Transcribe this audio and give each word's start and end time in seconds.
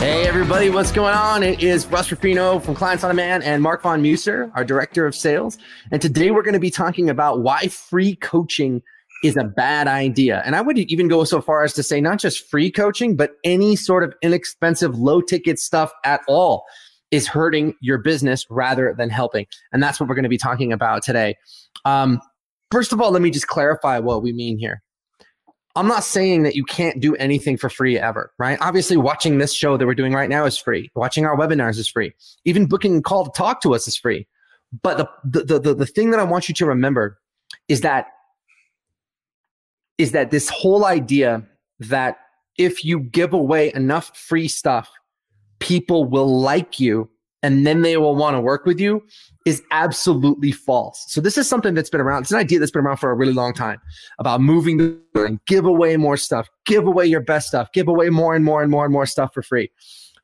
Hey, 0.00 0.26
everybody, 0.26 0.70
what's 0.70 0.92
going 0.92 1.12
on? 1.12 1.42
It 1.42 1.62
is 1.62 1.86
Russ 1.88 2.10
Ruffino 2.10 2.58
from 2.58 2.74
Clients 2.74 3.04
on 3.04 3.10
Demand 3.10 3.44
and 3.44 3.62
Mark 3.62 3.82
Von 3.82 4.00
Musser, 4.00 4.50
our 4.54 4.64
Director 4.64 5.04
of 5.04 5.14
Sales. 5.14 5.58
And 5.92 6.00
today 6.00 6.30
we're 6.30 6.42
going 6.42 6.54
to 6.54 6.58
be 6.58 6.70
talking 6.70 7.10
about 7.10 7.42
why 7.42 7.68
free 7.68 8.16
coaching 8.16 8.80
is 9.22 9.36
a 9.36 9.44
bad 9.44 9.88
idea. 9.88 10.42
And 10.46 10.56
I 10.56 10.62
would 10.62 10.78
even 10.78 11.06
go 11.06 11.24
so 11.24 11.42
far 11.42 11.64
as 11.64 11.74
to 11.74 11.82
say 11.82 12.00
not 12.00 12.18
just 12.18 12.48
free 12.48 12.70
coaching, 12.70 13.14
but 13.14 13.32
any 13.44 13.76
sort 13.76 14.02
of 14.02 14.14
inexpensive, 14.22 14.98
low 14.98 15.20
ticket 15.20 15.58
stuff 15.58 15.92
at 16.06 16.22
all 16.26 16.64
is 17.10 17.28
hurting 17.28 17.74
your 17.82 17.98
business 17.98 18.46
rather 18.48 18.94
than 18.96 19.10
helping. 19.10 19.44
And 19.70 19.82
that's 19.82 20.00
what 20.00 20.08
we're 20.08 20.14
going 20.14 20.22
to 20.22 20.30
be 20.30 20.38
talking 20.38 20.72
about 20.72 21.02
today. 21.02 21.36
Um, 21.84 22.22
first 22.70 22.94
of 22.94 23.02
all, 23.02 23.10
let 23.10 23.20
me 23.20 23.30
just 23.30 23.48
clarify 23.48 23.98
what 23.98 24.22
we 24.22 24.32
mean 24.32 24.56
here. 24.56 24.82
I'm 25.76 25.86
not 25.86 26.02
saying 26.02 26.42
that 26.42 26.56
you 26.56 26.64
can't 26.64 27.00
do 27.00 27.14
anything 27.16 27.56
for 27.56 27.70
free 27.70 27.98
ever, 27.98 28.32
right? 28.38 28.58
Obviously, 28.60 28.96
watching 28.96 29.38
this 29.38 29.54
show 29.54 29.76
that 29.76 29.86
we're 29.86 29.94
doing 29.94 30.12
right 30.12 30.28
now 30.28 30.44
is 30.44 30.58
free. 30.58 30.90
Watching 30.94 31.24
our 31.24 31.36
webinars 31.36 31.78
is 31.78 31.88
free. 31.88 32.12
Even 32.44 32.66
booking 32.66 32.96
a 32.96 33.02
call 33.02 33.24
to 33.24 33.30
talk 33.36 33.60
to 33.62 33.74
us 33.74 33.86
is 33.86 33.96
free. 33.96 34.26
But 34.82 34.98
the, 35.24 35.44
the, 35.44 35.58
the, 35.58 35.74
the 35.74 35.86
thing 35.86 36.10
that 36.10 36.20
I 36.20 36.24
want 36.24 36.48
you 36.48 36.54
to 36.56 36.66
remember 36.66 37.18
is 37.68 37.80
that 37.82 38.06
is 39.98 40.12
that 40.12 40.30
this 40.30 40.48
whole 40.48 40.86
idea 40.86 41.42
that 41.78 42.16
if 42.56 42.84
you 42.84 43.00
give 43.00 43.32
away 43.32 43.72
enough 43.74 44.16
free 44.16 44.48
stuff, 44.48 44.90
people 45.58 46.04
will 46.04 46.40
like 46.40 46.80
you 46.80 47.08
and 47.42 47.66
then 47.66 47.82
they 47.82 47.96
will 47.96 48.14
want 48.14 48.34
to 48.34 48.40
work 48.40 48.66
with 48.66 48.78
you 48.78 49.02
is 49.46 49.62
absolutely 49.70 50.52
false. 50.52 51.04
So 51.08 51.20
this 51.20 51.38
is 51.38 51.48
something 51.48 51.74
that's 51.74 51.90
been 51.90 52.00
around. 52.00 52.22
It's 52.22 52.32
an 52.32 52.38
idea 52.38 52.58
that's 52.58 52.70
been 52.70 52.84
around 52.84 52.98
for 52.98 53.10
a 53.10 53.14
really 53.14 53.32
long 53.32 53.54
time 53.54 53.80
about 54.18 54.40
moving 54.40 54.76
the 54.76 55.00
and 55.14 55.44
give 55.46 55.64
away 55.64 55.96
more 55.96 56.16
stuff, 56.16 56.48
give 56.66 56.86
away 56.86 57.06
your 57.06 57.20
best 57.20 57.48
stuff, 57.48 57.72
give 57.72 57.88
away 57.88 58.10
more 58.10 58.34
and 58.34 58.44
more 58.44 58.62
and 58.62 58.70
more 58.70 58.84
and 58.84 58.92
more 58.92 59.06
stuff 59.06 59.32
for 59.32 59.42
free. 59.42 59.70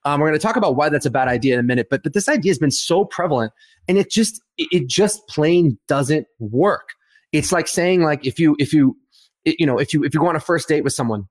Um, 0.04 0.20
we're 0.20 0.28
going 0.28 0.38
to 0.38 0.42
talk 0.46 0.56
about 0.56 0.76
why 0.76 0.88
that's 0.88 1.06
a 1.06 1.10
bad 1.10 1.26
idea 1.26 1.54
in 1.54 1.60
a 1.60 1.64
minute, 1.64 1.88
but 1.90 2.04
but 2.04 2.12
this 2.12 2.28
idea 2.28 2.50
has 2.50 2.58
been 2.58 2.70
so 2.70 3.04
prevalent, 3.04 3.52
and 3.88 3.98
it 3.98 4.08
just 4.08 4.40
it 4.56 4.86
just 4.86 5.26
plain 5.26 5.78
doesn't 5.88 6.28
work. 6.38 6.90
It's 7.32 7.50
like 7.50 7.66
saying 7.66 8.02
like 8.02 8.24
if 8.24 8.38
you 8.38 8.54
if 8.60 8.72
you 8.72 8.96
you 9.44 9.66
know 9.66 9.78
if 9.78 9.92
you 9.92 10.04
if 10.04 10.14
you 10.14 10.20
go 10.20 10.28
on 10.28 10.36
a 10.36 10.40
first 10.40 10.68
date 10.68 10.84
with 10.84 10.92
someone 10.92 11.26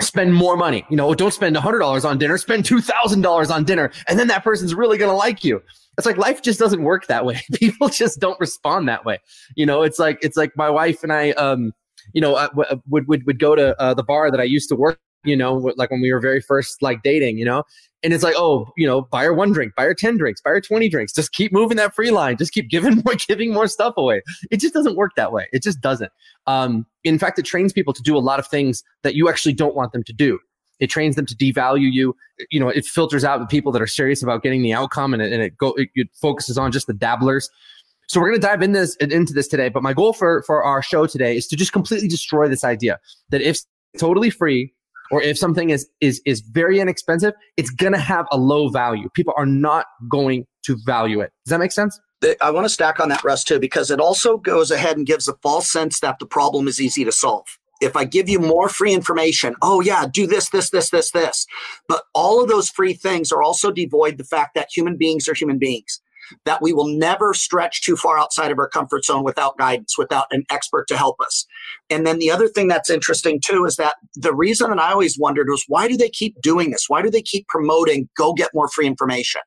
spend 0.00 0.34
more 0.34 0.56
money. 0.56 0.84
You 0.90 0.96
know, 0.96 1.14
don't 1.14 1.32
spend 1.32 1.56
$100 1.56 2.04
on 2.04 2.18
dinner, 2.18 2.38
spend 2.38 2.64
$2,000 2.64 3.50
on 3.50 3.64
dinner, 3.64 3.90
and 4.08 4.18
then 4.18 4.28
that 4.28 4.44
person's 4.44 4.74
really 4.74 4.98
going 4.98 5.10
to 5.10 5.16
like 5.16 5.44
you. 5.44 5.62
It's 5.98 6.06
like 6.06 6.18
life 6.18 6.42
just 6.42 6.58
doesn't 6.58 6.82
work 6.82 7.06
that 7.06 7.24
way. 7.24 7.40
People 7.54 7.88
just 7.88 8.20
don't 8.20 8.38
respond 8.38 8.88
that 8.88 9.04
way. 9.04 9.18
You 9.54 9.64
know, 9.64 9.82
it's 9.82 9.98
like 9.98 10.18
it's 10.20 10.36
like 10.36 10.52
my 10.56 10.68
wife 10.68 11.02
and 11.02 11.12
I 11.12 11.30
um 11.32 11.72
you 12.12 12.20
know, 12.20 12.36
I 12.36 12.46
w- 12.48 12.82
would 12.88 13.08
would 13.08 13.26
would 13.26 13.38
go 13.38 13.54
to 13.56 13.78
uh, 13.80 13.94
the 13.94 14.02
bar 14.02 14.30
that 14.30 14.40
I 14.40 14.44
used 14.44 14.68
to 14.68 14.76
work 14.76 15.00
you 15.26 15.36
know, 15.36 15.54
like 15.76 15.90
when 15.90 16.00
we 16.00 16.12
were 16.12 16.20
very 16.20 16.40
first 16.40 16.82
like 16.82 17.02
dating, 17.02 17.38
you 17.38 17.44
know, 17.44 17.64
and 18.02 18.12
it's 18.12 18.22
like, 18.22 18.34
oh, 18.36 18.72
you 18.76 18.86
know, 18.86 19.02
buy 19.02 19.24
her 19.24 19.32
one 19.32 19.52
drink, 19.52 19.72
buy 19.76 19.84
her 19.84 19.94
10 19.94 20.16
drinks, 20.16 20.40
buy 20.40 20.50
her 20.50 20.60
20 20.60 20.88
drinks. 20.88 21.12
Just 21.12 21.32
keep 21.32 21.52
moving 21.52 21.76
that 21.76 21.94
free 21.94 22.10
line. 22.10 22.36
Just 22.36 22.52
keep 22.52 22.70
giving 22.70 22.96
more, 23.04 23.14
giving 23.26 23.52
more 23.52 23.66
stuff 23.66 23.94
away. 23.96 24.22
It 24.50 24.60
just 24.60 24.74
doesn't 24.74 24.96
work 24.96 25.12
that 25.16 25.32
way. 25.32 25.48
It 25.52 25.62
just 25.62 25.80
doesn't. 25.80 26.12
Um, 26.46 26.86
in 27.04 27.18
fact, 27.18 27.38
it 27.38 27.44
trains 27.44 27.72
people 27.72 27.92
to 27.94 28.02
do 28.02 28.16
a 28.16 28.20
lot 28.20 28.38
of 28.38 28.46
things 28.46 28.84
that 29.02 29.14
you 29.14 29.28
actually 29.28 29.54
don't 29.54 29.74
want 29.74 29.92
them 29.92 30.04
to 30.04 30.12
do. 30.12 30.38
It 30.78 30.88
trains 30.88 31.16
them 31.16 31.26
to 31.26 31.34
devalue 31.34 31.90
you. 31.90 32.14
You 32.50 32.60
know, 32.60 32.68
it 32.68 32.84
filters 32.84 33.24
out 33.24 33.40
the 33.40 33.46
people 33.46 33.72
that 33.72 33.82
are 33.82 33.86
serious 33.86 34.22
about 34.22 34.42
getting 34.42 34.62
the 34.62 34.74
outcome 34.74 35.14
and 35.14 35.22
it, 35.22 35.32
and 35.32 35.42
it 35.42 35.56
go, 35.56 35.72
it, 35.72 35.88
it 35.94 36.08
focuses 36.20 36.58
on 36.58 36.70
just 36.70 36.86
the 36.86 36.94
dabblers. 36.94 37.48
So 38.08 38.20
we're 38.20 38.28
going 38.28 38.40
to 38.40 38.46
dive 38.46 38.62
in 38.62 38.72
this, 38.72 38.94
into 38.96 39.32
this 39.32 39.48
today. 39.48 39.68
But 39.68 39.82
my 39.82 39.94
goal 39.94 40.12
for, 40.12 40.42
for 40.42 40.62
our 40.62 40.82
show 40.82 41.06
today 41.06 41.36
is 41.36 41.48
to 41.48 41.56
just 41.56 41.72
completely 41.72 42.08
destroy 42.08 42.46
this 42.46 42.62
idea 42.62 43.00
that 43.30 43.40
if 43.40 43.58
totally 43.98 44.30
free, 44.30 44.72
or 45.10 45.22
if 45.22 45.38
something 45.38 45.70
is 45.70 45.88
is 46.00 46.20
is 46.24 46.40
very 46.40 46.80
inexpensive, 46.80 47.34
it's 47.56 47.70
gonna 47.70 47.98
have 47.98 48.26
a 48.32 48.36
low 48.36 48.68
value. 48.68 49.08
People 49.14 49.34
are 49.36 49.46
not 49.46 49.86
going 50.08 50.46
to 50.64 50.76
value 50.84 51.20
it. 51.20 51.32
Does 51.44 51.50
that 51.50 51.58
make 51.60 51.72
sense? 51.72 52.00
I 52.40 52.50
want 52.50 52.64
to 52.64 52.70
stack 52.70 52.98
on 52.98 53.08
that, 53.10 53.22
Russ, 53.22 53.44
too, 53.44 53.60
because 53.60 53.90
it 53.90 54.00
also 54.00 54.38
goes 54.38 54.70
ahead 54.70 54.96
and 54.96 55.06
gives 55.06 55.28
a 55.28 55.34
false 55.42 55.70
sense 55.70 56.00
that 56.00 56.18
the 56.18 56.26
problem 56.26 56.66
is 56.66 56.80
easy 56.80 57.04
to 57.04 57.12
solve. 57.12 57.46
If 57.82 57.94
I 57.94 58.04
give 58.04 58.28
you 58.28 58.38
more 58.38 58.70
free 58.70 58.94
information, 58.94 59.54
oh 59.60 59.82
yeah, 59.82 60.06
do 60.10 60.26
this, 60.26 60.48
this, 60.48 60.70
this, 60.70 60.88
this, 60.88 61.10
this. 61.10 61.46
But 61.88 62.04
all 62.14 62.42
of 62.42 62.48
those 62.48 62.70
free 62.70 62.94
things 62.94 63.30
are 63.30 63.42
also 63.42 63.70
devoid 63.70 64.16
the 64.16 64.24
fact 64.24 64.54
that 64.54 64.68
human 64.74 64.96
beings 64.96 65.28
are 65.28 65.34
human 65.34 65.58
beings 65.58 66.00
that 66.44 66.62
we 66.62 66.72
will 66.72 66.88
never 66.88 67.34
stretch 67.34 67.82
too 67.82 67.96
far 67.96 68.18
outside 68.18 68.50
of 68.50 68.58
our 68.58 68.68
comfort 68.68 69.04
zone 69.04 69.24
without 69.24 69.58
guidance, 69.58 69.96
without 69.98 70.26
an 70.30 70.44
expert 70.50 70.86
to 70.88 70.96
help 70.96 71.16
us. 71.20 71.46
And 71.90 72.06
then 72.06 72.18
the 72.18 72.30
other 72.30 72.48
thing 72.48 72.68
that's 72.68 72.90
interesting 72.90 73.40
too 73.44 73.64
is 73.64 73.76
that 73.76 73.96
the 74.14 74.34
reason 74.34 74.70
that 74.70 74.78
I 74.78 74.92
always 74.92 75.18
wondered 75.18 75.48
was 75.48 75.64
why 75.68 75.88
do 75.88 75.96
they 75.96 76.10
keep 76.10 76.40
doing 76.40 76.70
this? 76.70 76.84
Why 76.88 77.02
do 77.02 77.10
they 77.10 77.22
keep 77.22 77.46
promoting 77.48 78.08
go 78.16 78.32
get 78.32 78.50
more 78.54 78.68
free 78.68 78.86
information? 78.86 79.40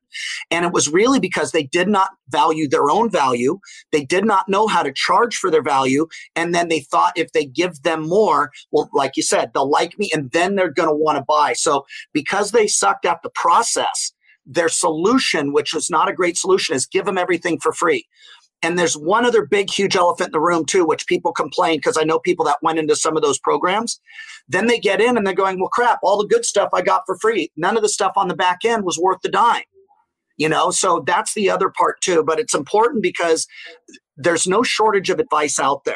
And 0.52 0.66
it 0.66 0.72
was 0.72 0.90
really 0.90 1.20
because 1.20 1.52
they 1.52 1.64
did 1.64 1.88
not 1.88 2.10
value 2.30 2.68
their 2.68 2.90
own 2.90 3.10
value. 3.10 3.60
They 3.92 4.06
did 4.06 4.26
not 4.26 4.48
know 4.48 4.68
how 4.68 4.84
to 4.84 4.94
charge 4.94 5.36
for 5.36 5.52
their 5.52 5.64
value. 5.64 6.08
And 6.36 6.54
then 6.54 6.68
they 6.68 6.82
thought 6.82 7.14
if 7.18 7.32
they 7.32 7.46
give 7.46 7.82
them 7.84 8.08
more, 8.08 8.52
well, 8.72 8.90
like 8.94 9.18
you 9.18 9.24
said, 9.24 9.52
they'll 9.54 9.70
like 9.70 9.98
me 9.98 10.10
and 10.14 10.32
then 10.32 10.56
they're 10.56 10.72
going 10.72 10.90
to 10.90 10.96
want 10.96 11.18
to 11.18 11.24
buy. 11.28 11.54
So 11.54 11.86
because 12.14 12.52
they 12.52 12.68
sucked 12.68 13.06
at 13.06 13.22
the 13.24 13.30
process, 13.30 14.14
their 14.50 14.68
solution, 14.68 15.54
which 15.54 15.74
was 15.74 15.90
not 15.90 16.10
a 16.10 16.14
great 16.14 16.36
solution, 16.36 16.76
is 16.76 16.86
give 16.86 17.06
them 17.06 17.18
everything 17.18 17.60
for 17.60 17.72
free. 17.72 18.06
And 18.62 18.78
there's 18.78 18.98
one 18.98 19.26
other 19.26 19.46
big, 19.46 19.70
huge 19.70 19.96
elephant 19.96 20.30
in 20.30 20.32
the 20.34 20.42
room, 20.42 20.66
too, 20.66 20.86
which 20.86 21.08
people 21.08 21.32
complain 21.32 21.78
because 21.78 21.98
I 21.98 22.04
know 22.04 22.20
people 22.20 22.44
that 22.46 22.58
went 22.62 22.80
into 22.80 22.96
some 22.96 23.16
of 23.16 23.24
those 23.24 23.40
programs. 23.40 24.02
Then 24.50 24.68
they 24.68 24.80
get 24.80 25.00
in 25.00 25.16
and 25.16 25.26
they're 25.26 25.34
going, 25.34 25.60
well, 25.60 25.70
crap, 25.70 26.00
all 26.04 26.18
the 26.18 26.28
good 26.28 26.44
stuff 26.44 26.70
I 26.74 26.82
got 26.82 27.04
for 27.06 27.18
free. 27.22 27.52
None 27.56 27.78
of 27.78 27.84
the 27.84 27.90
stuff 27.90 28.12
on 28.18 28.28
the 28.28 28.36
back 28.36 28.60
end 28.66 28.84
was 28.84 29.00
worth 29.00 29.20
the 29.24 29.30
dime. 29.30 29.64
You 30.36 30.50
know, 30.50 30.72
so 30.72 31.04
that's 31.06 31.34
the 31.36 31.50
other 31.50 31.70
part, 31.70 32.02
too. 32.02 32.24
But 32.24 32.40
it's 32.40 32.54
important 32.54 33.04
because 33.04 33.48
there's 34.18 34.48
no 34.48 34.64
shortage 34.64 35.10
of 35.10 35.20
advice 35.20 35.60
out 35.60 35.86
there. 35.86 35.96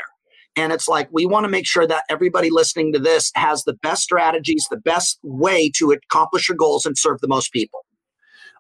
And 0.56 0.72
it's 0.72 0.88
like, 0.88 1.10
we 1.12 1.26
want 1.26 1.46
to 1.46 1.50
make 1.50 1.66
sure 1.66 1.88
that 1.88 2.04
everybody 2.10 2.50
listening 2.50 2.94
to 2.94 3.00
this 3.00 3.32
has 3.36 3.64
the 3.64 3.74
best 3.74 4.04
strategies, 4.04 4.68
the 4.70 4.78
best 4.78 5.20
way 5.24 5.72
to 5.78 5.92
accomplish 5.92 6.48
your 6.48 6.58
goals 6.58 6.86
and 6.86 6.98
serve 6.98 7.20
the 7.20 7.28
most 7.28 7.52
people. 7.52 7.83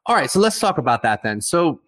All 0.06 0.16
right, 0.16 0.30
so 0.30 0.40
let's 0.40 0.59
talk 0.59 0.78
about 0.78 1.02
that 1.03 1.24
then. 1.24 1.40
So 1.41 1.80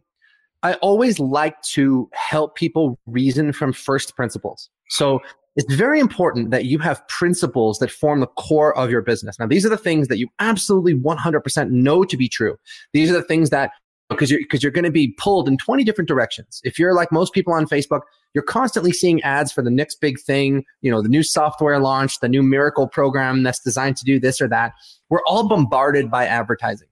I 0.63 0.73
always 0.75 1.19
like 1.19 1.61
to 1.63 2.09
help 2.13 2.55
people 2.55 2.97
reason 3.07 3.51
from 3.51 3.73
first 3.73 4.15
principles. 4.15 4.69
So 4.89 5.21
it's 5.55 5.73
very 5.73 5.99
important 5.99 6.51
that 6.51 6.65
you 6.65 6.79
have 6.79 7.05
principles 7.07 7.79
that 7.79 7.91
form 7.91 8.19
the 8.19 8.27
core 8.27 8.77
of 8.77 8.89
your 8.89 9.01
business. 9.01 9.37
Now, 9.39 9.47
these 9.47 9.65
are 9.65 9.69
the 9.69 9.77
things 9.77 10.07
that 10.07 10.17
you 10.17 10.27
absolutely 10.39 10.95
100% 10.95 11.69
know 11.69 12.03
to 12.03 12.17
be 12.17 12.27
true. 12.27 12.57
These 12.93 13.09
are 13.09 13.13
the 13.13 13.23
things 13.23 13.49
that 13.51 13.71
because 14.09 14.29
you're 14.29 14.39
because 14.39 14.61
you're 14.61 14.71
going 14.71 14.85
to 14.85 14.91
be 14.91 15.09
pulled 15.17 15.47
in 15.47 15.57
20 15.57 15.83
different 15.83 16.07
directions. 16.07 16.61
If 16.63 16.77
you're 16.77 16.93
like 16.93 17.11
most 17.11 17.33
people 17.33 17.53
on 17.53 17.65
Facebook, 17.65 18.01
you're 18.33 18.43
constantly 18.43 18.91
seeing 18.91 19.21
ads 19.23 19.51
for 19.51 19.61
the 19.61 19.71
next 19.71 19.99
big 19.99 20.19
thing, 20.19 20.63
you 20.81 20.91
know, 20.91 21.01
the 21.01 21.09
new 21.09 21.23
software 21.23 21.79
launch, 21.79 22.19
the 22.19 22.29
new 22.29 22.43
miracle 22.43 22.87
program 22.87 23.43
that's 23.43 23.59
designed 23.59 23.97
to 23.97 24.05
do 24.05 24.19
this 24.19 24.39
or 24.39 24.47
that. 24.49 24.73
We're 25.09 25.23
all 25.25 25.47
bombarded 25.47 26.11
by 26.11 26.27
advertising. 26.27 26.87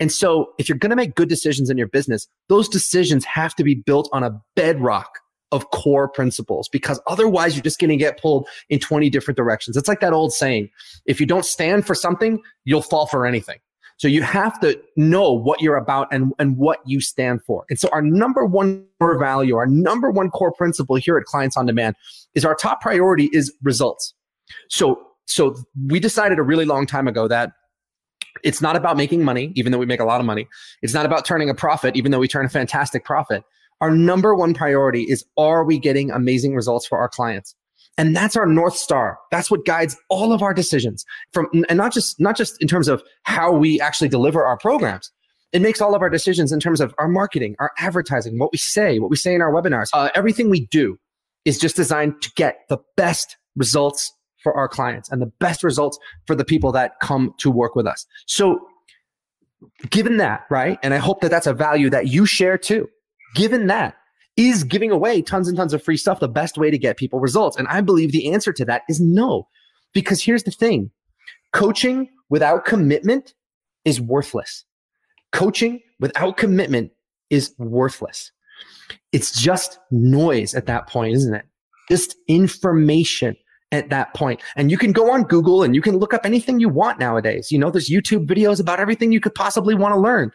And 0.00 0.10
so, 0.10 0.52
if 0.58 0.68
you're 0.68 0.78
going 0.78 0.90
to 0.90 0.96
make 0.96 1.14
good 1.14 1.28
decisions 1.28 1.70
in 1.70 1.78
your 1.78 1.88
business, 1.88 2.28
those 2.48 2.68
decisions 2.68 3.24
have 3.24 3.54
to 3.56 3.64
be 3.64 3.74
built 3.74 4.08
on 4.12 4.22
a 4.22 4.40
bedrock 4.54 5.18
of 5.52 5.70
core 5.70 6.08
principles 6.08 6.68
because 6.68 7.00
otherwise 7.06 7.54
you're 7.54 7.62
just 7.62 7.78
going 7.78 7.90
to 7.90 7.96
get 7.96 8.20
pulled 8.20 8.48
in 8.68 8.78
20 8.78 9.08
different 9.10 9.36
directions. 9.36 9.76
It's 9.76 9.88
like 9.88 10.00
that 10.00 10.12
old 10.12 10.32
saying 10.32 10.70
if 11.06 11.20
you 11.20 11.26
don't 11.26 11.44
stand 11.44 11.86
for 11.86 11.94
something, 11.94 12.42
you'll 12.64 12.82
fall 12.82 13.06
for 13.06 13.26
anything. 13.26 13.58
So 13.98 14.08
you 14.08 14.22
have 14.22 14.60
to 14.60 14.78
know 14.96 15.32
what 15.32 15.62
you're 15.62 15.76
about 15.76 16.08
and, 16.12 16.32
and 16.38 16.56
what 16.58 16.80
you 16.84 17.00
stand 17.00 17.42
for. 17.44 17.64
And 17.70 17.78
so 17.78 17.88
our 17.92 18.02
number 18.02 18.44
one 18.44 18.84
core 19.00 19.18
value, 19.18 19.56
our 19.56 19.66
number 19.66 20.10
one 20.10 20.30
core 20.30 20.52
principle 20.52 20.96
here 20.96 21.16
at 21.16 21.24
Clients 21.24 21.56
on 21.56 21.64
Demand 21.64 21.96
is 22.34 22.44
our 22.44 22.54
top 22.54 22.82
priority 22.82 23.30
is 23.32 23.54
results. 23.62 24.12
So, 24.68 25.02
so 25.24 25.56
we 25.86 25.98
decided 25.98 26.38
a 26.38 26.42
really 26.42 26.66
long 26.66 26.86
time 26.86 27.08
ago 27.08 27.26
that 27.28 27.52
it's 28.42 28.60
not 28.60 28.76
about 28.76 28.96
making 28.96 29.24
money, 29.24 29.52
even 29.56 29.72
though 29.72 29.78
we 29.78 29.86
make 29.86 30.00
a 30.00 30.04
lot 30.04 30.20
of 30.20 30.26
money. 30.26 30.48
It's 30.82 30.94
not 30.94 31.06
about 31.06 31.24
turning 31.24 31.50
a 31.50 31.54
profit, 31.54 31.96
even 31.96 32.12
though 32.12 32.18
we 32.18 32.28
turn 32.28 32.46
a 32.46 32.48
fantastic 32.48 33.04
profit. 33.04 33.44
Our 33.80 33.90
number 33.90 34.34
one 34.34 34.54
priority 34.54 35.02
is 35.02 35.24
are 35.36 35.64
we 35.64 35.78
getting 35.78 36.10
amazing 36.10 36.54
results 36.54 36.86
for 36.86 36.98
our 36.98 37.08
clients? 37.08 37.54
And 37.98 38.14
that's 38.14 38.36
our 38.36 38.46
North 38.46 38.76
Star. 38.76 39.18
That's 39.30 39.50
what 39.50 39.64
guides 39.64 39.96
all 40.10 40.32
of 40.32 40.42
our 40.42 40.52
decisions 40.52 41.04
from, 41.32 41.48
and 41.68 41.78
not 41.78 41.92
just, 41.92 42.20
not 42.20 42.36
just 42.36 42.60
in 42.60 42.68
terms 42.68 42.88
of 42.88 43.02
how 43.22 43.52
we 43.52 43.80
actually 43.80 44.08
deliver 44.08 44.44
our 44.44 44.58
programs. 44.58 45.10
It 45.52 45.62
makes 45.62 45.80
all 45.80 45.94
of 45.94 46.02
our 46.02 46.10
decisions 46.10 46.52
in 46.52 46.60
terms 46.60 46.80
of 46.80 46.94
our 46.98 47.08
marketing, 47.08 47.56
our 47.58 47.72
advertising, 47.78 48.38
what 48.38 48.52
we 48.52 48.58
say, 48.58 48.98
what 48.98 49.10
we 49.10 49.16
say 49.16 49.34
in 49.34 49.40
our 49.40 49.52
webinars. 49.52 49.88
Uh, 49.92 50.10
everything 50.14 50.50
we 50.50 50.66
do 50.66 50.98
is 51.46 51.58
just 51.58 51.76
designed 51.76 52.20
to 52.20 52.30
get 52.36 52.58
the 52.68 52.78
best 52.96 53.36
results 53.54 54.12
for 54.46 54.56
our 54.56 54.68
clients 54.68 55.10
and 55.10 55.20
the 55.20 55.26
best 55.26 55.64
results 55.64 55.98
for 56.24 56.36
the 56.36 56.44
people 56.44 56.70
that 56.70 57.00
come 57.00 57.34
to 57.38 57.50
work 57.50 57.74
with 57.74 57.84
us. 57.84 58.06
So 58.26 58.60
given 59.90 60.18
that, 60.18 60.44
right? 60.50 60.78
And 60.84 60.94
I 60.94 60.98
hope 60.98 61.20
that 61.22 61.32
that's 61.32 61.48
a 61.48 61.52
value 61.52 61.90
that 61.90 62.06
you 62.06 62.26
share 62.26 62.56
too. 62.56 62.88
Given 63.34 63.66
that, 63.66 63.96
is 64.36 64.62
giving 64.62 64.92
away 64.92 65.20
tons 65.20 65.48
and 65.48 65.56
tons 65.56 65.72
of 65.72 65.82
free 65.82 65.96
stuff 65.96 66.20
the 66.20 66.28
best 66.28 66.58
way 66.58 66.70
to 66.70 66.78
get 66.78 66.96
people 66.96 67.18
results? 67.18 67.56
And 67.56 67.66
I 67.66 67.80
believe 67.80 68.12
the 68.12 68.32
answer 68.32 68.52
to 68.52 68.64
that 68.66 68.82
is 68.88 69.00
no. 69.00 69.48
Because 69.92 70.22
here's 70.22 70.44
the 70.44 70.52
thing 70.52 70.92
coaching 71.52 72.08
without 72.30 72.64
commitment 72.64 73.34
is 73.84 74.00
worthless. 74.00 74.64
Coaching 75.32 75.80
without 75.98 76.36
commitment 76.36 76.92
is 77.30 77.52
worthless. 77.58 78.30
It's 79.10 79.40
just 79.40 79.80
noise 79.90 80.54
at 80.54 80.66
that 80.66 80.86
point, 80.86 81.16
isn't 81.16 81.34
it? 81.34 81.46
Just 81.90 82.14
information 82.28 83.36
at 83.72 83.90
that 83.90 84.14
point. 84.14 84.40
And 84.56 84.70
you 84.70 84.78
can 84.78 84.92
go 84.92 85.10
on 85.12 85.24
Google 85.24 85.62
and 85.62 85.74
you 85.74 85.82
can 85.82 85.96
look 85.98 86.14
up 86.14 86.24
anything 86.24 86.60
you 86.60 86.68
want 86.68 86.98
nowadays. 86.98 87.50
You 87.50 87.58
know, 87.58 87.70
there's 87.70 87.90
YouTube 87.90 88.26
videos 88.26 88.60
about 88.60 88.80
everything 88.80 89.12
you 89.12 89.20
could 89.20 89.34
possibly 89.34 89.74
want 89.74 89.94
to 89.94 90.00
learn. 90.00 90.30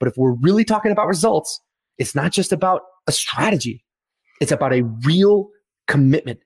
But 0.00 0.08
if 0.08 0.16
we're 0.16 0.34
really 0.34 0.64
talking 0.64 0.90
about 0.90 1.06
results, 1.06 1.60
it's 1.98 2.14
not 2.14 2.32
just 2.32 2.52
about 2.52 2.82
a 3.06 3.12
strategy, 3.12 3.84
it's 4.40 4.52
about 4.52 4.72
a 4.72 4.82
real 5.04 5.48
commitment. 5.86 6.40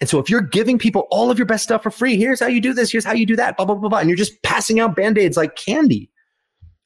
And 0.00 0.08
so 0.08 0.18
if 0.18 0.28
you're 0.28 0.40
giving 0.40 0.78
people 0.78 1.06
all 1.10 1.30
of 1.30 1.38
your 1.38 1.46
best 1.46 1.62
stuff 1.62 1.82
for 1.82 1.90
free, 1.90 2.16
here's 2.16 2.40
how 2.40 2.46
you 2.46 2.60
do 2.60 2.72
this, 2.72 2.90
here's 2.90 3.04
how 3.04 3.12
you 3.12 3.26
do 3.26 3.36
that, 3.36 3.56
blah, 3.56 3.66
blah, 3.66 3.74
blah, 3.76 3.88
blah, 3.88 3.98
and 3.98 4.08
you're 4.08 4.16
just 4.16 4.42
passing 4.42 4.80
out 4.80 4.96
band 4.96 5.18
aids 5.18 5.36
like 5.36 5.54
candy, 5.54 6.10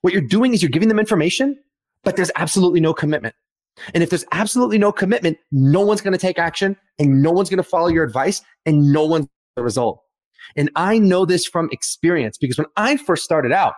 what 0.03 0.13
you're 0.13 0.23
doing 0.23 0.55
is 0.55 0.63
you're 0.63 0.71
giving 0.71 0.89
them 0.89 0.99
information, 0.99 1.57
but 2.05 2.17
there's 2.17 2.31
absolutely 2.37 2.81
no 2.81 2.93
commitment. 2.93 3.35
And 3.95 4.03
if 4.03 4.11
there's 4.11 4.25
absolutely 4.33 4.79
no 4.79 4.93
commitment, 4.93 5.39
no 5.53 5.81
one's 5.81 6.01
going 6.01 6.13
to 6.13 6.19
take 6.19 6.39
action 6.39 6.77
and 7.01 7.23
no 7.23 7.33
one's 7.33 7.51
going 7.51 7.57
to 7.57 7.69
follow 7.69 7.89
your 7.89 8.05
advice 8.05 8.43
and 8.67 8.93
no 8.93 9.05
one's 9.05 9.27
the 9.57 9.65
result. 9.65 10.01
And 10.57 10.71
I 10.77 10.99
know 10.99 11.25
this 11.25 11.47
from 11.47 11.69
experience 11.73 12.39
because 12.39 12.59
when 12.59 12.67
I 12.77 12.97
first 12.97 13.25
started 13.25 13.51
out, 13.51 13.75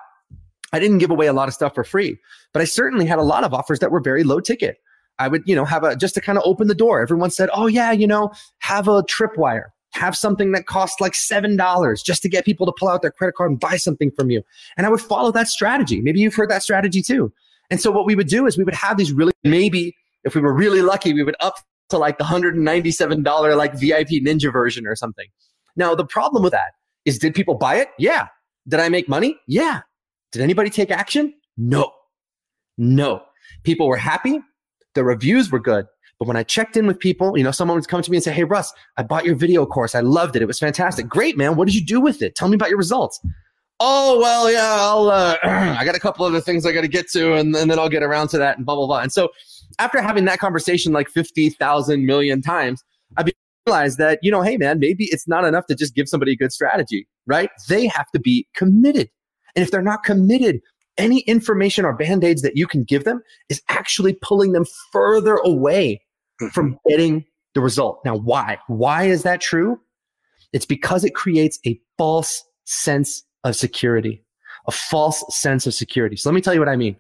I 0.73 0.81
didn't 0.81 0.99
give 0.99 1.11
away 1.11 1.27
a 1.27 1.33
lot 1.33 1.49
of 1.49 1.55
stuff 1.55 1.75
for 1.75 1.85
free, 1.85 2.19
but 2.53 2.61
I 2.61 2.65
certainly 2.65 3.07
had 3.07 3.19
a 3.19 3.23
lot 3.23 3.45
of 3.45 3.55
offers 3.55 3.79
that 3.79 3.91
were 3.91 4.01
very 4.01 4.25
low 4.25 4.41
ticket. 4.41 4.77
I 5.19 5.29
would, 5.29 5.43
you 5.47 5.55
know, 5.55 5.65
have 5.65 5.85
a 5.85 5.95
just 5.95 6.15
to 6.15 6.21
kind 6.21 6.39
of 6.39 6.45
open 6.47 6.69
the 6.69 6.75
door. 6.75 7.01
Everyone 7.01 7.31
said, 7.31 7.51
"Oh 7.53 7.67
yeah, 7.67 7.93
you 7.93 8.07
know, 8.07 8.33
have 8.59 8.89
a 8.89 9.03
tripwire, 9.03 9.67
have 9.93 10.17
something 10.17 10.53
that 10.53 10.67
costs 10.67 11.01
like 11.01 11.15
seven 11.15 11.57
dollars 11.57 12.03
just 12.03 12.23
to 12.23 12.29
get 12.29 12.47
people 12.47 12.65
to 12.67 12.73
pull 12.79 12.89
out 12.89 13.03
their 13.03 13.11
credit 13.11 13.35
card 13.35 13.51
and 13.51 13.61
buy 13.61 13.77
something 13.77 14.11
from 14.11 14.31
you." 14.31 14.43
And 14.77 14.87
I 14.87 14.91
would 14.91 15.03
follow 15.03 15.31
that 15.33 15.49
strategy. 15.49 16.01
Maybe 16.01 16.21
you've 16.21 16.35
heard 16.35 16.51
that 16.51 16.63
strategy 16.63 17.03
too. 17.03 17.33
And 17.71 17.81
so 17.81 17.91
what 17.91 18.07
we 18.07 18.15
would 18.15 18.29
do 18.29 18.47
is 18.47 18.57
we 18.57 18.65
would 18.65 18.75
have 18.75 18.97
these 18.97 19.13
really, 19.13 19.33
maybe 19.45 19.95
if 20.25 20.35
we 20.35 20.41
were 20.41 20.55
really 20.55 20.81
lucky, 20.81 21.13
we 21.13 21.23
would 21.23 21.37
up 21.41 21.57
to 21.93 21.99
like 21.99 22.19
the 22.19 22.25
$197 22.25 23.57
like 23.57 23.73
VIP 23.75 24.23
ninja 24.25 24.53
version 24.53 24.87
or 24.87 24.97
something. 24.97 25.27
Now, 25.77 25.95
the 25.95 26.05
problem 26.05 26.43
with 26.43 26.53
that 26.53 26.73
is 27.05 27.19
did 27.19 27.35
people 27.35 27.55
buy 27.55 27.77
it? 27.77 27.89
Yeah. 27.99 28.29
Did 28.69 28.81
I 28.81 28.89
make 28.89 29.09
money? 29.09 29.37
Yeah. 29.47 29.83
Did 30.33 30.43
anybody 30.43 30.71
take 30.71 30.91
action? 30.91 31.35
No. 31.57 31.93
No. 32.77 33.23
People 33.65 33.87
were 33.87 33.97
happy. 33.97 34.41
The 34.95 35.05
reviews 35.05 35.51
were 35.51 35.61
good. 35.61 35.87
But 36.19 36.29
when 36.29 36.37
I 36.37 36.43
checked 36.43 36.77
in 36.77 36.87
with 36.87 36.99
people, 36.99 37.37
you 37.37 37.43
know, 37.43 37.51
someone 37.51 37.77
would 37.77 37.89
come 37.89 38.03
to 38.03 38.11
me 38.11 38.19
and 38.19 38.25
say, 38.25 38.33
Hey, 38.33 38.45
Russ, 38.45 38.73
I 38.97 39.03
bought 39.03 39.25
your 39.25 39.35
video 39.35 39.67
course. 39.67 39.95
I 39.95 40.01
loved 40.01 40.37
it. 40.37 40.43
It 40.43 40.47
was 40.47 40.59
fantastic. 40.59 41.09
Great, 41.09 41.37
man. 41.37 41.57
What 41.57 41.67
did 41.67 41.75
you 41.75 41.85
do 41.85 42.01
with 42.01 42.23
it? 42.23 42.37
Tell 42.37 42.49
me 42.49 42.55
about 42.55 42.69
your 42.69 42.79
results 42.79 43.21
oh 43.85 44.19
well 44.21 44.51
yeah 44.51 44.77
i'll 44.79 45.09
uh, 45.09 45.37
i 45.79 45.85
got 45.85 45.97
a 45.97 45.99
couple 45.99 46.25
other 46.25 46.41
things 46.41 46.65
i 46.65 46.71
got 46.71 46.83
to 46.83 46.89
get 46.89 47.09
to 47.11 47.35
and, 47.35 47.55
and, 47.57 47.69
then 47.69 47.79
i'll 47.81 47.89
get 47.89 48.03
around 48.03 48.29
to 48.29 48.39
that 48.39 48.57
and 48.57 48.65
blah 48.65 48.77
blah 48.77 48.87
blah 48.87 49.01
and 49.01 49.13
so 49.13 49.29
after 49.79 50.01
having 50.01 50.25
that 50.25 50.39
conversation 50.39 50.93
like 50.93 51.09
50,000 51.09 52.07
million 52.07 52.43
times 52.43 52.83
i 53.17 53.25
realized 53.67 53.99
that 53.99 54.19
you 54.23 54.31
know 54.31 54.43
hey 54.43 54.57
man 54.57 54.79
maybe 54.79 55.05
it's 55.11 55.29
not 55.29 55.45
enough 55.45 55.67
to 55.67 55.75
just 55.75 55.95
give 55.95 56.09
somebody 56.09 56.33
a 56.33 56.37
good 56.37 56.53
strategy 56.53 57.07
right? 57.27 57.51
They 57.69 57.87
have 57.87 58.11
to 58.13 58.21
be 58.21 58.47
committed. 58.55 59.09
And 59.55 59.63
if 59.63 59.71
they're 59.71 59.83
not 59.83 60.05
committed 60.05 60.61
any 60.99 61.21
information 61.21 61.85
or 61.85 61.95
band-aids 61.95 62.43
that 62.43 62.57
you 62.57 62.67
can 62.67 62.85
give 62.85 63.05
them 63.05 63.23
is 63.49 63.63
actually 63.69 64.15
pulling 64.23 64.53
them 64.53 64.67
further 64.93 65.37
away 65.37 66.03
mm-hmm. 66.41 66.49
from 66.49 66.79
getting 66.89 67.25
the 67.55 67.61
result. 67.61 68.01
Now 68.05 68.17
why? 68.17 68.59
Why 68.67 69.05
is 69.05 69.23
that 69.23 69.41
true? 69.41 69.81
It's 70.53 70.67
because 70.67 71.05
it 71.05 71.15
creates 71.15 71.59
a 71.67 71.81
false 71.97 72.45
sense 72.65 73.25
of 73.45 73.57
security, 73.57 74.23
a 74.67 74.73
false 74.73 75.25
sense 75.31 75.67
of 75.67 75.75
security. 75.75 76.17
So 76.17 76.29
let 76.29 76.35
me 76.35 76.43
tell 76.43 76.55
you 76.55 76.61
what 76.61 76.69
I 76.69 76.77
mean. 76.77 76.97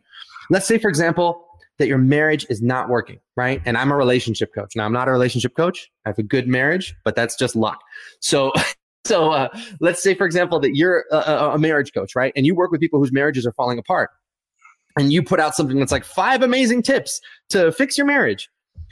Let's 0.51 0.67
say, 0.67 0.79
for 0.79 0.89
example, 0.89 1.42
that 1.79 1.89
your 1.89 1.99
marriage 1.99 2.47
is 2.51 2.63
not 2.63 2.89
working, 2.89 3.19
right? 3.37 3.61
And 3.65 3.77
I'm 3.77 3.91
a 3.91 3.97
relationship 3.97 4.55
coach. 4.55 4.77
Now, 4.77 4.85
I'm 4.85 4.93
not 4.93 5.09
a 5.09 5.11
relationship 5.11 5.57
coach. 5.57 5.91
I 6.05 6.11
have 6.11 6.19
a 6.19 6.23
good 6.23 6.47
marriage, 6.47 6.95
but 7.05 7.17
that's 7.17 7.37
just 7.37 7.57
luck. 7.57 7.81
So, 8.21 8.53
so 9.05 9.31
uh, 9.33 9.49
let's 9.81 10.03
say, 10.03 10.15
for 10.15 10.27
example, 10.27 10.61
that 10.61 10.77
you're 10.77 11.05
a, 11.11 11.53
a 11.55 11.59
marriage 11.59 11.93
coach, 11.93 12.15
right? 12.15 12.33
And 12.37 12.47
you 12.47 12.55
work 12.55 12.71
with 12.71 12.81
people 12.81 13.01
whose 13.01 13.13
marriages 13.13 13.47
are 13.47 13.53
falling 13.53 13.79
apart. 13.79 14.11
And 14.99 15.13
you 15.13 15.23
put 15.23 15.41
out 15.41 15.55
something 15.55 15.79
that's 15.79 15.93
like 15.93 16.05
five 16.05 16.43
amazing 16.43 16.83
tips 16.83 17.21
to 17.49 17.73
fix 17.73 17.97
your 17.97 18.07
marriage, 18.07 18.51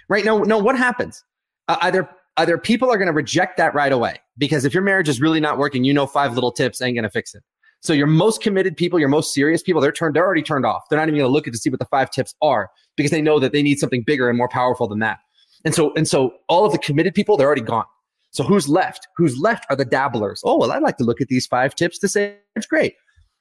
right? 0.09 0.25
Now, 0.25 0.39
no, 0.39 0.59
what 0.59 0.77
happens? 0.77 1.23
Uh, 1.69 1.77
either 1.83 2.09
either 2.39 2.57
people 2.57 2.91
are 2.91 2.97
going 2.97 3.07
to 3.07 3.13
reject 3.13 3.59
that 3.59 3.75
right 3.75 3.93
away 3.93 4.19
because 4.39 4.65
if 4.65 4.73
your 4.73 4.83
marriage 4.83 5.11
is 5.11 5.21
really 5.21 5.41
not 5.41 5.59
working, 5.59 5.85
you 5.85 5.93
know 5.93 6.07
five 6.07 6.35
little 6.35 6.53
tips 6.53 6.81
ain't 6.81 6.97
going 6.97 7.03
to 7.03 7.11
fix 7.11 7.35
it. 7.35 7.43
So 7.81 7.93
your 7.93 8.07
most 8.07 8.43
committed 8.43 8.77
people, 8.77 8.99
your 8.99 9.09
most 9.09 9.33
serious 9.33 9.63
people, 9.63 9.81
they're 9.81 9.93
turned, 9.93 10.15
they're 10.15 10.25
already 10.25 10.43
turned 10.43 10.67
off. 10.67 10.83
They're 10.89 10.99
not 10.99 11.09
even 11.09 11.19
going 11.19 11.29
to 11.29 11.33
look 11.33 11.47
at 11.47 11.55
to 11.55 11.59
see 11.59 11.71
what 11.71 11.79
the 11.79 11.87
five 11.87 12.11
tips 12.11 12.35
are 12.43 12.71
because 12.97 13.11
they 13.11 13.23
know 13.23 13.39
that 13.41 13.53
they 13.53 13.63
need 13.63 13.79
something 13.79 14.03
bigger 14.03 14.29
and 14.29 14.37
more 14.37 14.49
powerful 14.49 14.87
than 14.87 14.99
that. 14.99 15.19
And 15.65 15.75
so, 15.75 15.93
and 15.95 16.07
so 16.07 16.35
all 16.49 16.65
of 16.65 16.73
the 16.73 16.79
committed 16.79 17.15
people, 17.15 17.37
they're 17.37 17.47
already 17.47 17.63
gone. 17.63 17.87
So 18.33 18.45
who's 18.45 18.69
left? 18.69 19.09
Who's 19.17 19.39
left 19.39 19.67
are 19.71 19.77
the 19.77 19.85
dabblers. 19.85 20.43
Oh, 20.45 20.59
well, 20.59 20.73
I'd 20.73 20.83
like 20.83 20.99
to 20.99 21.05
look 21.05 21.21
at 21.21 21.29
these 21.29 21.47
five 21.47 21.75
tips 21.75 21.99
to 22.01 22.09
say 22.09 22.37
it's 22.55 22.67
great. 22.67 22.95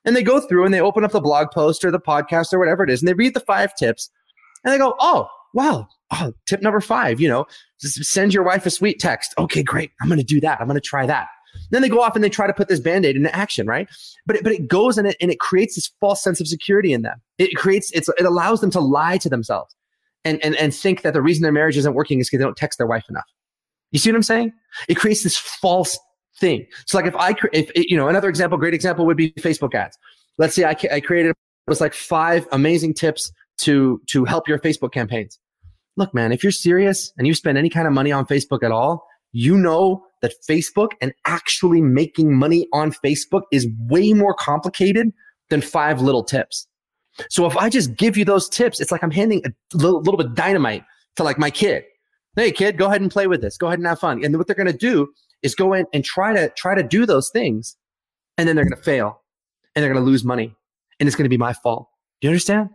And 0.06 0.15
they 0.15 0.24
go 0.24 0.39
through 0.39 0.65
and 0.65 0.74
they 0.74 0.81
open 0.81 1.03
up 1.03 1.12
the 1.12 1.19
blog 1.19 1.51
post 1.51 1.83
or 1.83 1.92
the 1.92 2.00
podcast 2.00 2.53
or 2.53 2.59
whatever 2.59 2.83
it 2.83 2.89
is, 2.89 3.01
and 3.01 3.07
they 3.07 3.13
read 3.13 3.33
the 3.33 3.42
five 3.42 3.75
tips 3.75 4.09
and 4.63 4.74
they 4.74 4.77
go, 4.77 4.95
oh, 5.00 5.27
wow, 5.53 5.88
oh, 6.12 6.33
tip 6.47 6.62
number 6.62 6.80
five, 6.80 7.19
you 7.19 7.27
know, 7.27 7.45
send 7.77 8.33
your 8.33 8.44
wife 8.44 8.65
a 8.65 8.69
sweet 8.69 9.00
text. 9.00 9.33
Okay, 9.38 9.63
great. 9.63 9.92
I'm 10.01 10.07
going 10.07 10.19
to 10.19 10.25
do 10.25 10.39
that. 10.42 10.59
I'm 10.59 10.68
going 10.68 10.80
to 10.80 10.81
try 10.81 11.06
that. 11.06 11.27
Then 11.72 11.81
they 11.81 11.90
go 11.90 12.01
off 12.01 12.16
and 12.16 12.24
they 12.24 12.30
try 12.30 12.48
to 12.48 12.54
put 12.54 12.68
this 12.68 12.80
band-aid 12.80 13.16
into 13.16 13.33
action, 13.35 13.68
right? 13.68 13.90
But 14.26 14.38
it, 14.38 14.44
but 14.44 14.54
it 14.54 14.68
goes 14.68 14.97
and 14.97 15.07
it, 15.07 15.18
and 15.21 15.31
it 15.31 15.40
creates 15.40 15.76
this 15.76 15.92
false 16.00 16.23
sense 16.23 16.40
of 16.40 16.47
security 16.47 16.94
in 16.94 17.02
them. 17.02 17.21
It 17.38 17.56
creates, 17.56 17.92
it's, 17.92 18.09
it 18.09 18.26
allows 18.26 18.62
them 18.62 18.71
to 18.71 18.80
lie 18.80 19.18
to 19.18 19.30
themselves 19.30 19.76
and, 20.26 20.44
and, 20.44 20.56
and 20.56 20.73
think 20.73 21.02
that 21.04 21.14
the 21.14 21.21
reason 21.21 21.44
their 21.44 21.52
marriage 21.52 21.78
isn't 21.78 21.94
working 21.94 22.19
is 22.19 22.28
because 22.28 22.40
they 22.40 22.45
don't 22.45 22.57
text 22.57 22.78
their 22.78 22.88
wife 22.88 23.06
enough. 23.09 23.28
You 23.92 24.00
see 24.00 24.12
what 24.12 24.16
I'm 24.16 24.23
saying? 24.23 24.54
It 24.88 24.95
creates 24.95 25.23
this 25.23 25.38
false 25.38 25.97
thing. 26.40 26.66
So 26.85 26.97
like 26.97 27.07
if 27.07 27.16
I, 27.16 27.35
if, 27.54 27.71
you 27.76 27.97
know, 27.97 28.07
another 28.07 28.30
example, 28.30 28.57
great 28.57 28.73
example 28.73 29.06
would 29.06 29.18
be 29.18 29.31
Facebook 29.33 29.73
ads. 29.73 29.97
Let's 30.38 30.56
say 30.56 30.64
I, 30.64 30.76
I 30.92 31.00
created, 31.00 31.30
it 31.31 31.35
was 31.69 31.81
like 31.81 31.94
five 31.94 32.47
amazing 32.52 32.94
tips 32.94 33.31
to, 33.59 34.02
to 34.07 34.26
help 34.26 34.47
your 34.47 34.59
Facebook 34.59 34.92
campaigns 34.92 35.40
look, 36.00 36.14
man, 36.14 36.31
if 36.31 36.42
you're 36.42 36.52
serious 36.52 37.14
and 37.18 37.28
you 37.28 37.35
spend 37.35 37.57
any 37.57 37.69
kind 37.69 37.85
of 37.85 37.94
money 37.94 38.12
on 38.12 38.26
Facebook 38.26 38.64
at 38.64 38.71
all, 38.71 39.06
you 39.31 39.56
know 39.56 40.04
that 40.21 40.33
Facebook 40.47 40.90
and 41.02 41.14
actually 41.26 41.81
making 41.81 42.33
money 42.35 42.68
on 42.73 42.92
Facebook 42.92 43.44
is 43.52 43.68
way 43.88 44.14
more 44.14 44.33
complicated 44.33 45.11
than 45.49 45.61
five 45.61 46.02
little 46.02 46.23
tips. 46.23 46.68
So 47.30 47.45
if 47.45 47.57
I 47.57 47.69
just 47.69 47.95
give 47.95 48.18
you 48.18 48.26
those 48.26 48.47
tips, 48.47 48.80
it's 48.80 48.92
like 48.92 49.04
I'm 49.04 49.11
handing 49.11 49.42
a 49.45 49.52
little, 49.73 49.99
little 49.99 50.18
bit 50.18 50.28
of 50.28 50.35
dynamite 50.35 50.83
to 51.16 51.23
like 51.23 51.38
my 51.38 51.49
kid. 51.49 51.83
Hey 52.35 52.52
kid, 52.52 52.78
go 52.78 52.85
ahead 52.85 53.02
and 53.02 53.11
play 53.11 53.28
with 53.28 53.42
this. 53.42 53.57
Go 53.57 53.68
ahead 53.68 53.80
and 53.80 53.88
have 53.88 53.99
fun. 53.99 54.23
And 54.23 54.38
what 54.38 54.47
they're 54.47 54.56
going 54.56 54.68
to 54.71 54.78
do 54.78 55.09
is 55.42 55.56
go 55.56 55.73
in 55.73 55.85
and 55.94 56.06
try 56.06 56.33
to 56.33 56.49
try 56.49 56.76
to 56.76 56.83
do 56.83 57.06
those 57.06 57.30
things 57.30 57.76
and 58.38 58.47
then 58.47 58.56
they're 58.56 58.66
going 58.66 58.78
to 58.78 58.83
fail 58.83 59.21
and 59.76 59.83
they're 59.83 59.92
going 59.92 60.04
to 60.04 60.09
lose 60.09 60.23
money 60.23 60.56
and 60.99 61.07
it's 61.07 61.16
going 61.16 61.26
to 61.26 61.30
be 61.30 61.38
my 61.38 61.54
fault. 61.54 61.88
Do 62.21 62.28
you 62.28 62.31
understand? 62.31 62.69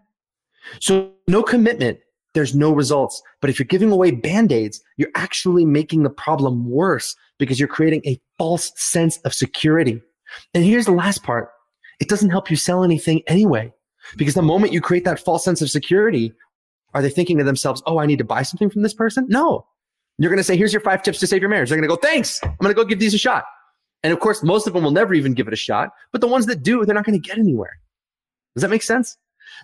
So 0.81 1.13
no 1.29 1.43
commitment 1.43 2.01
there's 2.35 2.55
no 2.55 2.73
results. 2.73 3.23
But 3.41 3.51
if 3.51 3.59
you're 3.59 3.67
giving 3.67 3.91
away 3.91 4.11
band 4.11 4.53
aids, 4.53 4.83
you're 4.97 5.11
actually 5.15 5.65
making 5.65 6.03
the 6.03 6.11
problem 6.11 6.69
worse 6.69 7.17
because 7.39 7.59
you're 7.59 7.69
creating 7.69 8.03
a 8.07 8.21
false 8.39 8.73
sense 8.77 9.19
of 9.19 9.33
security. 9.33 10.03
And 10.53 10.65
here's 10.65 10.87
the 10.87 10.93
last 10.93 11.23
part 11.23 11.49
it 12.01 12.09
doesn't 12.09 12.31
help 12.31 12.51
you 12.51 12.57
sell 12.57 12.85
anything 12.85 13.23
anyway. 13.27 13.73
Because 14.17 14.35
the 14.35 14.43
moment 14.43 14.73
you 14.73 14.81
create 14.81 15.05
that 15.05 15.21
false 15.21 15.45
sense 15.45 15.63
of 15.63 15.71
security, 15.71 16.33
are 16.93 17.01
they 17.01 17.09
thinking 17.09 17.39
to 17.39 17.45
themselves, 17.45 17.83
oh, 17.87 17.99
I 17.99 18.07
need 18.07 18.19
to 18.19 18.25
buy 18.25 18.43
something 18.43 18.69
from 18.69 18.83
this 18.83 18.95
person? 18.95 19.27
No. 19.29 19.67
You're 20.19 20.31
going 20.31 20.39
to 20.39 20.45
say, 20.45 20.57
here's 20.57 20.73
your 20.73 20.83
five 20.83 21.03
tips 21.03 21.19
to 21.21 21.27
save 21.27 21.41
your 21.41 21.49
marriage. 21.49 21.71
They're 21.71 21.79
going 21.79 21.89
to 21.89 21.95
go, 21.95 22.01
thanks. 22.01 22.41
I'm 22.43 22.57
going 22.61 22.75
to 22.75 22.81
go 22.81 22.85
give 22.85 23.01
these 23.01 23.15
a 23.15 23.19
shot. 23.19 23.45
And 24.03 24.13
of 24.13 24.21
course, 24.21 24.43
most 24.43 24.67
of 24.67 24.75
them 24.75 24.85
will 24.85 24.91
never 24.91 25.15
even 25.15 25.33
give 25.33 25.49
it 25.49 25.55
a 25.55 25.57
shot. 25.57 25.91
But 26.13 26.21
the 26.21 26.29
ones 26.29 26.47
that 26.47 26.63
do, 26.63 26.85
they're 26.85 26.95
not 26.95 27.05
going 27.05 27.21
to 27.21 27.29
get 27.29 27.39
anywhere. 27.39 27.79
Does 28.55 28.63
that 28.63 28.71
make 28.71 28.83
sense? 28.83 29.17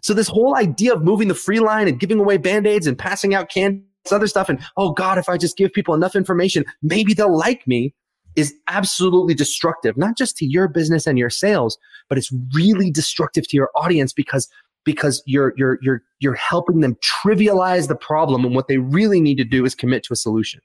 So 0.03 0.15
this 0.15 0.29
whole 0.29 0.57
idea 0.57 0.93
of 0.93 1.03
moving 1.03 1.29
the 1.29 1.35
free 1.35 1.61
line 1.61 1.89
and 1.89 1.99
giving 1.99 2.19
away 2.19 2.37
band-aids 2.37 2.87
and 2.87 2.99
passing 2.99 3.35
out 3.35 3.49
candy 3.51 3.83
this 4.05 4.13
other 4.13 4.27
stuff. 4.27 4.49
And 4.49 4.61
oh 4.77 4.93
God, 4.93 5.19
if 5.19 5.29
I 5.29 5.37
just 5.37 5.57
give 5.57 5.73
people 5.73 5.95
enough 5.95 6.15
information, 6.15 6.65
maybe 6.83 7.15
they'll 7.15 7.37
like 7.37 7.67
me 7.67 7.95
is 8.37 8.55
absolutely 8.69 9.35
destructive, 9.35 9.97
not 9.97 10.17
just 10.17 10.37
to 10.37 10.47
your 10.47 10.69
business 10.69 11.07
and 11.07 11.19
your 11.19 11.31
sales, 11.31 11.77
but 12.09 12.17
it's 12.17 12.33
really 12.55 12.91
destructive 12.91 13.47
to 13.49 13.57
your 13.57 13.71
audience 13.75 14.13
because 14.13 14.49
because 14.85 15.23
you're 15.27 15.53
you're 15.57 15.79
you're 15.83 16.03
you're 16.21 16.35
helping 16.35 16.81
them 16.81 16.97
trivialize 17.25 17.89
the 17.89 17.97
problem 17.97 18.45
and 18.45 18.55
what 18.55 18.69
they 18.69 18.79
really 18.79 19.21
need 19.21 19.37
to 19.37 19.45
do 19.45 19.65
is 19.65 19.75
commit 19.75 20.03
to 20.05 20.13
a 20.13 20.17
solution. 20.17 20.61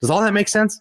Does 0.00 0.10
all 0.10 0.20
that 0.20 0.32
make 0.32 0.48
sense? 0.48 0.80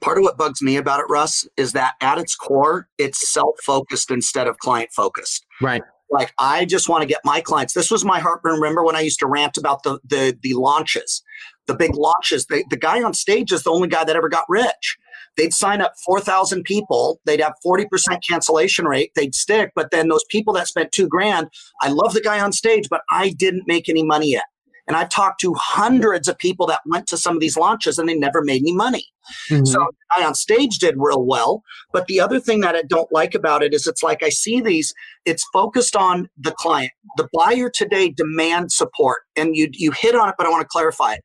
Part 0.00 0.18
of 0.18 0.22
what 0.22 0.36
bugs 0.36 0.60
me 0.62 0.76
about 0.76 1.00
it, 1.00 1.06
Russ, 1.08 1.48
is 1.56 1.72
that 1.72 1.94
at 2.00 2.18
its 2.18 2.36
core, 2.36 2.88
it's 2.98 3.32
self-focused 3.32 4.10
instead 4.10 4.46
of 4.46 4.56
client-focused. 4.58 5.44
Right. 5.60 5.82
Like 6.10 6.32
I 6.38 6.64
just 6.64 6.88
want 6.88 7.02
to 7.02 7.06
get 7.06 7.20
my 7.24 7.40
clients. 7.40 7.74
This 7.74 7.90
was 7.90 8.04
my 8.04 8.18
heartburn. 8.18 8.54
Remember 8.54 8.84
when 8.84 8.96
I 8.96 9.00
used 9.00 9.20
to 9.20 9.26
rant 9.26 9.56
about 9.56 9.82
the 9.82 10.00
the 10.04 10.36
the 10.42 10.54
launches, 10.54 11.22
the 11.66 11.74
big 11.74 11.94
launches. 11.94 12.46
The, 12.46 12.64
the 12.70 12.76
guy 12.76 13.02
on 13.02 13.14
stage 13.14 13.52
is 13.52 13.62
the 13.62 13.70
only 13.70 13.88
guy 13.88 14.04
that 14.04 14.16
ever 14.16 14.28
got 14.28 14.44
rich 14.48 14.98
they'd 15.36 15.54
sign 15.54 15.80
up 15.80 15.94
4,000 16.04 16.64
people. 16.64 17.20
They'd 17.24 17.40
have 17.40 17.54
40% 17.64 17.86
cancellation 18.28 18.86
rate. 18.86 19.12
They'd 19.14 19.34
stick. 19.34 19.72
But 19.74 19.90
then 19.90 20.08
those 20.08 20.24
people 20.28 20.52
that 20.54 20.68
spent 20.68 20.92
two 20.92 21.08
grand, 21.08 21.48
I 21.80 21.88
love 21.88 22.12
the 22.12 22.20
guy 22.20 22.40
on 22.40 22.52
stage, 22.52 22.88
but 22.90 23.02
I 23.10 23.30
didn't 23.30 23.64
make 23.66 23.88
any 23.88 24.02
money 24.02 24.32
yet. 24.32 24.44
And 24.90 24.96
I've 24.96 25.08
talked 25.08 25.40
to 25.42 25.54
hundreds 25.54 26.26
of 26.26 26.36
people 26.36 26.66
that 26.66 26.80
went 26.84 27.06
to 27.06 27.16
some 27.16 27.36
of 27.36 27.40
these 27.40 27.56
launches 27.56 27.96
and 27.96 28.08
they 28.08 28.16
never 28.16 28.42
made 28.42 28.62
any 28.62 28.74
money. 28.74 29.04
Mm-hmm. 29.48 29.64
So 29.64 29.86
I 30.18 30.24
on 30.24 30.34
stage 30.34 30.78
did 30.80 30.96
real 30.98 31.24
well. 31.24 31.62
But 31.92 32.08
the 32.08 32.18
other 32.18 32.40
thing 32.40 32.58
that 32.62 32.74
I 32.74 32.82
don't 32.82 33.06
like 33.12 33.36
about 33.36 33.62
it 33.62 33.72
is 33.72 33.86
it's 33.86 34.02
like 34.02 34.24
I 34.24 34.30
see 34.30 34.60
these, 34.60 34.92
it's 35.24 35.46
focused 35.52 35.94
on 35.94 36.28
the 36.36 36.50
client. 36.50 36.90
The 37.16 37.28
buyer 37.32 37.70
today 37.70 38.08
demands 38.08 38.74
support. 38.74 39.20
And 39.36 39.54
you 39.54 39.68
you 39.70 39.92
hit 39.92 40.16
on 40.16 40.28
it, 40.28 40.34
but 40.36 40.44
I 40.44 40.50
want 40.50 40.62
to 40.62 40.68
clarify 40.68 41.12
it. 41.12 41.20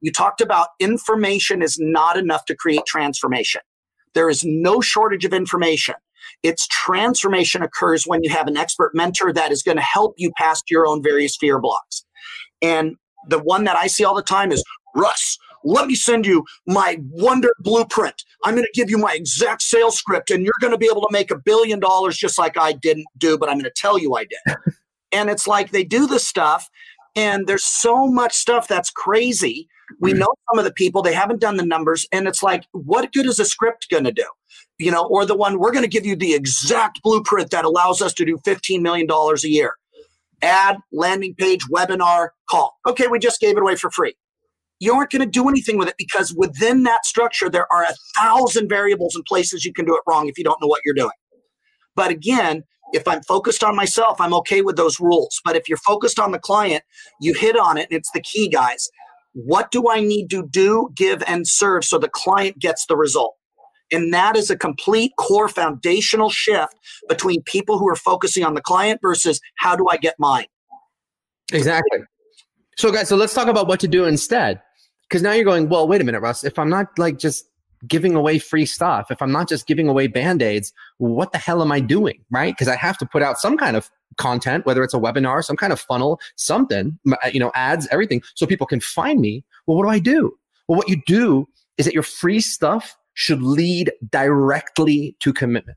You 0.00 0.12
talked 0.12 0.40
about 0.40 0.68
information 0.80 1.60
is 1.60 1.76
not 1.78 2.16
enough 2.16 2.46
to 2.46 2.56
create 2.56 2.86
transformation. 2.86 3.60
There 4.14 4.30
is 4.30 4.42
no 4.46 4.80
shortage 4.80 5.26
of 5.26 5.34
information. 5.34 5.96
Its 6.42 6.66
transformation 6.68 7.60
occurs 7.60 8.04
when 8.06 8.24
you 8.24 8.30
have 8.30 8.46
an 8.46 8.56
expert 8.56 8.92
mentor 8.94 9.30
that 9.34 9.52
is 9.52 9.62
going 9.62 9.76
to 9.76 9.82
help 9.82 10.14
you 10.16 10.32
past 10.38 10.70
your 10.70 10.86
own 10.86 11.02
various 11.02 11.36
fear 11.36 11.60
blocks. 11.60 12.06
And 12.62 12.96
the 13.28 13.38
one 13.38 13.64
that 13.64 13.76
I 13.76 13.86
see 13.86 14.04
all 14.04 14.14
the 14.14 14.22
time 14.22 14.52
is 14.52 14.64
Russ, 14.94 15.38
let 15.64 15.86
me 15.86 15.94
send 15.94 16.26
you 16.26 16.44
my 16.66 16.98
wonder 17.10 17.50
blueprint. 17.60 18.24
I'm 18.44 18.54
going 18.54 18.64
to 18.64 18.80
give 18.80 18.90
you 18.90 18.98
my 18.98 19.12
exact 19.14 19.62
sales 19.62 19.96
script 19.96 20.30
and 20.30 20.44
you're 20.44 20.54
going 20.60 20.72
to 20.72 20.78
be 20.78 20.86
able 20.86 21.02
to 21.02 21.12
make 21.12 21.30
a 21.30 21.38
billion 21.38 21.80
dollars 21.80 22.16
just 22.16 22.38
like 22.38 22.56
I 22.56 22.72
didn't 22.72 23.06
do, 23.18 23.36
but 23.38 23.48
I'm 23.48 23.56
going 23.56 23.64
to 23.64 23.72
tell 23.76 23.98
you 23.98 24.14
I 24.14 24.24
did. 24.24 24.56
and 25.12 25.28
it's 25.28 25.46
like 25.46 25.70
they 25.70 25.84
do 25.84 26.06
this 26.06 26.26
stuff 26.26 26.68
and 27.16 27.46
there's 27.46 27.64
so 27.64 28.06
much 28.06 28.34
stuff 28.34 28.68
that's 28.68 28.90
crazy. 28.90 29.68
We 30.00 30.12
mm. 30.12 30.18
know 30.18 30.32
some 30.50 30.58
of 30.58 30.64
the 30.64 30.72
people, 30.72 31.02
they 31.02 31.14
haven't 31.14 31.40
done 31.40 31.56
the 31.56 31.66
numbers. 31.66 32.06
And 32.12 32.28
it's 32.28 32.42
like, 32.42 32.64
what 32.72 33.12
good 33.12 33.26
is 33.26 33.38
a 33.38 33.44
script 33.44 33.88
going 33.90 34.04
to 34.04 34.12
do? 34.12 34.26
You 34.78 34.90
know, 34.90 35.04
or 35.06 35.26
the 35.26 35.36
one, 35.36 35.58
we're 35.58 35.72
going 35.72 35.84
to 35.84 35.88
give 35.88 36.06
you 36.06 36.16
the 36.16 36.34
exact 36.34 37.02
blueprint 37.02 37.50
that 37.50 37.64
allows 37.64 38.00
us 38.00 38.14
to 38.14 38.24
do 38.24 38.38
$15 38.46 38.80
million 38.80 39.08
a 39.10 39.48
year 39.48 39.74
ad, 40.42 40.76
landing 40.92 41.34
page, 41.36 41.60
webinar, 41.72 42.28
call. 42.48 42.76
Okay, 42.86 43.06
we 43.06 43.18
just 43.18 43.40
gave 43.40 43.56
it 43.56 43.62
away 43.62 43.76
for 43.76 43.90
free. 43.90 44.14
You 44.78 44.94
aren't 44.94 45.10
going 45.10 45.20
to 45.20 45.26
do 45.26 45.48
anything 45.48 45.76
with 45.76 45.88
it 45.88 45.94
because 45.98 46.34
within 46.34 46.84
that 46.84 47.04
structure, 47.04 47.50
there 47.50 47.66
are 47.72 47.82
a 47.82 47.94
thousand 48.18 48.68
variables 48.68 49.14
and 49.14 49.24
places 49.26 49.64
you 49.64 49.72
can 49.72 49.84
do 49.84 49.94
it 49.94 50.02
wrong 50.08 50.28
if 50.28 50.38
you 50.38 50.44
don't 50.44 50.60
know 50.60 50.68
what 50.68 50.80
you're 50.84 50.94
doing. 50.94 51.10
But 51.94 52.10
again, 52.10 52.62
if 52.92 53.06
I'm 53.06 53.22
focused 53.22 53.62
on 53.62 53.76
myself, 53.76 54.20
I'm 54.20 54.34
okay 54.34 54.62
with 54.62 54.76
those 54.76 54.98
rules. 54.98 55.40
But 55.44 55.56
if 55.56 55.68
you're 55.68 55.78
focused 55.78 56.18
on 56.18 56.32
the 56.32 56.38
client, 56.38 56.82
you 57.20 57.34
hit 57.34 57.58
on 57.58 57.76
it, 57.76 57.88
and 57.90 57.98
it's 57.98 58.10
the 58.12 58.22
key, 58.22 58.48
guys. 58.48 58.88
What 59.32 59.70
do 59.70 59.88
I 59.90 60.00
need 60.00 60.28
to 60.30 60.46
do, 60.48 60.90
give, 60.94 61.22
and 61.26 61.46
serve 61.46 61.84
so 61.84 61.98
the 61.98 62.08
client 62.08 62.58
gets 62.58 62.86
the 62.86 62.96
result? 62.96 63.36
And 63.92 64.12
that 64.14 64.36
is 64.36 64.50
a 64.50 64.56
complete 64.56 65.12
core 65.18 65.48
foundational 65.48 66.30
shift 66.30 66.74
between 67.08 67.42
people 67.42 67.78
who 67.78 67.88
are 67.88 67.96
focusing 67.96 68.44
on 68.44 68.54
the 68.54 68.60
client 68.60 69.00
versus 69.02 69.40
how 69.56 69.76
do 69.76 69.86
I 69.90 69.96
get 69.96 70.14
mine? 70.18 70.46
Exactly. 71.52 72.00
So, 72.76 72.92
guys, 72.92 73.08
so 73.08 73.16
let's 73.16 73.34
talk 73.34 73.48
about 73.48 73.66
what 73.66 73.80
to 73.80 73.88
do 73.88 74.04
instead. 74.04 74.60
Because 75.08 75.22
now 75.22 75.32
you're 75.32 75.44
going, 75.44 75.68
well, 75.68 75.88
wait 75.88 76.00
a 76.00 76.04
minute, 76.04 76.20
Russ. 76.20 76.44
If 76.44 76.58
I'm 76.58 76.70
not 76.70 76.86
like 76.98 77.18
just 77.18 77.44
giving 77.88 78.14
away 78.14 78.38
free 78.38 78.66
stuff, 78.66 79.10
if 79.10 79.20
I'm 79.20 79.32
not 79.32 79.48
just 79.48 79.66
giving 79.66 79.88
away 79.88 80.06
band 80.06 80.40
aids, 80.40 80.72
what 80.98 81.32
the 81.32 81.38
hell 81.38 81.62
am 81.62 81.72
I 81.72 81.80
doing? 81.80 82.24
Right? 82.30 82.54
Because 82.54 82.68
I 82.68 82.76
have 82.76 82.96
to 82.98 83.06
put 83.06 83.22
out 83.22 83.38
some 83.38 83.56
kind 83.56 83.76
of 83.76 83.90
content, 84.18 84.66
whether 84.66 84.84
it's 84.84 84.94
a 84.94 84.98
webinar, 84.98 85.42
some 85.44 85.56
kind 85.56 85.72
of 85.72 85.80
funnel, 85.80 86.20
something, 86.36 86.98
uh, 87.10 87.16
you 87.32 87.40
know, 87.40 87.50
ads, 87.54 87.88
everything, 87.90 88.22
so 88.34 88.46
people 88.46 88.66
can 88.66 88.80
find 88.80 89.20
me. 89.20 89.44
Well, 89.66 89.76
what 89.76 89.84
do 89.84 89.90
I 89.90 89.98
do? 89.98 90.32
Well, 90.68 90.76
what 90.76 90.88
you 90.88 91.02
do 91.06 91.48
is 91.76 91.86
that 91.86 91.94
your 91.94 92.02
free 92.02 92.40
stuff 92.40 92.96
should 93.14 93.42
lead 93.42 93.92
directly 94.10 95.16
to 95.20 95.32
commitment. 95.32 95.76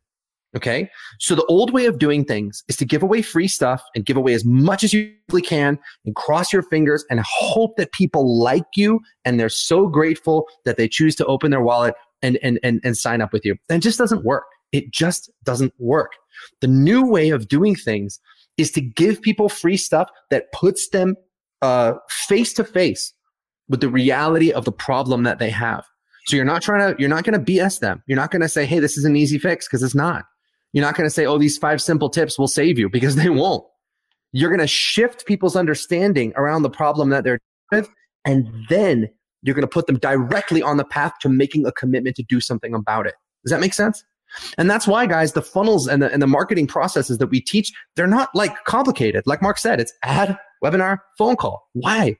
Okay. 0.55 0.87
So 1.19 1.33
the 1.33 1.45
old 1.45 1.73
way 1.73 1.87
of 1.87 1.97
doing 1.97 2.23
things 2.23 2.63
is 2.67 2.77
to 2.77 2.85
give 2.85 3.01
away 3.01 3.23
free 3.23 3.47
stuff 3.47 3.81
and 3.95 4.05
give 4.05 4.17
away 4.17 4.33
as 4.33 4.45
much 4.45 4.83
as 4.83 4.93
you 4.93 5.11
can 5.43 5.79
and 6.05 6.15
cross 6.15 6.53
your 6.53 6.61
fingers 6.61 7.03
and 7.09 7.19
hope 7.21 7.75
that 7.77 7.91
people 7.91 8.39
like 8.39 8.65
you 8.75 8.99
and 9.25 9.39
they're 9.39 9.49
so 9.49 9.87
grateful 9.87 10.47
that 10.65 10.77
they 10.77 10.87
choose 10.87 11.15
to 11.15 11.25
open 11.25 11.49
their 11.49 11.61
wallet 11.61 11.95
and, 12.21 12.37
and, 12.43 12.59
and, 12.61 12.79
and 12.83 12.95
sign 12.95 13.19
up 13.19 13.33
with 13.33 13.43
you. 13.43 13.55
And 13.67 13.77
it 13.77 13.83
just 13.83 13.97
doesn't 13.97 14.23
work. 14.23 14.43
It 14.71 14.91
just 14.91 15.31
doesn't 15.43 15.73
work. 15.79 16.11
The 16.61 16.67
new 16.67 17.05
way 17.05 17.31
of 17.31 17.47
doing 17.47 17.75
things 17.75 18.19
is 18.57 18.71
to 18.71 18.81
give 18.81 19.21
people 19.21 19.49
free 19.49 19.77
stuff 19.77 20.09
that 20.29 20.51
puts 20.51 20.89
them 20.89 21.15
uh, 21.63 21.93
face 22.09 22.53
to 22.53 22.63
face 22.63 23.13
with 23.69 23.81
the 23.81 23.89
reality 23.89 24.51
of 24.51 24.65
the 24.65 24.71
problem 24.71 25.23
that 25.23 25.39
they 25.39 25.49
have. 25.49 25.83
So 26.25 26.35
you're 26.35 26.45
not 26.45 26.61
trying 26.61 26.93
to, 26.93 26.99
you're 26.99 27.09
not 27.09 27.23
going 27.23 27.43
to 27.43 27.51
BS 27.51 27.79
them. 27.79 28.01
You're 28.07 28.15
not 28.15 28.31
going 28.31 28.41
to 28.41 28.49
say, 28.49 28.65
hey, 28.65 28.79
this 28.79 28.97
is 28.97 29.05
an 29.05 29.15
easy 29.15 29.37
fix 29.37 29.67
because 29.67 29.83
it's 29.83 29.95
not. 29.95 30.25
You're 30.71 30.85
not 30.85 30.95
going 30.95 31.05
to 31.05 31.13
say, 31.13 31.25
oh, 31.25 31.37
these 31.37 31.57
five 31.57 31.81
simple 31.81 32.09
tips 32.09 32.39
will 32.39 32.47
save 32.47 32.79
you 32.79 32.89
because 32.89 33.15
they 33.17 33.29
won't. 33.29 33.65
You're 34.31 34.49
going 34.49 34.59
to 34.59 34.67
shift 34.67 35.25
people's 35.25 35.55
understanding 35.55 36.33
around 36.35 36.63
the 36.63 36.69
problem 36.69 37.09
that 37.09 37.23
they're 37.23 37.39
with, 37.71 37.87
and 38.25 38.49
then 38.67 39.09
you're 39.43 39.53
going 39.53 39.61
to 39.61 39.67
put 39.67 39.85
them 39.85 39.99
directly 39.99 40.61
on 40.61 40.77
the 40.77 40.85
path 40.85 41.13
to 41.21 41.29
making 41.29 41.65
a 41.67 41.71
commitment 41.71 42.15
to 42.15 42.23
do 42.23 42.41
something 42.41 42.73
about 42.73 43.05
it. 43.05 43.13
Does 43.43 43.51
that 43.51 43.59
make 43.59 43.73
sense? 43.73 44.03
And 44.57 44.69
that's 44.69 44.87
why, 44.87 45.05
guys, 45.05 45.33
the 45.33 45.41
funnels 45.41 45.87
and 45.87 46.01
the, 46.01 46.11
and 46.11 46.21
the 46.21 46.27
marketing 46.27 46.65
processes 46.65 47.19
that 47.19 47.27
we 47.27 47.41
teach, 47.41 47.71
they're 47.95 48.07
not 48.07 48.29
like 48.33 48.63
complicated. 48.63 49.23
Like 49.27 49.41
Mark 49.41 49.59
said, 49.59 49.79
it's 49.79 49.93
ad, 50.03 50.37
webinar, 50.63 50.99
phone 51.17 51.35
call. 51.35 51.67
Why? 51.73 52.17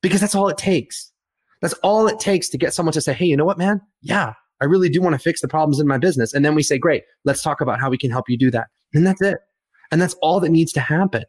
Because 0.00 0.20
that's 0.20 0.34
all 0.34 0.48
it 0.48 0.56
takes. 0.56 1.12
That's 1.60 1.74
all 1.82 2.06
it 2.06 2.18
takes 2.18 2.48
to 2.50 2.58
get 2.58 2.74
someone 2.74 2.92
to 2.92 3.00
say, 3.00 3.12
hey, 3.12 3.26
you 3.26 3.36
know 3.36 3.44
what, 3.44 3.58
man? 3.58 3.80
Yeah, 4.00 4.34
I 4.60 4.64
really 4.64 4.88
do 4.88 5.00
want 5.00 5.14
to 5.14 5.18
fix 5.18 5.40
the 5.40 5.48
problems 5.48 5.80
in 5.80 5.86
my 5.86 5.98
business. 5.98 6.34
And 6.34 6.44
then 6.44 6.54
we 6.54 6.62
say, 6.62 6.78
great, 6.78 7.04
let's 7.24 7.42
talk 7.42 7.60
about 7.60 7.80
how 7.80 7.90
we 7.90 7.98
can 7.98 8.10
help 8.10 8.28
you 8.28 8.36
do 8.36 8.50
that. 8.50 8.68
And 8.94 9.06
that's 9.06 9.22
it. 9.22 9.38
And 9.90 10.00
that's 10.00 10.14
all 10.22 10.40
that 10.40 10.50
needs 10.50 10.72
to 10.72 10.80
happen. 10.80 11.24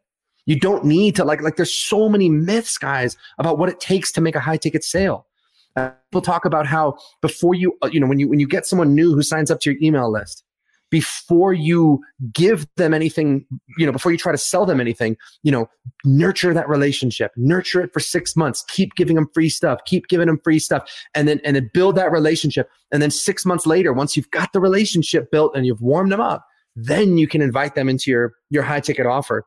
You 0.45 0.59
don't 0.59 0.85
need 0.85 1.15
to 1.17 1.23
like, 1.23 1.41
like 1.41 1.55
there's 1.55 1.73
so 1.73 2.09
many 2.09 2.29
myths, 2.29 2.77
guys, 2.77 3.15
about 3.38 3.57
what 3.57 3.69
it 3.69 3.79
takes 3.79 4.11
to 4.13 4.21
make 4.21 4.35
a 4.35 4.39
high 4.39 4.57
ticket 4.57 4.83
sale. 4.83 5.27
Uh, 5.75 5.91
people 6.09 6.21
talk 6.21 6.45
about 6.45 6.67
how 6.67 6.97
before 7.21 7.55
you, 7.55 7.77
uh, 7.81 7.89
you 7.91 8.00
know, 8.00 8.07
when 8.07 8.19
you, 8.19 8.27
when 8.27 8.39
you 8.39 8.47
get 8.47 8.65
someone 8.65 8.93
new 8.93 9.13
who 9.13 9.23
signs 9.23 9.50
up 9.50 9.59
to 9.61 9.71
your 9.71 9.79
email 9.81 10.11
list, 10.11 10.43
before 10.91 11.53
you 11.53 12.03
give 12.33 12.67
them 12.75 12.93
anything, 12.93 13.45
you 13.77 13.86
know, 13.86 13.91
before 13.91 14.12
you 14.12 14.17
try 14.17 14.31
to 14.31 14.38
sell 14.38 14.65
them 14.65 14.79
anything, 14.79 15.17
you 15.41 15.51
know, 15.51 15.67
nurture 16.05 16.53
that 16.53 16.69
relationship, 16.69 17.31
nurture 17.38 17.81
it 17.81 17.91
for 17.93 18.01
six 18.01 18.36
months, 18.36 18.63
keep 18.67 18.93
giving 18.95 19.15
them 19.15 19.27
free 19.33 19.50
stuff, 19.50 19.79
keep 19.86 20.07
giving 20.07 20.27
them 20.27 20.39
free 20.43 20.60
stuff, 20.60 20.88
and 21.15 21.27
then, 21.27 21.39
and 21.43 21.55
then 21.55 21.71
build 21.74 21.95
that 21.95 22.12
relationship. 22.12 22.69
And 22.91 23.01
then 23.01 23.10
six 23.10 23.45
months 23.45 23.65
later, 23.65 23.93
once 23.93 24.15
you've 24.15 24.29
got 24.31 24.53
the 24.53 24.60
relationship 24.60 25.31
built 25.31 25.55
and 25.55 25.65
you've 25.65 25.81
warmed 25.81 26.12
them 26.12 26.21
up, 26.21 26.45
then 26.75 27.17
you 27.17 27.27
can 27.27 27.41
invite 27.41 27.74
them 27.74 27.89
into 27.89 28.12
your, 28.12 28.33
your 28.50 28.63
high 28.63 28.81
ticket 28.81 29.05
offer. 29.05 29.45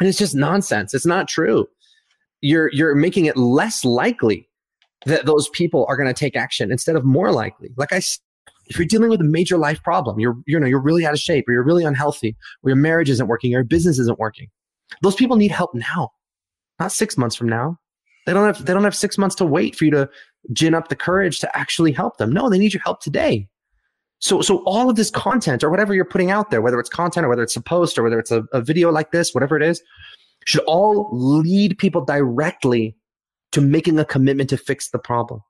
And 0.00 0.08
it's 0.08 0.18
just 0.18 0.34
nonsense. 0.34 0.94
It's 0.94 1.06
not 1.06 1.28
true. 1.28 1.66
You're, 2.40 2.70
you're 2.72 2.96
making 2.96 3.26
it 3.26 3.36
less 3.36 3.84
likely 3.84 4.48
that 5.06 5.26
those 5.26 5.48
people 5.50 5.86
are 5.88 5.96
going 5.96 6.08
to 6.08 6.14
take 6.14 6.36
action 6.36 6.72
instead 6.72 6.96
of 6.96 7.04
more 7.04 7.30
likely. 7.30 7.70
Like 7.76 7.92
I 7.92 8.00
if 8.72 8.78
you're 8.78 8.88
dealing 8.88 9.10
with 9.10 9.20
a 9.20 9.24
major 9.24 9.58
life 9.58 9.82
problem, 9.82 10.18
you're 10.18 10.36
you 10.46 10.58
know 10.58 10.66
you're 10.66 10.80
really 10.80 11.04
out 11.04 11.12
of 11.12 11.18
shape, 11.18 11.46
or 11.46 11.52
you're 11.52 11.62
really 11.62 11.84
unhealthy, 11.84 12.34
or 12.62 12.70
your 12.70 12.76
marriage 12.76 13.10
isn't 13.10 13.26
working, 13.26 13.50
or 13.52 13.58
your 13.58 13.64
business 13.64 13.98
isn't 13.98 14.18
working, 14.18 14.48
those 15.02 15.14
people 15.14 15.36
need 15.36 15.50
help 15.50 15.74
now, 15.74 16.10
not 16.80 16.90
six 16.90 17.18
months 17.18 17.36
from 17.36 17.50
now. 17.50 17.78
They 18.24 18.32
don't 18.32 18.46
have 18.46 18.64
they 18.64 18.72
don't 18.72 18.84
have 18.84 18.96
six 18.96 19.18
months 19.18 19.36
to 19.36 19.44
wait 19.44 19.76
for 19.76 19.84
you 19.84 19.90
to 19.90 20.08
gin 20.54 20.74
up 20.74 20.88
the 20.88 20.96
courage 20.96 21.38
to 21.40 21.56
actually 21.56 21.92
help 21.92 22.16
them. 22.16 22.32
No, 22.32 22.48
they 22.48 22.58
need 22.58 22.72
your 22.72 22.82
help 22.82 23.00
today. 23.00 23.46
So 24.20 24.40
so 24.40 24.62
all 24.64 24.88
of 24.88 24.96
this 24.96 25.10
content 25.10 25.62
or 25.62 25.68
whatever 25.68 25.94
you're 25.94 26.06
putting 26.06 26.30
out 26.30 26.50
there, 26.50 26.62
whether 26.62 26.80
it's 26.80 26.88
content 26.88 27.26
or 27.26 27.28
whether 27.28 27.42
it's 27.42 27.56
a 27.56 27.60
post 27.60 27.98
or 27.98 28.02
whether 28.02 28.18
it's 28.18 28.30
a, 28.30 28.44
a 28.54 28.62
video 28.62 28.90
like 28.90 29.12
this, 29.12 29.34
whatever 29.34 29.54
it 29.54 29.62
is, 29.62 29.82
should 30.46 30.62
all 30.62 31.10
lead 31.12 31.76
people 31.76 32.02
directly 32.02 32.96
to 33.50 33.60
making 33.60 33.98
a 33.98 34.04
commitment 34.04 34.48
to 34.48 34.56
fix 34.56 34.88
the 34.88 34.98
problem. 34.98 35.40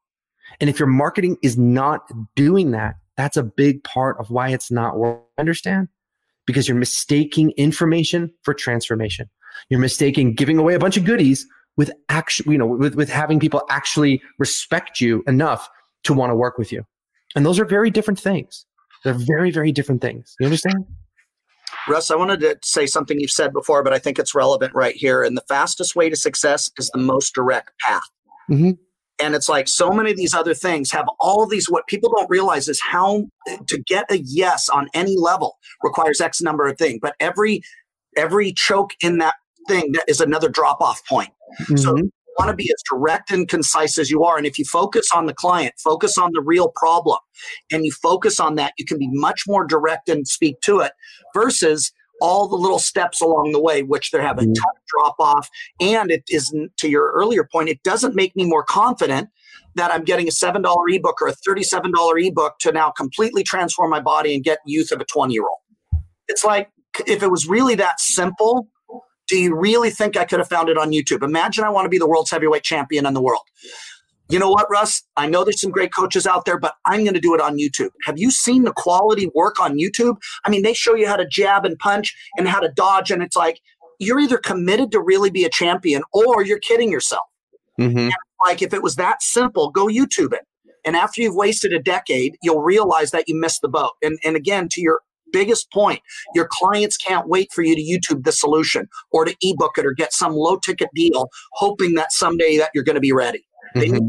And 0.60 0.68
if 0.68 0.80
your 0.80 0.88
marketing 0.88 1.36
is 1.40 1.56
not 1.56 2.10
doing 2.34 2.72
that, 2.72 2.96
that's 3.16 3.36
a 3.36 3.42
big 3.42 3.84
part 3.84 4.18
of 4.18 4.30
why 4.30 4.48
it's 4.48 4.70
not 4.70 4.98
working. 4.98 5.22
Understand? 5.38 5.88
Because 6.46 6.68
you're 6.68 6.76
mistaking 6.76 7.52
information 7.52 8.32
for 8.42 8.54
transformation. 8.54 9.28
You're 9.68 9.80
mistaking 9.80 10.34
giving 10.34 10.58
away 10.58 10.74
a 10.74 10.78
bunch 10.78 10.96
of 10.96 11.04
goodies 11.04 11.46
with 11.76 11.92
actually, 12.08 12.52
you 12.52 12.58
know, 12.58 12.66
with, 12.66 12.94
with 12.94 13.08
having 13.08 13.38
people 13.40 13.62
actually 13.70 14.20
respect 14.38 15.00
you 15.00 15.22
enough 15.26 15.68
to 16.04 16.14
want 16.14 16.30
to 16.30 16.36
work 16.36 16.58
with 16.58 16.72
you. 16.72 16.84
And 17.34 17.46
those 17.46 17.58
are 17.58 17.64
very 17.64 17.90
different 17.90 18.18
things. 18.20 18.66
They're 19.04 19.14
very, 19.14 19.50
very 19.50 19.72
different 19.72 20.00
things. 20.00 20.34
You 20.38 20.46
understand? 20.46 20.84
Russ, 21.88 22.10
I 22.10 22.16
wanted 22.16 22.40
to 22.40 22.58
say 22.62 22.86
something 22.86 23.18
you've 23.18 23.30
said 23.30 23.52
before, 23.52 23.82
but 23.82 23.92
I 23.92 23.98
think 23.98 24.18
it's 24.18 24.34
relevant 24.34 24.74
right 24.74 24.94
here. 24.94 25.22
And 25.22 25.36
the 25.36 25.44
fastest 25.48 25.96
way 25.96 26.08
to 26.10 26.16
success 26.16 26.70
is 26.78 26.90
the 26.90 27.00
most 27.00 27.34
direct 27.34 27.70
path. 27.80 28.08
Mm-hmm. 28.50 28.72
And 29.22 29.34
it's 29.34 29.48
like 29.48 29.68
so 29.68 29.90
many 29.90 30.10
of 30.10 30.16
these 30.16 30.34
other 30.34 30.52
things 30.54 30.90
have 30.90 31.06
all 31.20 31.46
these. 31.46 31.70
What 31.70 31.86
people 31.86 32.12
don't 32.14 32.28
realize 32.28 32.68
is 32.68 32.80
how 32.80 33.24
to 33.66 33.82
get 33.86 34.10
a 34.10 34.18
yes 34.18 34.68
on 34.68 34.88
any 34.94 35.16
level 35.16 35.58
requires 35.82 36.20
X 36.20 36.40
number 36.40 36.66
of 36.66 36.76
things. 36.76 36.98
But 37.00 37.14
every 37.20 37.62
every 38.16 38.52
choke 38.52 38.90
in 39.00 39.18
that 39.18 39.34
thing 39.68 39.94
is 40.08 40.20
another 40.20 40.48
drop 40.48 40.80
off 40.80 41.00
point. 41.06 41.30
Mm-hmm. 41.60 41.76
So 41.76 41.96
want 42.38 42.50
to 42.50 42.56
be 42.56 42.70
as 42.70 42.82
direct 42.90 43.30
and 43.30 43.48
concise 43.48 43.98
as 43.98 44.10
you 44.10 44.24
are. 44.24 44.36
And 44.36 44.46
if 44.46 44.58
you 44.58 44.64
focus 44.64 45.08
on 45.14 45.26
the 45.26 45.34
client, 45.34 45.74
focus 45.78 46.18
on 46.18 46.30
the 46.32 46.42
real 46.42 46.72
problem, 46.74 47.18
and 47.70 47.84
you 47.84 47.92
focus 47.92 48.40
on 48.40 48.54
that, 48.56 48.72
you 48.78 48.84
can 48.84 48.98
be 48.98 49.08
much 49.12 49.42
more 49.46 49.66
direct 49.66 50.08
and 50.08 50.26
speak 50.26 50.60
to 50.62 50.80
it 50.80 50.92
versus 51.34 51.92
all 52.22 52.46
the 52.46 52.56
little 52.56 52.78
steps 52.78 53.20
along 53.20 53.50
the 53.50 53.60
way, 53.60 53.82
which 53.82 54.12
they 54.12 54.22
have 54.22 54.38
a 54.38 54.42
mm. 54.42 54.54
tough 54.54 54.76
drop 54.86 55.16
off. 55.18 55.50
And 55.80 56.08
it 56.10 56.22
isn't, 56.30 56.76
to 56.76 56.88
your 56.88 57.10
earlier 57.12 57.46
point, 57.50 57.68
it 57.68 57.82
doesn't 57.82 58.14
make 58.14 58.36
me 58.36 58.44
more 58.44 58.62
confident 58.62 59.28
that 59.74 59.90
I'm 59.90 60.04
getting 60.04 60.28
a 60.28 60.30
$7 60.30 60.64
ebook 60.88 61.20
or 61.20 61.28
a 61.28 61.34
$37 61.34 62.28
ebook 62.28 62.58
to 62.60 62.70
now 62.70 62.90
completely 62.90 63.42
transform 63.42 63.90
my 63.90 63.98
body 63.98 64.34
and 64.34 64.44
get 64.44 64.60
youth 64.64 64.92
of 64.92 65.00
a 65.00 65.04
20 65.04 65.34
year 65.34 65.42
old. 65.42 66.04
It's 66.28 66.44
like, 66.44 66.70
if 67.06 67.24
it 67.24 67.30
was 67.30 67.48
really 67.48 67.74
that 67.74 67.98
simple, 67.98 68.68
do 69.26 69.36
you 69.36 69.58
really 69.58 69.90
think 69.90 70.16
I 70.16 70.24
could 70.24 70.38
have 70.38 70.48
found 70.48 70.68
it 70.68 70.78
on 70.78 70.92
YouTube? 70.92 71.24
Imagine 71.24 71.64
I 71.64 71.70
want 71.70 71.86
to 71.86 71.88
be 71.88 71.98
the 71.98 72.06
world's 72.06 72.30
heavyweight 72.30 72.62
champion 72.62 73.04
in 73.04 73.14
the 73.14 73.22
world. 73.22 73.42
You 74.32 74.38
know 74.38 74.48
what, 74.48 74.66
Russ? 74.70 75.02
I 75.14 75.26
know 75.26 75.44
there's 75.44 75.60
some 75.60 75.70
great 75.70 75.92
coaches 75.94 76.26
out 76.26 76.46
there, 76.46 76.58
but 76.58 76.72
I'm 76.86 77.04
going 77.04 77.12
to 77.12 77.20
do 77.20 77.34
it 77.34 77.40
on 77.42 77.58
YouTube. 77.58 77.90
Have 78.04 78.14
you 78.16 78.30
seen 78.30 78.64
the 78.64 78.72
quality 78.72 79.30
work 79.34 79.60
on 79.60 79.76
YouTube? 79.76 80.16
I 80.46 80.48
mean, 80.48 80.62
they 80.62 80.72
show 80.72 80.94
you 80.94 81.06
how 81.06 81.16
to 81.16 81.26
jab 81.26 81.66
and 81.66 81.78
punch 81.78 82.16
and 82.38 82.48
how 82.48 82.58
to 82.60 82.72
dodge, 82.74 83.10
and 83.10 83.22
it's 83.22 83.36
like 83.36 83.60
you're 83.98 84.18
either 84.18 84.38
committed 84.38 84.90
to 84.92 85.00
really 85.00 85.30
be 85.30 85.44
a 85.44 85.50
champion 85.50 86.02
or 86.14 86.42
you're 86.42 86.58
kidding 86.58 86.90
yourself. 86.90 87.26
Mm-hmm. 87.78 88.08
Like 88.46 88.62
if 88.62 88.72
it 88.72 88.82
was 88.82 88.96
that 88.96 89.22
simple, 89.22 89.70
go 89.70 89.86
YouTube 89.86 90.32
it. 90.32 90.46
And 90.82 90.96
after 90.96 91.20
you've 91.20 91.36
wasted 91.36 91.74
a 91.74 91.78
decade, 91.78 92.36
you'll 92.42 92.62
realize 92.62 93.10
that 93.10 93.28
you 93.28 93.38
missed 93.38 93.60
the 93.60 93.68
boat. 93.68 93.92
And 94.02 94.18
and 94.24 94.34
again, 94.34 94.68
to 94.70 94.80
your 94.80 95.00
biggest 95.30 95.70
point. 95.72 96.00
Your 96.34 96.48
clients 96.50 96.96
can't 96.96 97.28
wait 97.28 97.52
for 97.52 97.62
you 97.62 97.74
to 97.74 97.82
YouTube 97.82 98.24
the 98.24 98.32
solution 98.32 98.88
or 99.12 99.24
to 99.24 99.34
ebook 99.40 99.78
it 99.78 99.86
or 99.86 99.92
get 99.92 100.12
some 100.12 100.32
low 100.32 100.58
ticket 100.58 100.90
deal, 100.94 101.30
hoping 101.54 101.94
that 101.94 102.12
someday 102.12 102.58
that 102.58 102.70
you're 102.74 102.84
going 102.84 102.96
to 102.96 103.00
be 103.00 103.12
ready. 103.12 103.46
Mm-hmm. 103.74 104.08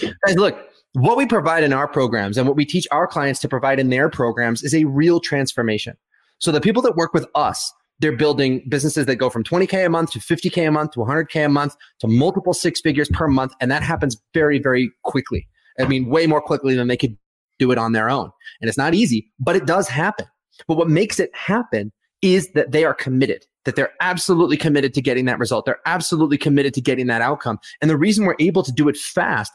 Guys, 0.00 0.36
look, 0.36 0.58
what 0.94 1.16
we 1.16 1.26
provide 1.26 1.64
in 1.64 1.72
our 1.72 1.88
programs 1.88 2.38
and 2.38 2.46
what 2.46 2.56
we 2.56 2.64
teach 2.64 2.86
our 2.90 3.06
clients 3.06 3.40
to 3.40 3.48
provide 3.48 3.80
in 3.80 3.90
their 3.90 4.08
programs 4.08 4.62
is 4.62 4.74
a 4.74 4.84
real 4.84 5.20
transformation. 5.20 5.96
So 6.38 6.52
the 6.52 6.60
people 6.60 6.82
that 6.82 6.96
work 6.96 7.12
with 7.12 7.26
us, 7.34 7.72
they're 8.00 8.16
building 8.16 8.64
businesses 8.68 9.06
that 9.06 9.16
go 9.16 9.30
from 9.30 9.44
20K 9.44 9.86
a 9.86 9.88
month 9.88 10.12
to 10.12 10.18
50K 10.18 10.68
a 10.68 10.70
month 10.70 10.92
to 10.92 11.00
100K 11.00 11.46
a 11.46 11.48
month 11.48 11.74
to 12.00 12.08
multiple 12.08 12.54
six 12.54 12.80
figures 12.80 13.08
per 13.12 13.28
month. 13.28 13.52
And 13.60 13.70
that 13.70 13.82
happens 13.82 14.16
very, 14.32 14.58
very 14.58 14.90
quickly. 15.04 15.46
I 15.78 15.86
mean, 15.86 16.08
way 16.08 16.26
more 16.26 16.40
quickly 16.40 16.74
than 16.74 16.88
they 16.88 16.96
could 16.96 17.16
do 17.58 17.72
it 17.72 17.78
on 17.78 17.92
their 17.92 18.10
own. 18.10 18.30
And 18.60 18.68
it's 18.68 18.78
not 18.78 18.94
easy, 18.94 19.30
but 19.38 19.56
it 19.56 19.66
does 19.66 19.88
happen. 19.88 20.26
But 20.68 20.76
what 20.76 20.88
makes 20.88 21.18
it 21.18 21.34
happen 21.34 21.92
is 22.22 22.50
that 22.52 22.72
they 22.72 22.84
are 22.84 22.94
committed, 22.94 23.44
that 23.64 23.76
they're 23.76 23.92
absolutely 24.00 24.56
committed 24.56 24.94
to 24.94 25.02
getting 25.02 25.24
that 25.26 25.38
result. 25.38 25.66
They're 25.66 25.80
absolutely 25.86 26.38
committed 26.38 26.74
to 26.74 26.80
getting 26.80 27.06
that 27.08 27.22
outcome. 27.22 27.58
And 27.80 27.90
the 27.90 27.96
reason 27.96 28.24
we're 28.24 28.36
able 28.38 28.62
to 28.62 28.72
do 28.72 28.88
it 28.88 28.96
fast, 28.96 29.52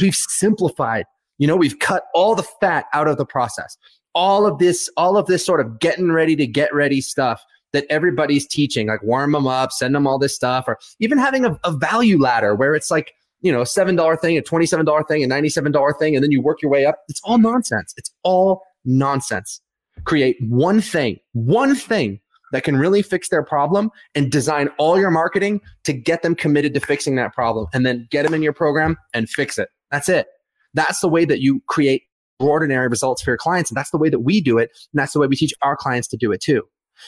we've 0.00 0.14
simplified, 0.14 1.04
you 1.38 1.46
know, 1.46 1.56
we've 1.56 1.78
cut 1.78 2.04
all 2.14 2.34
the 2.34 2.46
fat 2.60 2.86
out 2.92 3.08
of 3.08 3.16
the 3.16 3.26
process. 3.26 3.76
All 4.14 4.46
of 4.46 4.58
this, 4.58 4.90
all 4.96 5.16
of 5.16 5.26
this 5.26 5.44
sort 5.44 5.60
of 5.60 5.78
getting 5.78 6.10
ready 6.12 6.34
to 6.36 6.46
get 6.46 6.74
ready 6.74 7.00
stuff 7.00 7.42
that 7.72 7.86
everybody's 7.88 8.46
teaching, 8.46 8.88
like 8.88 9.02
warm 9.02 9.32
them 9.32 9.46
up, 9.46 9.72
send 9.72 9.94
them 9.94 10.06
all 10.06 10.18
this 10.18 10.34
stuff, 10.34 10.64
or 10.66 10.78
even 10.98 11.18
having 11.18 11.44
a, 11.44 11.58
a 11.64 11.72
value 11.72 12.20
ladder 12.20 12.54
where 12.54 12.74
it's 12.74 12.90
like, 12.90 13.12
you 13.42 13.52
know, 13.52 13.60
a 13.60 13.64
$7 13.64 14.20
thing, 14.20 14.36
a 14.36 14.42
$27 14.42 15.08
thing, 15.08 15.24
a 15.24 15.28
$97 15.28 15.98
thing, 15.98 16.14
and 16.14 16.22
then 16.22 16.30
you 16.30 16.42
work 16.42 16.60
your 16.60 16.70
way 16.70 16.84
up. 16.84 16.98
It's 17.08 17.20
all 17.24 17.38
nonsense. 17.38 17.94
It's 17.96 18.10
all 18.22 18.62
nonsense. 18.84 19.60
Create 20.04 20.36
one 20.40 20.80
thing, 20.80 21.18
one 21.32 21.74
thing 21.74 22.20
that 22.52 22.64
can 22.64 22.76
really 22.76 23.02
fix 23.02 23.28
their 23.28 23.44
problem 23.44 23.90
and 24.14 24.30
design 24.30 24.68
all 24.78 24.98
your 24.98 25.10
marketing 25.10 25.60
to 25.84 25.92
get 25.92 26.22
them 26.22 26.34
committed 26.34 26.74
to 26.74 26.80
fixing 26.80 27.14
that 27.16 27.32
problem 27.32 27.66
and 27.72 27.86
then 27.86 28.08
get 28.10 28.24
them 28.24 28.34
in 28.34 28.42
your 28.42 28.52
program 28.52 28.96
and 29.14 29.28
fix 29.28 29.58
it. 29.58 29.68
That's 29.90 30.08
it. 30.08 30.26
That's 30.74 31.00
the 31.00 31.08
way 31.08 31.24
that 31.24 31.40
you 31.40 31.62
create 31.66 32.04
ordinary 32.38 32.88
results 32.88 33.22
for 33.22 33.30
your 33.30 33.38
clients. 33.38 33.70
And 33.70 33.76
that's 33.76 33.90
the 33.90 33.98
way 33.98 34.08
that 34.08 34.20
we 34.20 34.40
do 34.40 34.58
it. 34.58 34.70
And 34.92 35.00
that's 35.00 35.12
the 35.12 35.20
way 35.20 35.26
we 35.26 35.36
teach 35.36 35.52
our 35.62 35.76
clients 35.76 36.08
to 36.08 36.16
do 36.16 36.32
it 36.32 36.40
too. 36.40 36.62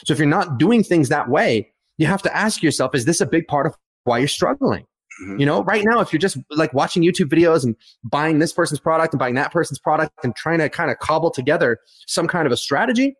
So 0.05 0.13
if 0.13 0.19
you're 0.19 0.27
not 0.27 0.57
doing 0.57 0.83
things 0.83 1.09
that 1.09 1.29
way, 1.29 1.71
you 1.97 2.07
have 2.07 2.21
to 2.23 2.35
ask 2.35 2.63
yourself, 2.63 2.95
is 2.95 3.05
this 3.05 3.21
a 3.21 3.25
big 3.25 3.47
part 3.47 3.65
of 3.65 3.75
why 4.03 4.19
you're 4.19 4.27
struggling? 4.27 4.85
Mm-hmm. 5.21 5.39
You 5.39 5.45
know, 5.45 5.63
right 5.63 5.83
now, 5.85 5.99
if 5.99 6.11
you're 6.11 6.19
just 6.19 6.37
like 6.49 6.73
watching 6.73 7.03
YouTube 7.03 7.29
videos 7.29 7.63
and 7.63 7.75
buying 8.03 8.39
this 8.39 8.51
person's 8.51 8.79
product 8.79 9.13
and 9.13 9.19
buying 9.19 9.35
that 9.35 9.51
person's 9.51 9.79
product 9.79 10.11
and 10.23 10.35
trying 10.35 10.59
to 10.59 10.69
kind 10.69 10.89
of 10.89 10.97
cobble 10.99 11.29
together 11.29 11.77
some 12.07 12.27
kind 12.27 12.47
of 12.47 12.51
a 12.51 12.57
strategy, 12.57 13.15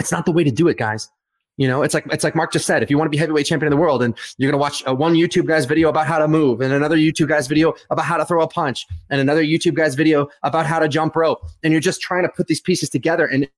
it's 0.00 0.10
not 0.10 0.26
the 0.26 0.32
way 0.32 0.42
to 0.42 0.50
do 0.50 0.66
it, 0.66 0.76
guys. 0.76 1.08
You 1.56 1.68
know, 1.68 1.82
it's 1.82 1.94
like 1.94 2.04
it's 2.12 2.24
like 2.24 2.34
Mark 2.34 2.52
just 2.52 2.66
said. 2.66 2.82
If 2.82 2.90
you 2.90 2.98
want 2.98 3.06
to 3.06 3.10
be 3.10 3.16
heavyweight 3.16 3.46
champion 3.46 3.72
of 3.72 3.76
the 3.76 3.80
world, 3.80 4.02
and 4.02 4.16
you're 4.38 4.50
going 4.50 4.58
to 4.58 4.62
watch 4.62 4.82
a 4.86 4.94
one 4.94 5.14
YouTube 5.14 5.46
guy's 5.46 5.66
video 5.66 5.88
about 5.88 6.06
how 6.06 6.18
to 6.18 6.26
move, 6.26 6.60
and 6.60 6.72
another 6.72 6.96
YouTube 6.96 7.28
guy's 7.28 7.46
video 7.46 7.74
about 7.90 8.04
how 8.04 8.16
to 8.16 8.24
throw 8.24 8.42
a 8.42 8.48
punch, 8.48 8.86
and 9.10 9.20
another 9.20 9.44
YouTube 9.44 9.74
guy's 9.74 9.94
video 9.94 10.28
about 10.42 10.66
how 10.66 10.80
to 10.80 10.88
jump 10.88 11.14
rope, 11.14 11.38
and 11.62 11.72
you're 11.72 11.80
just 11.80 12.00
trying 12.00 12.24
to 12.24 12.28
put 12.28 12.48
these 12.48 12.60
pieces 12.60 12.90
together 12.90 13.26
and 13.26 13.48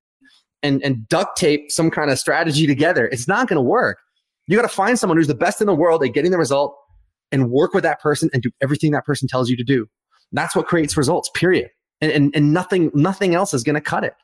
and 0.63 0.83
and 0.83 1.09
duct 1.09 1.39
tape 1.39 1.71
some 1.71 1.91
kind 1.91 2.11
of 2.11 2.19
strategy 2.19 2.67
together, 2.67 3.07
it's 3.07 3.29
not 3.29 3.49
going 3.49 3.57
to 3.57 3.63
work. 3.63 3.99
You 4.47 4.57
got 4.57 4.63
to 4.63 4.69
find 4.69 4.99
someone 4.99 5.17
who's 5.17 5.27
the 5.27 5.35
best 5.35 5.61
in 5.61 5.67
the 5.67 5.75
world 5.75 6.05
at 6.05 6.09
getting 6.09 6.31
the 6.31 6.39
result 6.39 6.77
and 7.33 7.51
work 7.51 7.75
with 7.75 7.83
that 7.83 8.01
person 8.01 8.31
and 8.33 8.43
do 8.43 8.51
everything 8.63 8.93
that 8.93 9.05
person 9.05 9.29
tells 9.29 9.51
you 9.51 9.57
to 9.57 9.65
do. 9.65 9.89
That's 10.33 10.55
what 10.55 10.67
creates 10.67 10.97
results, 10.97 11.31
period. 11.35 11.71
And, 12.01 12.13
and, 12.13 12.37
and 12.37 12.53
nothing, 12.53 12.91
nothing 12.95 13.35
else 13.35 13.55
is 13.55 13.65
going 13.65 13.75
to 13.75 13.81
cut 13.81 14.05
it. 14.05 14.15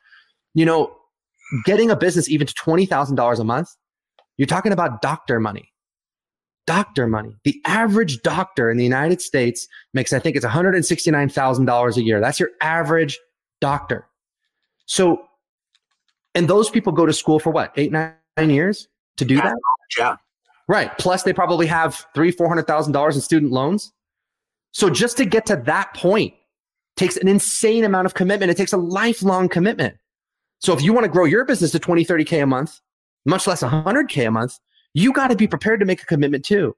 You 0.54 0.64
know, 0.64 0.94
getting 1.64 1.90
a 1.90 1.96
business 1.96 2.28
even 2.28 2.46
to 2.46 2.54
$20,000 2.54 3.38
a 3.38 3.44
month, 3.44 3.68
you're 4.36 4.46
talking 4.46 4.72
about 4.72 5.02
doctor 5.02 5.40
money. 5.40 5.68
Doctor 6.66 7.06
money. 7.06 7.36
The 7.44 7.60
average 7.66 8.22
doctor 8.22 8.70
in 8.70 8.76
the 8.76 8.84
United 8.84 9.20
States 9.20 9.66
makes, 9.94 10.12
I 10.12 10.18
think 10.18 10.36
it's 10.36 10.46
$169,000 10.46 11.96
a 11.96 12.02
year. 12.02 12.20
That's 12.20 12.38
your 12.38 12.50
average 12.60 13.18
doctor. 13.60 14.06
So, 14.86 15.22
and 16.34 16.48
those 16.48 16.70
people 16.70 16.92
go 16.92 17.04
to 17.04 17.12
school 17.12 17.38
for 17.38 17.50
what, 17.50 17.72
eight, 17.76 17.92
nine 17.92 18.14
years 18.38 18.88
to 19.16 19.24
do 19.24 19.36
that? 19.36 19.56
Yeah. 19.98 20.16
Right. 20.68 20.96
Plus, 20.98 21.24
they 21.24 21.32
probably 21.32 21.66
have 21.66 22.06
three, 22.14 22.30
four 22.30 22.48
hundred 22.48 22.66
thousand 22.66 22.92
dollars 22.92 23.16
in 23.16 23.20
student 23.20 23.52
loans. 23.52 23.92
So 24.70 24.88
just 24.88 25.16
to 25.18 25.24
get 25.24 25.44
to 25.46 25.56
that 25.66 25.92
point 25.94 26.34
takes 26.96 27.16
an 27.16 27.28
insane 27.28 27.84
amount 27.84 28.06
of 28.06 28.14
commitment. 28.14 28.50
It 28.50 28.56
takes 28.56 28.72
a 28.72 28.78
lifelong 28.78 29.48
commitment. 29.48 29.96
So 30.62 30.72
if 30.72 30.80
you 30.80 30.92
want 30.92 31.04
to 31.04 31.10
grow 31.10 31.24
your 31.24 31.44
business 31.44 31.72
to 31.72 31.78
20, 31.80 32.04
30K 32.04 32.42
a 32.42 32.46
month, 32.46 32.80
much 33.24 33.46
less 33.46 33.62
100K 33.62 34.28
a 34.28 34.30
month, 34.30 34.58
you 34.94 35.12
got 35.12 35.28
to 35.28 35.36
be 35.36 35.48
prepared 35.48 35.80
to 35.80 35.86
make 35.86 36.02
a 36.02 36.06
commitment 36.06 36.44
too. 36.44 36.76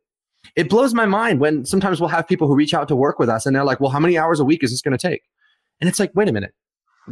It 0.56 0.70
blows 0.70 0.94
my 0.94 1.06
mind 1.06 1.40
when 1.40 1.64
sometimes 1.64 2.00
we'll 2.00 2.08
have 2.08 2.26
people 2.26 2.48
who 2.48 2.54
reach 2.54 2.74
out 2.74 2.88
to 2.88 2.96
work 2.96 3.18
with 3.18 3.28
us 3.28 3.46
and 3.46 3.54
they're 3.54 3.64
like, 3.64 3.80
well, 3.80 3.90
how 3.90 4.00
many 4.00 4.16
hours 4.16 4.40
a 4.40 4.44
week 4.44 4.62
is 4.62 4.70
this 4.70 4.80
going 4.80 4.96
to 4.96 5.08
take? 5.08 5.22
And 5.80 5.88
it's 5.88 5.98
like, 5.98 6.12
wait 6.14 6.28
a 6.28 6.32
minute. 6.32 6.54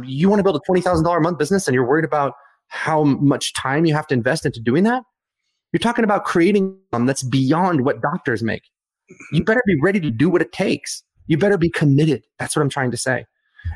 You 0.03 0.29
want 0.29 0.39
to 0.39 0.43
build 0.43 0.55
a 0.55 0.71
$20,000 0.71 1.17
a 1.17 1.19
month 1.19 1.37
business 1.37 1.67
and 1.67 1.75
you're 1.75 1.87
worried 1.87 2.05
about 2.05 2.33
how 2.67 3.03
much 3.03 3.53
time 3.53 3.85
you 3.85 3.93
have 3.93 4.07
to 4.07 4.15
invest 4.15 4.45
into 4.45 4.59
doing 4.59 4.83
that? 4.83 5.03
You're 5.71 5.79
talking 5.79 6.03
about 6.03 6.25
creating 6.25 6.77
one 6.89 7.05
that's 7.05 7.23
beyond 7.23 7.85
what 7.85 8.01
doctors 8.01 8.41
make. 8.41 8.63
You 9.31 9.43
better 9.43 9.61
be 9.67 9.75
ready 9.81 9.99
to 9.99 10.09
do 10.09 10.29
what 10.29 10.41
it 10.41 10.51
takes. 10.51 11.03
You 11.27 11.37
better 11.37 11.57
be 11.57 11.69
committed. 11.69 12.23
That's 12.39 12.55
what 12.55 12.63
I'm 12.63 12.69
trying 12.69 12.91
to 12.91 12.97
say. 12.97 13.25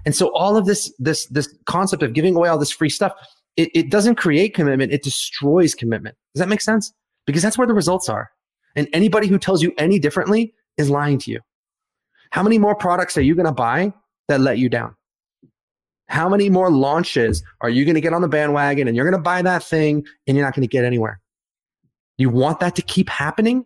And 0.06 0.16
so 0.16 0.34
all 0.36 0.58
of 0.58 0.66
this, 0.66 0.94
this, 1.00 1.26
this 1.28 1.54
concept 1.66 2.04
of 2.04 2.14
giving 2.14 2.36
away 2.36 2.50
all 2.50 2.58
this 2.58 2.72
free 2.72 2.90
stuff, 2.90 3.14
it, 3.56 3.70
it 3.74 3.90
doesn't 3.90 4.16
create 4.16 4.54
commitment. 4.54 4.92
It 4.92 5.04
destroys 5.04 5.74
commitment. 5.74 6.16
Does 6.34 6.40
that 6.40 6.50
make 6.50 6.62
sense? 6.62 6.94
Because 7.26 7.42
that's 7.42 7.58
where 7.58 7.68
the 7.68 7.74
results 7.74 8.10
are. 8.10 8.30
And 8.76 8.88
anybody 8.94 9.28
who 9.28 9.38
tells 9.38 9.62
you 9.62 9.74
any 9.78 10.00
differently 10.00 10.54
is 10.78 10.90
lying 10.90 11.18
to 11.20 11.32
you. 11.32 11.40
How 12.32 12.44
many 12.44 12.58
more 12.58 12.76
products 12.76 13.18
are 13.18 13.22
you 13.22 13.36
going 13.36 13.46
to 13.46 13.52
buy 13.52 13.94
that 14.28 14.40
let 14.40 14.58
you 14.58 14.70
down? 14.70 14.96
How 16.08 16.30
many 16.30 16.50
more 16.50 16.72
launches 16.72 17.44
are 17.62 17.70
you 17.70 17.84
going 17.84 17.96
to 17.96 18.02
get 18.02 18.14
on 18.14 18.22
the 18.22 18.28
bandwagon 18.28 18.88
and 18.88 18.96
you're 18.96 19.06
going 19.06 19.20
to 19.20 19.24
buy 19.24 19.42
that 19.42 19.64
thing 19.64 20.06
and 20.26 20.38
you're 20.38 20.46
not 20.46 20.56
going 20.56 20.62
to 20.62 20.72
get 20.72 20.86
anywhere? 20.86 21.20
Do 22.18 22.22
you 22.22 22.30
want 22.30 22.60
that 22.60 22.76
to 22.76 22.82
keep 22.82 23.10
happening? 23.10 23.66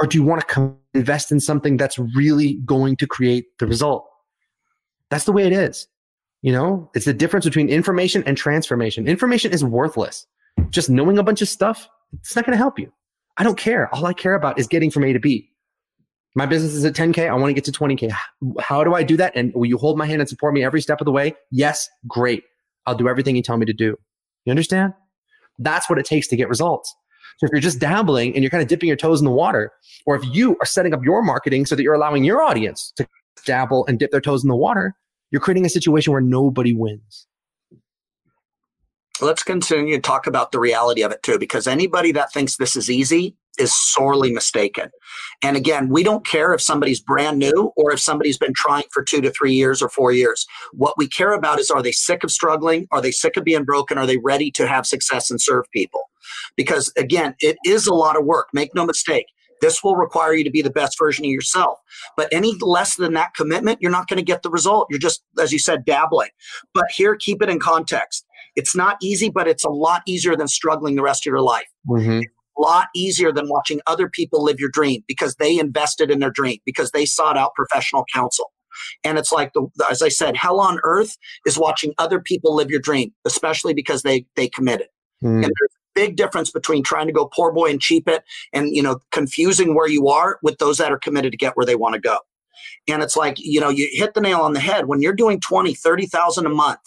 Or 0.00 0.06
do 0.06 0.18
you 0.18 0.24
want 0.24 0.46
to 0.48 0.76
invest 0.94 1.30
in 1.30 1.40
something 1.40 1.76
that's 1.76 1.98
really 1.98 2.54
going 2.64 2.96
to 2.96 3.06
create 3.06 3.46
the 3.58 3.66
result? 3.66 4.08
That's 5.10 5.24
the 5.24 5.32
way 5.32 5.46
it 5.46 5.52
is. 5.52 5.86
You 6.42 6.52
know, 6.52 6.90
it's 6.94 7.06
the 7.06 7.14
difference 7.14 7.44
between 7.44 7.68
information 7.68 8.22
and 8.26 8.36
transformation. 8.36 9.08
Information 9.08 9.52
is 9.52 9.64
worthless. 9.64 10.26
Just 10.70 10.90
knowing 10.90 11.18
a 11.18 11.22
bunch 11.22 11.40
of 11.40 11.48
stuff, 11.48 11.88
it's 12.20 12.36
not 12.36 12.44
going 12.44 12.52
to 12.52 12.58
help 12.58 12.78
you. 12.78 12.92
I 13.36 13.42
don't 13.42 13.58
care. 13.58 13.92
All 13.94 14.06
I 14.06 14.12
care 14.12 14.34
about 14.34 14.58
is 14.58 14.66
getting 14.66 14.90
from 14.90 15.04
A 15.04 15.12
to 15.12 15.18
B. 15.18 15.50
My 16.36 16.46
business 16.46 16.74
is 16.74 16.84
at 16.84 16.94
10K. 16.94 17.28
I 17.28 17.34
want 17.34 17.50
to 17.50 17.54
get 17.54 17.64
to 17.64 17.72
20K. 17.72 18.12
How 18.60 18.84
do 18.84 18.94
I 18.94 19.02
do 19.02 19.16
that? 19.16 19.32
And 19.34 19.54
will 19.54 19.66
you 19.66 19.78
hold 19.78 19.96
my 19.96 20.06
hand 20.06 20.20
and 20.20 20.28
support 20.28 20.52
me 20.52 20.64
every 20.64 20.80
step 20.80 21.00
of 21.00 21.04
the 21.04 21.12
way? 21.12 21.34
Yes, 21.50 21.88
great. 22.08 22.42
I'll 22.86 22.94
do 22.94 23.08
everything 23.08 23.36
you 23.36 23.42
tell 23.42 23.56
me 23.56 23.66
to 23.66 23.72
do. 23.72 23.96
You 24.44 24.50
understand? 24.50 24.92
That's 25.58 25.88
what 25.88 25.98
it 25.98 26.04
takes 26.04 26.28
to 26.28 26.36
get 26.36 26.48
results. 26.48 26.94
So 27.38 27.46
if 27.46 27.52
you're 27.52 27.60
just 27.60 27.78
dabbling 27.78 28.34
and 28.34 28.42
you're 28.42 28.50
kind 28.50 28.62
of 28.62 28.68
dipping 28.68 28.88
your 28.88 28.96
toes 28.96 29.20
in 29.20 29.24
the 29.24 29.32
water, 29.32 29.72
or 30.06 30.14
if 30.14 30.22
you 30.34 30.56
are 30.60 30.66
setting 30.66 30.92
up 30.92 31.02
your 31.02 31.22
marketing 31.22 31.66
so 31.66 31.74
that 31.74 31.82
you're 31.82 31.94
allowing 31.94 32.24
your 32.24 32.42
audience 32.42 32.92
to 32.96 33.06
dabble 33.44 33.86
and 33.86 33.98
dip 33.98 34.10
their 34.10 34.20
toes 34.20 34.42
in 34.42 34.48
the 34.48 34.56
water, 34.56 34.94
you're 35.30 35.40
creating 35.40 35.66
a 35.66 35.70
situation 35.70 36.12
where 36.12 36.22
nobody 36.22 36.74
wins 36.74 37.26
let's 39.20 39.42
continue 39.42 39.96
to 39.96 40.02
talk 40.02 40.26
about 40.26 40.52
the 40.52 40.58
reality 40.58 41.02
of 41.02 41.12
it 41.12 41.22
too, 41.22 41.38
because 41.38 41.66
anybody 41.66 42.12
that 42.12 42.32
thinks 42.32 42.56
this 42.56 42.76
is 42.76 42.90
easy 42.90 43.36
is 43.58 43.74
sorely 43.74 44.32
mistaken. 44.32 44.90
And 45.42 45.56
again, 45.56 45.88
we 45.88 46.02
don't 46.02 46.26
care 46.26 46.52
if 46.52 46.60
somebody's 46.60 47.00
brand 47.00 47.38
new 47.38 47.72
or 47.76 47.92
if 47.92 48.00
somebody's 48.00 48.38
been 48.38 48.52
trying 48.56 48.84
for 48.90 49.04
two 49.04 49.20
to 49.20 49.30
three 49.30 49.52
years 49.52 49.80
or 49.80 49.88
four 49.88 50.10
years. 50.10 50.44
What 50.72 50.98
we 50.98 51.06
care 51.06 51.32
about 51.32 51.60
is 51.60 51.70
are 51.70 51.82
they 51.82 51.92
sick 51.92 52.24
of 52.24 52.32
struggling? 52.32 52.88
Are 52.90 53.00
they 53.00 53.12
sick 53.12 53.36
of 53.36 53.44
being 53.44 53.64
broken? 53.64 53.96
Are 53.96 54.06
they 54.06 54.18
ready 54.18 54.50
to 54.52 54.66
have 54.66 54.86
success 54.86 55.30
and 55.30 55.40
serve 55.40 55.64
people? 55.72 56.02
Because 56.56 56.92
again, 56.96 57.36
it 57.40 57.56
is 57.64 57.86
a 57.86 57.94
lot 57.94 58.18
of 58.18 58.24
work. 58.24 58.48
Make 58.52 58.74
no 58.74 58.84
mistake. 58.84 59.26
This 59.60 59.82
will 59.82 59.96
require 59.96 60.34
you 60.34 60.44
to 60.44 60.50
be 60.50 60.62
the 60.62 60.70
best 60.70 60.98
version 60.98 61.24
of 61.24 61.30
yourself. 61.30 61.78
But 62.16 62.28
any 62.32 62.54
less 62.60 62.96
than 62.96 63.14
that 63.14 63.34
commitment, 63.34 63.80
you're 63.80 63.90
not 63.90 64.08
going 64.08 64.18
to 64.18 64.24
get 64.24 64.42
the 64.42 64.50
result. 64.50 64.88
You're 64.90 64.98
just, 64.98 65.22
as 65.40 65.52
you 65.52 65.58
said, 65.58 65.84
dabbling. 65.84 66.30
But 66.72 66.84
here, 66.94 67.16
keep 67.16 67.42
it 67.42 67.48
in 67.48 67.60
context. 67.60 68.26
It's 68.56 68.76
not 68.76 68.98
easy, 69.02 69.30
but 69.30 69.48
it's 69.48 69.64
a 69.64 69.70
lot 69.70 70.02
easier 70.06 70.36
than 70.36 70.48
struggling 70.48 70.96
the 70.96 71.02
rest 71.02 71.26
of 71.26 71.30
your 71.30 71.40
life. 71.40 71.66
Mm-hmm. 71.88 72.20
A 72.56 72.60
lot 72.60 72.88
easier 72.94 73.32
than 73.32 73.48
watching 73.48 73.80
other 73.86 74.08
people 74.08 74.44
live 74.44 74.60
your 74.60 74.70
dream 74.70 75.02
because 75.08 75.34
they 75.36 75.58
invested 75.58 76.10
in 76.10 76.20
their 76.20 76.30
dream, 76.30 76.58
because 76.64 76.92
they 76.92 77.04
sought 77.04 77.36
out 77.36 77.54
professional 77.54 78.04
counsel. 78.14 78.52
And 79.02 79.18
it's 79.18 79.32
like, 79.32 79.52
the, 79.54 79.66
as 79.90 80.02
I 80.02 80.08
said, 80.08 80.36
hell 80.36 80.60
on 80.60 80.78
earth 80.84 81.16
is 81.46 81.58
watching 81.58 81.94
other 81.98 82.20
people 82.20 82.54
live 82.54 82.70
your 82.70 82.80
dream, 82.80 83.12
especially 83.24 83.74
because 83.74 84.02
they 84.02 84.26
they 84.36 84.48
committed. 84.48 84.88
Mm. 85.22 85.36
And 85.36 85.44
there's 85.44 85.76
big 85.94 86.16
difference 86.16 86.50
between 86.50 86.82
trying 86.82 87.06
to 87.06 87.12
go 87.12 87.26
poor 87.26 87.52
boy 87.52 87.70
and 87.70 87.80
cheap 87.80 88.08
it, 88.08 88.24
and 88.52 88.74
you 88.74 88.82
know, 88.82 89.00
confusing 89.12 89.74
where 89.74 89.88
you 89.88 90.08
are 90.08 90.38
with 90.42 90.58
those 90.58 90.78
that 90.78 90.92
are 90.92 90.98
committed 90.98 91.32
to 91.32 91.38
get 91.38 91.56
where 91.56 91.66
they 91.66 91.76
want 91.76 91.94
to 91.94 92.00
go. 92.00 92.18
And 92.88 93.02
it's 93.02 93.16
like, 93.16 93.36
you 93.38 93.60
know, 93.60 93.68
you 93.68 93.88
hit 93.92 94.14
the 94.14 94.20
nail 94.20 94.40
on 94.40 94.52
the 94.52 94.60
head 94.60 94.86
when 94.86 95.00
you're 95.00 95.14
doing 95.14 95.40
20, 95.40 95.74
30,000 95.74 96.46
a 96.46 96.50
month 96.50 96.80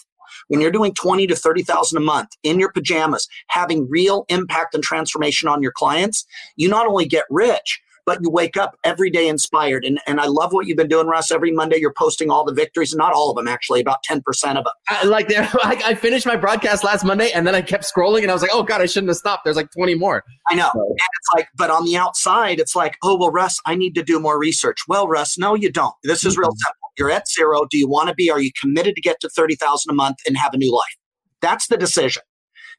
when 0.48 0.62
you're 0.62 0.72
doing 0.72 0.94
20 0.94 1.28
to 1.28 1.36
30,000 1.36 1.98
a 1.98 2.02
month 2.02 2.30
in 2.44 2.60
your 2.60 2.72
pajamas, 2.72 3.28
having 3.48 3.90
real 3.90 4.26
impact 4.30 4.74
and 4.74 4.84
transformation 4.84 5.50
on 5.50 5.62
your 5.62 5.72
clients, 5.72 6.26
you 6.56 6.70
not 6.70 6.88
only 6.88 7.06
get 7.06 7.26
rich, 7.30 7.82
but 8.08 8.20
you 8.22 8.32
wake 8.32 8.56
up 8.56 8.78
every 8.86 9.12
day 9.12 9.28
inspired. 9.28 9.84
And, 9.84 10.00
and 10.08 10.22
I 10.22 10.26
love 10.26 10.54
what 10.54 10.66
you've 10.66 10.78
been 10.78 10.88
doing, 10.88 11.08
Russ. 11.08 11.30
Every 11.30 11.52
Monday, 11.52 11.78
you're 11.78 11.94
posting 11.94 12.32
all 12.32 12.46
the 12.46 12.54
victories, 12.54 12.94
and 12.94 12.98
not 12.98 13.12
all 13.12 13.30
of 13.30 13.36
them, 13.36 13.50
actually, 13.50 13.82
about 13.82 13.98
10% 14.10 14.22
of 14.56 14.64
them. 14.64 14.74
I, 14.88 15.04
like, 15.04 15.28
I, 15.38 15.82
I 15.86 15.94
finished 15.94 16.26
my 16.26 16.38
broadcast 16.38 16.86
last 16.86 17.04
Monday 17.04 17.32
and 17.36 17.46
then 17.46 17.54
I 17.54 17.62
kept 17.62 17.84
scrolling 17.84 18.22
and 18.22 18.32
I 18.32 18.34
was 18.34 18.42
like, 18.42 18.52
oh 18.54 18.64
God, 18.64 18.82
I 18.82 18.86
shouldn't 18.86 19.10
have 19.10 19.18
stopped. 19.18 19.44
There's 19.44 19.58
like 19.58 19.70
20 19.72 19.96
more. 19.96 20.24
I 20.48 20.56
know. 20.56 20.70
So. 20.74 20.80
And 20.80 20.98
it's 20.98 21.30
like, 21.36 21.50
but 21.58 21.70
on 21.70 21.84
the 21.84 21.98
outside, 21.98 22.60
it's 22.60 22.76
like, 22.76 22.96
oh, 23.04 23.18
well, 23.18 23.30
Russ, 23.30 23.60
I 23.66 23.76
need 23.76 23.94
to 23.96 24.04
do 24.04 24.20
more 24.20 24.40
research. 24.40 24.78
Well, 24.88 25.08
Russ, 25.08 25.38
no, 25.38 25.54
you 25.54 25.70
don't. 25.70 25.94
This 26.04 26.26
is 26.26 26.38
real 26.38 26.48
mm-hmm. 26.48 26.58
simple. 26.58 26.88
You're 26.98 27.12
at 27.12 27.28
zero. 27.30 27.66
Do 27.70 27.78
you 27.78 27.90
want 27.90 28.08
to 28.08 28.16
be? 28.16 28.32
Are 28.32 28.40
you 28.40 28.52
committed 28.60 28.96
to 28.96 29.02
get 29.02 29.20
to 29.20 29.30
30,000 29.30 29.92
a 29.92 29.94
month 29.94 30.18
and 30.26 30.38
have 30.38 30.54
a 30.54 30.58
new 30.58 30.74
life? 30.74 30.96
That's 31.42 31.68
the 31.68 31.78
decision. 31.78 32.24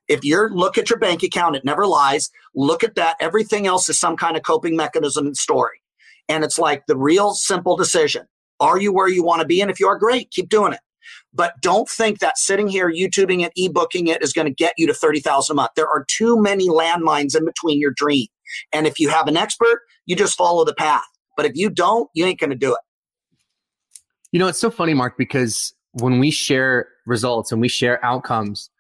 If 0.09 0.25
you're 0.25 0.51
look 0.51 0.79
at 0.79 0.90
your 0.90 0.99
bank 0.99 1.23
account, 1.23 1.57
it 1.57 1.64
never 1.64 1.87
lies. 1.87 2.31
Look 2.55 2.83
at 2.83 2.94
that. 2.94 3.16
Everything 3.21 3.66
else 3.66 3.88
is 3.88 3.99
some 3.99 4.16
kind 4.16 4.37
of 4.37 4.42
coping 4.42 4.75
mechanism 4.75 5.27
and 5.27 5.37
story. 5.37 5.83
And 6.29 6.44
it's 6.44 6.59
like 6.59 6.87
the 6.87 6.97
real 6.97 7.35
simple 7.35 7.77
decision. 7.77 8.27
Are 8.61 8.81
you 8.81 8.92
where 8.92 9.09
you 9.09 9.23
want 9.23 9.40
to 9.40 9.47
be? 9.47 9.61
And 9.61 9.71
if 9.71 9.79
you 9.79 9.87
are 9.87 9.99
great, 9.99 10.31
keep 10.31 10.49
doing 10.49 10.73
it. 10.73 10.81
But 11.33 11.55
don't 11.61 11.88
think 11.88 12.18
that 12.18 12.38
sitting 12.38 12.68
here, 12.68 12.90
YouTubing 12.90 13.44
it, 13.44 13.53
ebooking 13.57 14.09
it 14.09 14.23
is 14.23 14.33
going 14.33 14.47
to 14.47 14.53
get 14.53 14.75
you 14.77 14.87
to 14.87 14.94
30,000 14.94 15.53
a 15.53 15.57
month. 15.57 15.71
There 15.77 15.88
are 15.88 16.05
too 16.09 16.40
many 16.40 16.68
landmines 16.68 17.37
in 17.37 17.44
between 17.44 17.81
your 17.81 17.92
dream. 17.92 18.27
And 18.73 18.87
if 18.87 18.99
you 18.99 19.09
have 19.09 19.29
an 19.29 19.37
expert, 19.37 19.83
you 20.07 20.16
just 20.16 20.37
follow 20.37 20.64
the 20.64 20.75
path. 20.75 21.05
But 21.37 21.47
if 21.47 21.53
you 21.55 21.71
don't, 21.71 22.11
you 22.14 22.25
ain't 22.25 22.40
going 22.40 22.51
to 22.51 22.57
do 22.57 22.73
it. 22.73 22.81
You 24.33 24.38
know, 24.38 24.49
it's 24.49 24.59
so 24.59 24.71
funny, 24.71 24.94
Mark, 24.94 25.16
because 25.16 25.73
when 25.92 26.18
we 26.18 26.31
share 26.31 26.88
results 27.07 27.53
and 27.53 27.61
we 27.61 27.68
share 27.68 28.05
outcomes, 28.05 28.71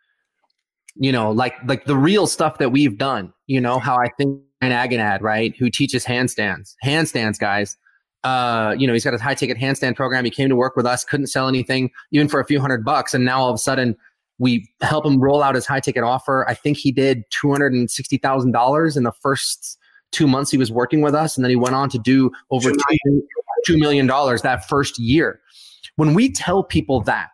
you 0.98 1.12
know, 1.12 1.30
like 1.30 1.54
like 1.66 1.84
the 1.84 1.96
real 1.96 2.26
stuff 2.26 2.58
that 2.58 2.70
we've 2.70 2.98
done, 2.98 3.32
you 3.46 3.60
know, 3.60 3.78
how 3.78 3.96
I 3.96 4.08
think 4.18 4.40
an 4.60 4.72
Agonad, 4.72 5.22
right, 5.22 5.54
who 5.56 5.70
teaches 5.70 6.04
handstands, 6.04 6.74
handstands, 6.84 7.38
guys. 7.38 7.76
Uh, 8.24 8.74
you 8.76 8.86
know, 8.86 8.92
he's 8.92 9.04
got 9.04 9.14
a 9.14 9.18
high 9.18 9.34
ticket 9.34 9.56
handstand 9.56 9.94
program. 9.94 10.24
He 10.24 10.30
came 10.30 10.48
to 10.48 10.56
work 10.56 10.74
with 10.76 10.86
us, 10.86 11.04
couldn't 11.04 11.28
sell 11.28 11.46
anything, 11.46 11.90
even 12.10 12.28
for 12.28 12.40
a 12.40 12.44
few 12.44 12.60
hundred 12.60 12.84
bucks, 12.84 13.14
and 13.14 13.24
now 13.24 13.40
all 13.40 13.48
of 13.48 13.54
a 13.54 13.58
sudden 13.58 13.96
we 14.38 14.68
help 14.82 15.06
him 15.06 15.20
roll 15.20 15.42
out 15.42 15.54
his 15.54 15.66
high 15.66 15.80
ticket 15.80 16.02
offer. 16.02 16.44
I 16.48 16.54
think 16.54 16.78
he 16.78 16.92
did 16.92 17.24
two 17.30 17.50
hundred 17.50 17.72
and 17.72 17.90
sixty 17.90 18.18
thousand 18.18 18.52
dollars 18.52 18.96
in 18.96 19.04
the 19.04 19.12
first 19.12 19.78
two 20.10 20.26
months 20.26 20.50
he 20.50 20.58
was 20.58 20.72
working 20.72 21.00
with 21.00 21.14
us, 21.14 21.36
and 21.36 21.44
then 21.44 21.50
he 21.50 21.56
went 21.56 21.74
on 21.74 21.88
to 21.90 21.98
do 21.98 22.30
over 22.50 22.70
$2 22.70 23.78
million 23.78 24.06
that 24.06 24.66
first 24.68 24.98
year. 24.98 25.40
When 25.96 26.14
we 26.14 26.30
tell 26.30 26.62
people 26.62 27.00
that, 27.02 27.30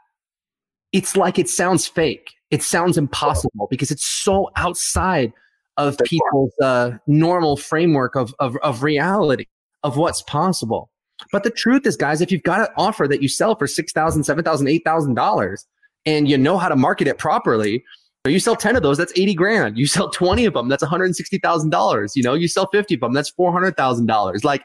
it's 0.92 1.16
like 1.16 1.38
it 1.38 1.48
sounds 1.48 1.86
fake. 1.86 2.33
It 2.50 2.62
sounds 2.62 2.98
impossible 2.98 3.66
because 3.70 3.90
it's 3.90 4.06
so 4.06 4.50
outside 4.56 5.32
of 5.76 5.96
people's 6.04 6.52
uh, 6.62 6.92
normal 7.06 7.56
framework 7.56 8.14
of, 8.14 8.34
of, 8.38 8.56
of 8.62 8.82
reality, 8.82 9.46
of 9.82 9.96
what's 9.96 10.22
possible. 10.22 10.90
But 11.32 11.42
the 11.42 11.50
truth 11.50 11.86
is, 11.86 11.96
guys, 11.96 12.20
if 12.20 12.30
you've 12.30 12.42
got 12.42 12.60
an 12.60 12.68
offer 12.76 13.08
that 13.08 13.22
you 13.22 13.28
sell 13.28 13.56
for 13.56 13.66
$6,000, 13.66 13.92
$7,000, 13.92 14.82
$8,000 14.84 15.64
and 16.06 16.28
you 16.28 16.36
know 16.36 16.58
how 16.58 16.68
to 16.68 16.76
market 16.76 17.08
it 17.08 17.18
properly, 17.18 17.84
you 18.26 18.40
sell 18.40 18.56
10 18.56 18.76
of 18.76 18.82
those, 18.82 18.96
that's 18.96 19.12
80 19.16 19.34
grand. 19.34 19.78
You 19.78 19.86
sell 19.88 20.10
20 20.10 20.44
of 20.44 20.54
them, 20.54 20.68
that's 20.68 20.82
$160,000. 20.82 22.10
You 22.14 22.22
know, 22.22 22.34
you 22.34 22.48
sell 22.48 22.68
50 22.72 22.94
of 22.94 23.00
them, 23.00 23.12
that's 23.12 23.32
$400,000. 23.32 24.44
Like 24.44 24.64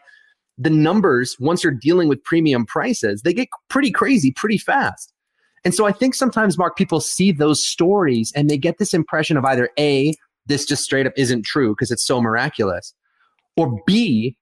the 0.57 0.69
numbers, 0.69 1.35
once 1.39 1.63
you're 1.63 1.73
dealing 1.73 2.09
with 2.09 2.23
premium 2.23 2.65
prices, 2.65 3.21
they 3.21 3.33
get 3.33 3.47
pretty 3.69 3.91
crazy 3.91 4.31
pretty 4.31 4.57
fast. 4.57 5.13
And 5.65 5.73
so 5.73 5.85
I 5.85 5.91
think 5.91 6.15
sometimes, 6.15 6.57
Mark, 6.57 6.77
people 6.77 6.99
see 6.99 7.31
those 7.31 7.63
stories 7.63 8.31
and 8.35 8.49
they 8.49 8.57
get 8.57 8.77
this 8.77 8.93
impression 8.93 9.37
of 9.37 9.45
either 9.45 9.69
A, 9.77 10.13
this 10.45 10.65
just 10.65 10.83
straight 10.83 11.05
up 11.05 11.13
isn't 11.17 11.43
true 11.43 11.73
because 11.73 11.91
it's 11.91 12.05
so 12.05 12.21
miraculous, 12.21 12.93
or 13.57 13.81
B, 13.85 14.35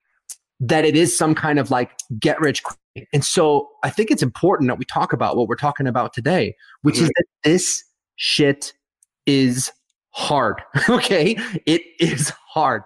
that 0.60 0.86
it 0.86 0.96
is 0.96 1.18
some 1.18 1.36
kind 1.36 1.60
of 1.60 1.72
like 1.72 1.92
get 2.20 2.40
rich 2.40 2.64
quick. 2.64 3.08
And 3.14 3.24
so 3.24 3.70
I 3.84 3.90
think 3.90 4.10
it's 4.10 4.24
important 4.24 4.70
that 4.70 4.80
we 4.80 4.86
talk 4.86 5.14
about 5.14 5.38
what 5.38 5.48
we're 5.48 5.56
talking 5.56 5.88
about 5.88 6.14
today, 6.14 6.56
which 6.82 6.96
mm-hmm. 6.96 7.06
is 7.06 7.10
that 7.10 7.26
this 7.44 7.84
shit 8.16 8.74
is 9.26 9.72
hard. 10.12 10.62
okay. 10.90 11.38
It 11.66 11.84
is 12.00 12.32
hard 12.48 12.84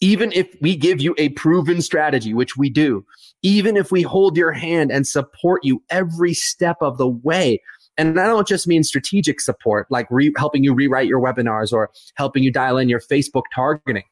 even 0.00 0.32
if 0.32 0.48
we 0.60 0.76
give 0.76 1.00
you 1.00 1.14
a 1.18 1.30
proven 1.30 1.82
strategy, 1.82 2.34
which 2.34 2.56
we 2.56 2.70
do, 2.70 3.04
even 3.48 3.78
if 3.78 3.90
we 3.90 4.02
hold 4.02 4.36
your 4.36 4.52
hand 4.52 4.92
and 4.92 5.06
support 5.06 5.64
you 5.64 5.82
every 5.88 6.34
step 6.34 6.76
of 6.82 6.98
the 6.98 7.08
way, 7.08 7.58
and 7.96 8.20
I 8.20 8.26
don't 8.26 8.46
just 8.46 8.66
mean 8.66 8.84
strategic 8.84 9.40
support, 9.40 9.86
like 9.90 10.06
re- 10.10 10.34
helping 10.36 10.62
you 10.62 10.74
rewrite 10.74 11.08
your 11.08 11.18
webinars 11.18 11.72
or 11.72 11.90
helping 12.16 12.42
you 12.42 12.52
dial 12.52 12.76
in 12.76 12.90
your 12.90 13.00
Facebook 13.00 13.44
targeting. 13.54 14.02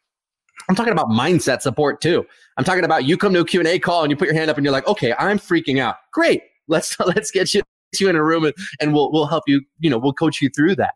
I'm 0.71 0.75
talking 0.75 0.93
about 0.93 1.09
mindset 1.09 1.61
support 1.61 2.01
too. 2.01 2.25
I'm 2.57 2.65
talking 2.65 2.83
about 2.83 3.05
you 3.05 3.19
come 3.19 3.35
to 3.35 3.41
a 3.41 3.45
Q&A 3.45 3.79
call 3.79 4.03
and 4.03 4.11
you 4.11 4.17
put 4.17 4.27
your 4.27 4.35
hand 4.35 4.51
up 4.51 4.57
and 4.57 4.65
you're 4.65 4.73
like, 4.73 4.89
okay, 4.89 5.13
I'm 5.19 5.39
freaking 5.39 5.79
out. 5.81 5.97
Great. 6.15 6.41
Let's, 6.67 6.99
let's 7.07 7.31
get 7.31 7.53
you, 7.53 7.63
you 8.01 8.09
in 8.09 8.17
a 8.17 8.25
room 8.25 8.47
and, 8.47 8.55
and 8.81 8.95
we'll, 8.95 9.13
we'll 9.13 9.27
help 9.27 9.45
you, 9.47 9.61
you 9.81 9.91
know, 9.91 9.99
we'll 9.99 10.15
coach 10.15 10.41
you 10.41 10.49
through 10.49 10.77
that. 10.77 10.95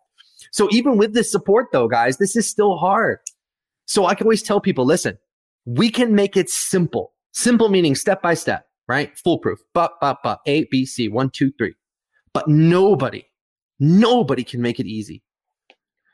So 0.51 0.67
even 0.73 0.97
with 0.97 1.13
this 1.13 1.31
support 1.31 1.67
though, 1.73 1.89
guys, 1.89 2.17
this 2.17 2.37
is 2.37 2.49
still 2.49 2.79
hard. 2.79 3.19
So 3.85 4.07
I 4.07 4.15
can 4.15 4.27
always 4.27 4.43
tell 4.43 4.63
people, 4.63 4.87
listen, 4.87 5.19
we 5.67 5.91
can 5.91 6.15
make 6.15 6.39
it 6.39 6.49
simple. 6.49 7.13
Simple 7.33 7.69
meaning 7.69 7.95
step 7.95 8.23
by 8.23 8.35
step, 8.35 8.67
right? 8.89 9.17
Foolproof. 9.19 9.61
But, 9.75 9.93
but, 10.01 10.19
but, 10.23 10.41
A, 10.47 10.65
B, 10.65 10.85
C, 10.87 11.09
one, 11.09 11.31
two, 11.31 11.53
three. 11.53 11.75
But 12.33 12.49
nobody, 12.49 13.27
nobody 13.79 14.45
can 14.45 14.63
make 14.63 14.81
it 14.81 14.87
easy 14.87 15.23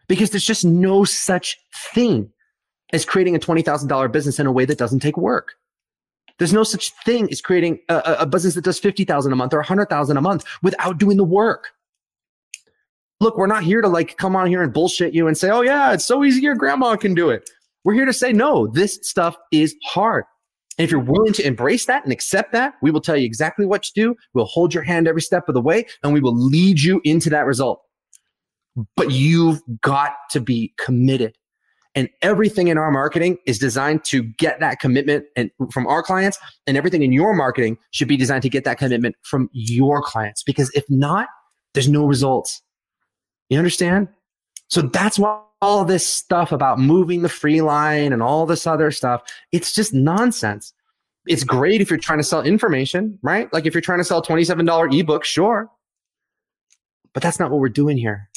because 0.09 0.31
there's 0.31 0.44
just 0.44 0.64
no 0.64 1.05
such 1.05 1.59
thing 1.94 2.31
as 2.92 3.05
creating 3.05 3.35
a 3.35 3.40
$20,000 3.40 4.12
business 4.12 4.38
in 4.38 4.46
a 4.46 4.52
way 4.52 4.64
that 4.64 4.79
doesn't 4.79 5.00
take 5.00 5.16
work. 5.16 5.55
There's 6.38 6.52
no 6.52 6.64
such 6.64 6.92
thing 7.05 7.31
as 7.31 7.40
creating 7.40 7.81
a, 7.88 8.16
a 8.20 8.26
business 8.26 8.55
that 8.55 8.64
does 8.64 8.79
50,000 8.79 9.33
a 9.33 9.37
month 9.37 9.55
or 9.55 9.59
100,000 9.59 10.16
a 10.16 10.20
month 10.20 10.44
without 10.62 10.98
doing 10.98 11.16
the 11.16 11.24
work 11.24 11.72
look, 13.20 13.37
we're 13.37 13.46
not 13.46 13.62
here 13.62 13.81
to 13.81 13.88
like 13.88 14.16
come 14.16 14.37
on 14.37 14.46
here 14.46 14.62
and 14.62 14.72
bullshit 14.72 15.14
you 15.14 15.26
and 15.26 15.37
say, 15.37 15.50
oh, 15.50 15.62
yeah, 15.62 15.92
it's 15.92 16.05
so 16.05 16.24
easy. 16.24 16.40
Your 16.40 16.55
grandma 16.55 16.96
can 16.96 17.14
do 17.14 17.31
it. 17.31 17.48
We're 17.85 17.94
here 17.94 18.05
to 18.05 18.12
say, 18.12 18.33
no, 18.33 18.66
this 18.66 18.98
stuff 19.02 19.37
is 19.52 19.76
hard. 19.85 20.24
And 20.79 20.85
if 20.85 20.91
you're 20.91 21.01
willing 21.01 21.33
to 21.35 21.47
embrace 21.47 21.87
that 21.87 22.05
and 22.05 22.12
accept 22.12 22.53
that, 22.53 22.75
we 22.83 22.91
will 22.91 23.01
tell 23.01 23.17
you 23.17 23.25
exactly 23.25 23.65
what 23.65 23.83
to 23.85 23.93
do. 23.95 24.15
We'll 24.35 24.45
hold 24.45 24.75
your 24.75 24.83
hand 24.83 25.09
every 25.09 25.23
step 25.23 25.49
of 25.49 25.55
the 25.55 25.62
way 25.62 25.87
and 26.03 26.12
we 26.12 26.21
will 26.21 26.37
lead 26.37 26.81
you 26.81 27.01
into 27.05 27.31
that 27.31 27.47
result. 27.47 27.83
But 28.95 29.11
you've 29.11 29.62
got 29.81 30.17
to 30.31 30.41
be 30.41 30.75
committed. 30.79 31.37
And 31.95 32.11
everything 32.21 32.69
in 32.69 32.77
our 32.77 32.91
marketing 32.91 33.39
is 33.47 33.59
designed 33.59 34.05
to 34.05 34.23
get 34.23 34.61
that 34.61 34.81
commitment 34.81 35.25
and 35.35 35.51
from 35.73 35.87
our 35.87 36.03
clients 36.03 36.39
and 36.67 36.77
everything 36.77 37.03
in 37.03 37.11
your 37.11 37.33
marketing 37.33 37.79
should 37.93 38.07
be 38.07 38.19
designed 38.19 38.43
to 38.43 38.51
get 38.51 38.65
that 38.65 38.77
commitment 38.77 39.17
from 39.23 39.49
your 39.53 40.03
clients 40.03 40.43
because 40.43 40.71
if 40.75 40.85
not, 40.91 41.29
there's 41.73 41.89
no 41.89 42.05
results. 42.05 42.61
You 43.49 43.57
understand? 43.57 44.09
So 44.68 44.83
that's 44.83 45.18
why 45.18 45.40
all 45.62 45.85
this 45.85 46.07
stuff 46.07 46.52
about 46.52 46.79
moving 46.79 47.22
the 47.22 47.29
free 47.29 47.61
line 47.61 48.12
and 48.12 48.22
all 48.22 48.46
this 48.46 48.66
other 48.66 48.90
stuff, 48.90 49.22
it's 49.52 49.72
just 49.72 49.94
nonsense. 49.94 50.72
It's 51.26 51.44
great 51.44 51.81
if 51.81 51.90
you're 51.90 51.98
trying 51.98 52.18
to 52.18 52.24
sell 52.24 52.42
information, 52.42 53.18
right? 53.22 53.52
Like 53.52 53.66
if 53.66 53.74
you're 53.74 53.81
trying 53.81 53.98
to 53.98 54.05
sell 54.05 54.22
$27 54.22 54.64
ebooks, 54.66 55.24
sure. 55.24 55.70
But 57.12 57.22
that's 57.22 57.40
not 57.40 57.50
what 57.50 57.61
we're 57.61 57.68
doing 57.68 57.96
here. 57.96 58.29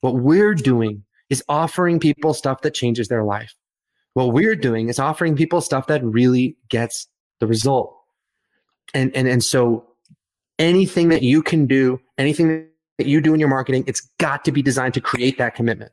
What 0.00 0.16
we're 0.16 0.54
doing 0.54 1.04
is 1.30 1.42
offering 1.48 2.00
people 2.00 2.34
stuff 2.34 2.62
that 2.62 2.74
changes 2.74 3.08
their 3.08 3.24
life. 3.24 3.54
What 4.14 4.32
we're 4.32 4.56
doing 4.56 4.88
is 4.88 4.98
offering 4.98 5.36
people 5.36 5.60
stuff 5.60 5.88
that 5.88 6.02
really 6.02 6.56
gets 6.68 7.06
the 7.40 7.46
result. 7.46 7.94
And 8.94 9.14
and 9.14 9.28
and 9.28 9.44
so 9.44 9.86
anything 10.58 11.10
that 11.10 11.22
you 11.22 11.42
can 11.42 11.66
do, 11.66 12.00
anything 12.16 12.68
that 12.98 13.06
you 13.06 13.20
do 13.20 13.34
in 13.34 13.40
your 13.40 13.48
marketing, 13.48 13.84
it's 13.86 14.08
got 14.18 14.44
to 14.44 14.52
be 14.52 14.62
designed 14.62 14.94
to 14.94 15.00
create 15.00 15.38
that 15.38 15.54
commitment. 15.54 15.92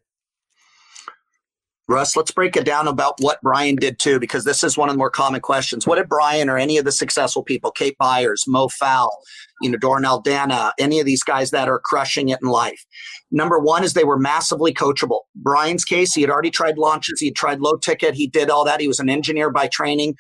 Russ, 1.89 2.15
let's 2.15 2.31
break 2.31 2.55
it 2.55 2.63
down 2.63 2.87
about 2.87 3.15
what 3.19 3.41
Brian 3.41 3.75
did 3.75 3.99
too, 3.99 4.17
because 4.17 4.45
this 4.45 4.63
is 4.63 4.77
one 4.77 4.87
of 4.87 4.93
the 4.93 4.97
more 4.97 5.09
common 5.09 5.41
questions. 5.41 5.85
What 5.85 5.97
did 5.97 6.07
Brian 6.07 6.49
or 6.49 6.57
any 6.57 6.77
of 6.77 6.85
the 6.85 6.93
successful 6.93 7.43
people, 7.43 7.71
Kate 7.71 7.97
Byers, 7.97 8.45
Mo 8.47 8.69
Fowl, 8.69 9.21
you 9.61 9.69
know, 9.69 9.77
Doran 9.77 10.05
Dana, 10.23 10.71
any 10.79 11.01
of 11.01 11.05
these 11.05 11.23
guys 11.23 11.51
that 11.51 11.67
are 11.67 11.81
crushing 11.83 12.29
it 12.29 12.39
in 12.41 12.47
life? 12.47 12.85
Number 13.31 13.59
one 13.59 13.83
is 13.83 13.93
they 13.93 14.05
were 14.05 14.17
massively 14.17 14.73
coachable. 14.73 15.21
Brian's 15.35 15.83
case, 15.83 16.13
he 16.13 16.21
had 16.21 16.29
already 16.29 16.51
tried 16.51 16.77
launches, 16.77 17.19
he 17.19 17.31
tried 17.31 17.59
low 17.59 17.75
ticket, 17.75 18.15
he 18.15 18.27
did 18.27 18.49
all 18.49 18.63
that. 18.63 18.79
He 18.79 18.87
was 18.87 19.01
an 19.01 19.09
engineer 19.09 19.51
by 19.51 19.67
training. 19.67 20.15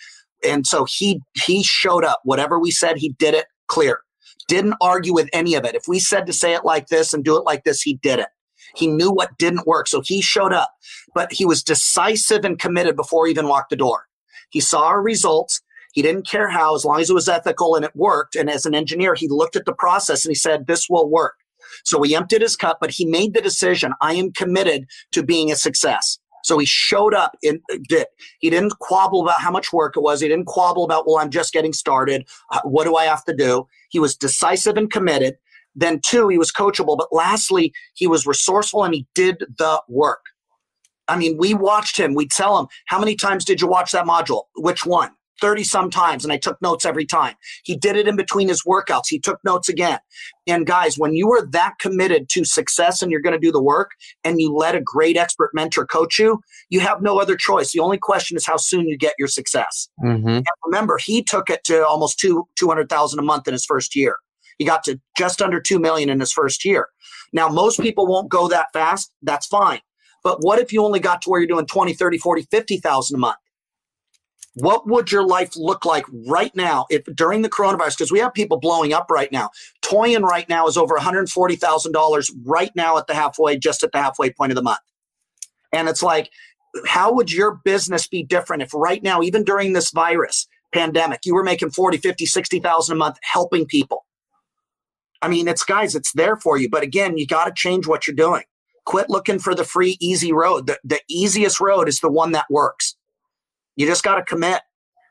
And 0.45 0.67
so 0.67 0.85
he 0.85 1.21
he 1.45 1.63
showed 1.63 2.03
up. 2.03 2.19
Whatever 2.25 2.59
we 2.59 2.71
said, 2.71 2.97
he 2.97 3.15
did 3.17 3.33
it 3.33 3.45
clear. 3.67 4.01
Didn't 4.53 4.75
argue 4.81 5.15
with 5.15 5.29
any 5.33 5.55
of 5.55 5.65
it. 5.65 5.73
If 5.73 5.87
we 5.87 5.97
said 5.97 6.27
to 6.27 6.31
say 6.31 6.53
it 6.53 6.63
like 6.63 6.85
this 6.85 7.11
and 7.11 7.25
do 7.25 7.35
it 7.35 7.43
like 7.43 7.63
this, 7.63 7.81
he 7.81 7.95
did 7.95 8.19
it. 8.19 8.27
He 8.75 8.85
knew 8.85 9.09
what 9.09 9.35
didn't 9.39 9.65
work. 9.65 9.87
So 9.87 10.01
he 10.05 10.21
showed 10.21 10.53
up, 10.53 10.69
but 11.15 11.33
he 11.33 11.43
was 11.43 11.63
decisive 11.63 12.45
and 12.45 12.59
committed 12.59 12.95
before 12.95 13.25
he 13.25 13.31
even 13.31 13.47
walked 13.47 13.71
the 13.71 13.75
door. 13.75 14.05
He 14.51 14.59
saw 14.59 14.83
our 14.83 15.01
results. 15.01 15.59
He 15.93 16.03
didn't 16.03 16.27
care 16.27 16.49
how, 16.49 16.75
as 16.75 16.85
long 16.85 17.01
as 17.01 17.09
it 17.09 17.15
was 17.15 17.27
ethical 17.27 17.73
and 17.73 17.83
it 17.83 17.95
worked. 17.95 18.35
And 18.35 18.47
as 18.47 18.67
an 18.67 18.75
engineer, 18.75 19.15
he 19.15 19.27
looked 19.27 19.55
at 19.55 19.65
the 19.65 19.73
process 19.73 20.23
and 20.23 20.29
he 20.29 20.35
said, 20.35 20.67
this 20.67 20.87
will 20.87 21.09
work. 21.09 21.33
So 21.83 22.03
he 22.03 22.15
emptied 22.15 22.43
his 22.43 22.55
cup, 22.55 22.77
but 22.79 22.91
he 22.91 23.05
made 23.05 23.33
the 23.33 23.41
decision. 23.41 23.93
I 24.01 24.13
am 24.13 24.33
committed 24.33 24.85
to 25.13 25.23
being 25.23 25.51
a 25.51 25.55
success. 25.55 26.19
So 26.43 26.57
he 26.57 26.65
showed 26.65 27.13
up 27.13 27.37
and 27.43 27.59
did. 27.87 28.07
He 28.39 28.49
didn't 28.49 28.73
quabble 28.79 29.23
about 29.23 29.41
how 29.41 29.51
much 29.51 29.73
work 29.73 29.95
it 29.97 30.01
was. 30.01 30.21
He 30.21 30.27
didn't 30.27 30.47
quabble 30.47 30.83
about, 30.83 31.07
well, 31.07 31.17
I'm 31.17 31.29
just 31.29 31.53
getting 31.53 31.73
started. 31.73 32.27
Uh, 32.51 32.61
what 32.63 32.83
do 32.83 32.95
I 32.95 33.05
have 33.05 33.23
to 33.25 33.33
do? 33.35 33.67
He 33.89 33.99
was 33.99 34.15
decisive 34.15 34.77
and 34.77 34.91
committed. 34.91 35.35
Then, 35.75 36.01
two, 36.05 36.27
he 36.27 36.37
was 36.37 36.51
coachable. 36.51 36.97
But 36.97 37.07
lastly, 37.11 37.73
he 37.95 38.05
was 38.05 38.27
resourceful 38.27 38.83
and 38.83 38.93
he 38.93 39.07
did 39.15 39.43
the 39.57 39.81
work. 39.87 40.25
I 41.07 41.17
mean, 41.17 41.37
we 41.37 41.53
watched 41.53 41.97
him. 41.97 42.13
We'd 42.13 42.31
tell 42.31 42.59
him, 42.59 42.67
How 42.85 42.99
many 42.99 43.15
times 43.15 43.43
did 43.45 43.61
you 43.61 43.67
watch 43.67 43.91
that 43.91 44.05
module? 44.05 44.43
Which 44.55 44.85
one? 44.85 45.11
30 45.43 45.65
some 45.65 45.89
times. 45.89 46.23
And 46.23 46.31
I 46.31 46.37
took 46.37 46.61
notes 46.61 46.85
every 46.85 47.05
time. 47.05 47.35
He 47.65 47.75
did 47.75 47.97
it 47.97 48.07
in 48.07 48.15
between 48.15 48.47
his 48.47 48.63
workouts. 48.63 49.07
He 49.09 49.19
took 49.19 49.43
notes 49.43 49.67
again. 49.67 49.99
And 50.47 50.65
guys, 50.65 50.97
when 50.97 51.15
you 51.15 51.29
are 51.33 51.45
that 51.47 51.73
committed 51.81 52.29
to 52.29 52.45
success 52.45 53.01
and 53.01 53.11
you're 53.11 53.19
going 53.19 53.33
to 53.33 53.45
do 53.45 53.51
the 53.51 53.61
work 53.61 53.91
and 54.23 54.39
you 54.39 54.53
let 54.53 54.73
a 54.73 54.79
great 54.79 55.17
expert 55.17 55.51
mentor 55.53 55.85
coach 55.85 56.17
you, 56.17 56.41
you 56.69 56.79
have 56.79 57.01
no 57.01 57.19
other 57.19 57.35
choice. 57.35 57.73
The 57.73 57.81
only 57.81 57.97
question 57.97 58.37
is 58.37 58.45
how 58.45 58.55
soon 58.55 58.87
you 58.87 58.97
get 58.97 59.15
your 59.19 59.27
success. 59.27 59.89
Mm-hmm. 60.01 60.29
And 60.29 60.45
remember, 60.63 60.97
he 60.97 61.21
took 61.21 61.49
it 61.49 61.65
to 61.65 61.85
almost 61.85 62.19
two, 62.19 62.47
200,000 62.55 63.19
a 63.19 63.21
month 63.21 63.45
in 63.45 63.51
his 63.51 63.65
first 63.65 63.97
year. 63.97 64.15
He 64.59 64.63
got 64.63 64.85
to 64.85 64.97
just 65.17 65.41
under 65.41 65.59
2 65.59 65.77
million 65.77 66.09
in 66.09 66.21
his 66.21 66.31
first 66.31 66.63
year. 66.63 66.87
Now, 67.33 67.49
most 67.49 67.81
people 67.81 68.07
won't 68.07 68.29
go 68.29 68.47
that 68.47 68.67
fast. 68.71 69.11
That's 69.21 69.47
fine. 69.47 69.81
But 70.23 70.37
what 70.39 70.59
if 70.59 70.71
you 70.71 70.85
only 70.85 71.01
got 71.01 71.21
to 71.23 71.29
where 71.29 71.41
you're 71.41 71.47
doing 71.49 71.65
20, 71.65 71.93
30, 71.93 72.17
40, 72.17 72.43
50,000 72.43 73.15
a 73.15 73.19
month? 73.19 73.35
What 74.55 74.87
would 74.87 75.11
your 75.11 75.25
life 75.25 75.55
look 75.55 75.83
like 75.83 76.05
right 76.27 76.55
now 76.55 76.85
if 76.89 77.03
during 77.05 77.41
the 77.41 77.49
coronavirus? 77.49 77.97
Because 77.97 78.11
we 78.11 78.19
have 78.19 78.33
people 78.33 78.59
blowing 78.59 78.93
up 78.93 79.09
right 79.09 79.31
now. 79.31 79.49
Toyin 79.81 80.21
right 80.21 80.47
now 80.47 80.67
is 80.67 80.77
over 80.77 80.95
$140,000 80.95 82.31
right 82.45 82.71
now 82.75 82.97
at 82.97 83.07
the 83.07 83.15
halfway, 83.15 83.57
just 83.57 83.83
at 83.83 83.91
the 83.91 84.01
halfway 84.01 84.29
point 84.29 84.51
of 84.51 84.55
the 84.55 84.61
month. 84.61 84.79
And 85.71 85.89
it's 85.89 86.03
like, 86.03 86.29
how 86.85 87.13
would 87.13 87.31
your 87.31 87.59
business 87.63 88.07
be 88.07 88.23
different 88.23 88.61
if 88.61 88.73
right 88.73 89.01
now, 89.01 89.21
even 89.21 89.43
during 89.43 89.73
this 89.73 89.91
virus 89.91 90.47
pandemic, 90.71 91.21
you 91.25 91.33
were 91.33 91.43
making 91.43 91.71
40, 91.71 91.97
50, 91.97 92.25
60,000 92.25 92.93
a 92.93 92.97
month 92.97 93.17
helping 93.23 93.65
people? 93.65 94.05
I 95.21 95.29
mean, 95.29 95.47
it's 95.47 95.63
guys, 95.63 95.95
it's 95.95 96.11
there 96.13 96.35
for 96.35 96.57
you. 96.57 96.69
But 96.69 96.83
again, 96.83 97.17
you 97.17 97.25
got 97.25 97.45
to 97.45 97.53
change 97.55 97.87
what 97.87 98.05
you're 98.05 98.15
doing. 98.15 98.43
Quit 98.85 99.09
looking 99.09 99.39
for 99.39 99.55
the 99.55 99.63
free, 99.63 99.97
easy 99.99 100.33
road. 100.33 100.67
The, 100.67 100.77
the 100.83 100.99
easiest 101.09 101.59
road 101.59 101.87
is 101.87 102.01
the 102.01 102.11
one 102.11 102.33
that 102.33 102.45
works. 102.49 102.95
You 103.75 103.85
just 103.85 104.03
got 104.03 104.15
to 104.15 104.23
commit. 104.23 104.61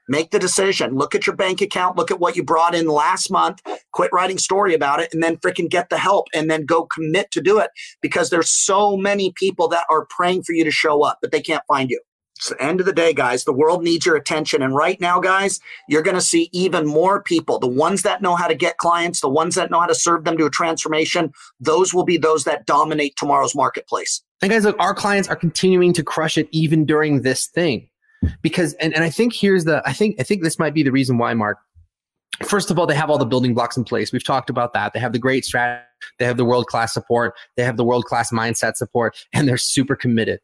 Make 0.08 0.30
the 0.30 0.38
decision. 0.38 0.96
Look 0.96 1.14
at 1.14 1.26
your 1.26 1.36
bank 1.36 1.60
account. 1.60 1.96
Look 1.96 2.10
at 2.10 2.18
what 2.18 2.36
you 2.36 2.42
brought 2.42 2.74
in 2.74 2.88
last 2.88 3.30
month. 3.30 3.60
Quit 3.92 4.10
writing 4.12 4.38
story 4.38 4.74
about 4.74 5.00
it 5.00 5.12
and 5.12 5.22
then 5.22 5.36
freaking 5.36 5.70
get 5.70 5.90
the 5.90 5.98
help 5.98 6.26
and 6.34 6.50
then 6.50 6.64
go 6.64 6.86
commit 6.86 7.30
to 7.30 7.40
do 7.40 7.58
it 7.58 7.70
because 8.00 8.28
there's 8.28 8.50
so 8.50 8.96
many 8.96 9.32
people 9.36 9.68
that 9.68 9.86
are 9.90 10.06
praying 10.10 10.42
for 10.42 10.52
you 10.52 10.64
to 10.64 10.70
show 10.72 11.04
up, 11.04 11.18
but 11.22 11.30
they 11.30 11.40
can't 11.40 11.62
find 11.68 11.88
you. 11.88 12.00
It's 12.36 12.48
the 12.48 12.60
end 12.60 12.80
of 12.80 12.86
the 12.86 12.92
day, 12.92 13.12
guys. 13.12 13.44
The 13.44 13.52
world 13.52 13.84
needs 13.84 14.04
your 14.04 14.16
attention. 14.16 14.62
And 14.62 14.74
right 14.74 15.00
now, 15.00 15.20
guys, 15.20 15.60
you're 15.88 16.02
going 16.02 16.16
to 16.16 16.20
see 16.20 16.50
even 16.52 16.86
more 16.86 17.22
people. 17.22 17.60
The 17.60 17.68
ones 17.68 18.02
that 18.02 18.20
know 18.20 18.34
how 18.34 18.48
to 18.48 18.54
get 18.56 18.78
clients, 18.78 19.20
the 19.20 19.28
ones 19.28 19.54
that 19.54 19.70
know 19.70 19.78
how 19.78 19.86
to 19.86 19.94
serve 19.94 20.24
them 20.24 20.36
to 20.38 20.46
a 20.46 20.50
transformation, 20.50 21.32
those 21.60 21.94
will 21.94 22.04
be 22.04 22.16
those 22.16 22.42
that 22.44 22.66
dominate 22.66 23.14
tomorrow's 23.16 23.54
marketplace. 23.54 24.22
And 24.40 24.50
guys, 24.50 24.64
look, 24.64 24.76
our 24.80 24.92
clients 24.92 25.28
are 25.28 25.36
continuing 25.36 25.92
to 25.92 26.02
crush 26.02 26.36
it 26.36 26.48
even 26.50 26.84
during 26.84 27.22
this 27.22 27.46
thing. 27.46 27.88
Because 28.42 28.74
and, 28.74 28.94
and 28.94 29.04
I 29.04 29.10
think 29.10 29.34
here's 29.34 29.64
the 29.64 29.82
I 29.86 29.92
think 29.92 30.20
I 30.20 30.22
think 30.22 30.42
this 30.42 30.58
might 30.58 30.74
be 30.74 30.82
the 30.82 30.92
reason 30.92 31.18
why, 31.18 31.34
Mark. 31.34 31.58
First 32.44 32.70
of 32.70 32.78
all, 32.78 32.86
they 32.86 32.94
have 32.94 33.10
all 33.10 33.18
the 33.18 33.26
building 33.26 33.54
blocks 33.54 33.76
in 33.76 33.84
place. 33.84 34.12
We've 34.12 34.24
talked 34.24 34.50
about 34.50 34.72
that. 34.72 34.94
They 34.94 35.00
have 35.00 35.12
the 35.12 35.18
great 35.18 35.44
strategy, 35.44 35.84
they 36.18 36.24
have 36.24 36.36
the 36.36 36.44
world 36.44 36.66
class 36.66 36.92
support, 36.92 37.34
they 37.56 37.62
have 37.62 37.76
the 37.76 37.84
world 37.84 38.04
class 38.06 38.32
mindset 38.32 38.76
support, 38.76 39.16
and 39.32 39.46
they're 39.46 39.58
super 39.58 39.94
committed. 39.94 40.40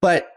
But 0.00 0.28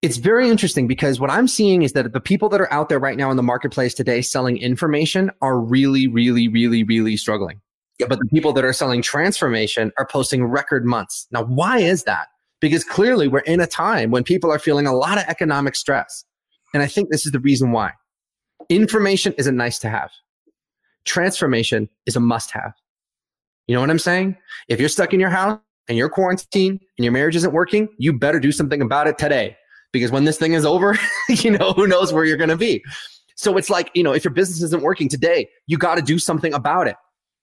it's 0.00 0.18
very 0.18 0.50
interesting 0.50 0.86
because 0.86 1.18
what 1.18 1.30
I'm 1.30 1.48
seeing 1.48 1.82
is 1.82 1.94
that 1.94 2.12
the 2.12 2.20
people 2.20 2.50
that 2.50 2.60
are 2.60 2.70
out 2.72 2.90
there 2.90 2.98
right 2.98 3.16
now 3.16 3.30
in 3.30 3.38
the 3.38 3.42
marketplace 3.42 3.94
today 3.94 4.20
selling 4.20 4.58
information 4.58 5.30
are 5.40 5.58
really, 5.58 6.06
really, 6.06 6.46
really, 6.46 6.84
really 6.84 7.16
struggling. 7.16 7.60
But 7.98 8.18
the 8.18 8.26
people 8.26 8.52
that 8.52 8.64
are 8.64 8.72
selling 8.72 9.02
transformation 9.02 9.92
are 9.96 10.06
posting 10.06 10.44
record 10.44 10.84
months. 10.84 11.26
Now, 11.30 11.44
why 11.44 11.78
is 11.78 12.04
that? 12.04 12.28
Because 12.64 12.82
clearly 12.82 13.28
we're 13.28 13.40
in 13.40 13.60
a 13.60 13.66
time 13.66 14.10
when 14.10 14.24
people 14.24 14.50
are 14.50 14.58
feeling 14.58 14.86
a 14.86 14.94
lot 14.94 15.18
of 15.18 15.24
economic 15.24 15.76
stress. 15.76 16.24
And 16.72 16.82
I 16.82 16.86
think 16.86 17.10
this 17.10 17.26
is 17.26 17.32
the 17.32 17.38
reason 17.38 17.72
why. 17.72 17.92
Information 18.70 19.34
is 19.36 19.46
a 19.46 19.52
nice 19.52 19.78
to 19.80 19.90
have. 19.90 20.10
Transformation 21.04 21.90
is 22.06 22.16
a 22.16 22.20
must 22.20 22.52
have. 22.52 22.72
You 23.66 23.74
know 23.74 23.82
what 23.82 23.90
I'm 23.90 23.98
saying? 23.98 24.38
If 24.68 24.80
you're 24.80 24.88
stuck 24.88 25.12
in 25.12 25.20
your 25.20 25.28
house 25.28 25.60
and 25.88 25.98
you're 25.98 26.08
quarantined 26.08 26.80
and 26.96 27.04
your 27.04 27.12
marriage 27.12 27.36
isn't 27.36 27.52
working, 27.52 27.86
you 27.98 28.14
better 28.14 28.40
do 28.40 28.50
something 28.50 28.80
about 28.80 29.08
it 29.08 29.18
today 29.18 29.58
because 29.92 30.10
when 30.10 30.24
this 30.24 30.38
thing 30.38 30.54
is 30.54 30.64
over, 30.64 30.98
you 31.28 31.50
know, 31.50 31.74
who 31.74 31.86
knows 31.86 32.14
where 32.14 32.24
you're 32.24 32.38
going 32.38 32.48
to 32.48 32.56
be. 32.56 32.82
So 33.36 33.58
it's 33.58 33.68
like, 33.68 33.90
you 33.92 34.02
know, 34.02 34.14
if 34.14 34.24
your 34.24 34.32
business 34.32 34.62
isn't 34.62 34.82
working 34.82 35.10
today, 35.10 35.50
you 35.66 35.76
got 35.76 35.96
to 35.96 36.02
do 36.02 36.18
something 36.18 36.54
about 36.54 36.88
it. 36.88 36.96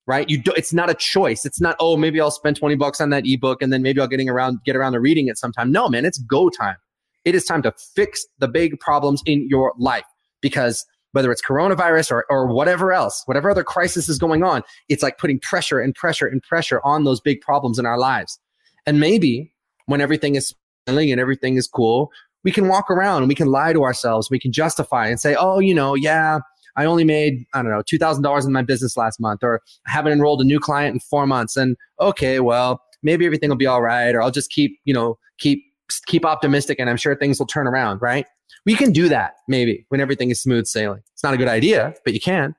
Right. 0.08 0.30
You 0.30 0.40
do, 0.40 0.52
it's 0.58 0.74
not 0.74 0.90
a 0.90 0.96
choice. 0.96 1.46
It's 1.46 1.62
not, 1.62 1.76
oh, 1.80 1.96
maybe 1.96 2.20
I'll 2.20 2.32
spend 2.32 2.58
20 2.58 2.76
bucks 2.76 3.00
on 3.00 3.12
that 3.12 3.24
ebook 3.26 3.62
and 3.62 3.72
then 3.72 3.82
maybe 3.82 4.02
I'll 4.02 4.08
getting 4.08 4.30
around, 4.30 4.60
get 4.66 4.76
around 4.76 4.94
to 4.94 5.00
reading 5.00 5.28
it 5.28 5.38
sometime. 5.38 5.72
No, 5.72 5.88
man, 5.90 6.06
it's 6.06 6.18
go 6.18 6.50
time. 6.50 6.78
It 7.24 7.36
is 7.36 7.46
time 7.46 7.62
to 7.62 7.74
fix 7.96 8.26
the 8.40 8.48
big 8.48 8.80
problems 8.80 9.22
in 9.26 9.48
your 9.48 9.74
life 9.78 10.06
because 10.42 10.86
whether 11.12 11.32
it's 11.32 11.42
coronavirus 11.42 12.12
or, 12.12 12.26
or 12.30 12.48
whatever 12.48 12.94
else, 12.94 13.22
whatever 13.26 13.52
other 13.52 13.64
crisis 13.64 14.10
is 14.10 14.18
going 14.18 14.44
on, 14.44 14.64
it's 14.90 15.04
like 15.04 15.18
putting 15.18 15.40
pressure 15.40 15.80
and 15.80 15.94
pressure 15.94 16.26
and 16.26 16.42
pressure 16.42 16.82
on 16.84 17.04
those 17.04 17.20
big 17.20 17.42
problems 17.42 17.78
in 17.78 17.86
our 17.86 17.98
lives. 17.98 18.40
And 18.86 19.00
maybe 19.00 19.54
when 19.86 20.02
everything 20.02 20.36
is 20.36 20.54
smiling 20.88 21.12
and 21.12 21.20
everything 21.20 21.58
is 21.58 21.68
cool, 21.68 22.12
we 22.44 22.52
can 22.52 22.68
walk 22.68 22.90
around 22.90 23.24
and 23.24 23.30
we 23.30 23.36
can 23.36 23.48
lie 23.48 23.74
to 23.74 23.84
ourselves. 23.84 24.30
We 24.32 24.40
can 24.40 24.52
justify 24.52 25.08
and 25.08 25.20
say, 25.20 25.36
oh, 25.36 25.60
you 25.60 25.76
know, 25.76 25.96
yeah, 25.96 26.40
I 26.78 26.86
only 26.86 27.04
made, 27.04 27.46
I 27.54 27.62
don't 27.62 27.72
know, 27.72 27.82
$2,000 27.84 28.46
in 28.46 28.52
my 28.52 28.62
business 28.62 28.98
last 28.98 29.20
month, 29.20 29.44
or 29.44 29.62
I 29.88 29.92
haven't 29.92 30.14
enrolled 30.14 30.42
a 30.42 30.46
new 30.46 30.60
client 30.60 30.94
in 30.94 31.00
four 31.00 31.28
months. 31.28 31.58
And 31.58 31.76
okay, 32.00 32.40
well, 32.40 32.82
maybe 33.04 33.26
everything 33.26 33.50
will 33.50 33.58
be 33.58 33.68
all 33.68 33.82
right. 33.82 34.14
Or 34.14 34.22
I'll 34.22 34.32
just 34.32 34.52
keep, 34.52 34.80
you 34.86 34.94
know, 34.94 35.18
keep, 35.38 35.64
keep 36.06 36.26
optimistic 36.26 36.80
and 36.80 36.90
I'm 36.90 36.98
sure 36.98 37.16
things 37.16 37.40
will 37.40 37.48
turn 37.48 37.68
around, 37.68 38.02
right? 38.02 38.26
We 38.66 38.76
can 38.76 38.92
do 38.92 39.10
that 39.10 39.36
maybe 39.48 39.86
when 39.90 40.00
everything 40.00 40.30
is 40.30 40.42
smooth 40.42 40.68
sailing. 40.68 41.02
It's 41.14 41.24
not 41.24 41.34
a 41.34 41.38
good 41.38 41.48
idea, 41.48 41.94
but 42.06 42.14
you 42.14 42.20
can. 42.20 42.56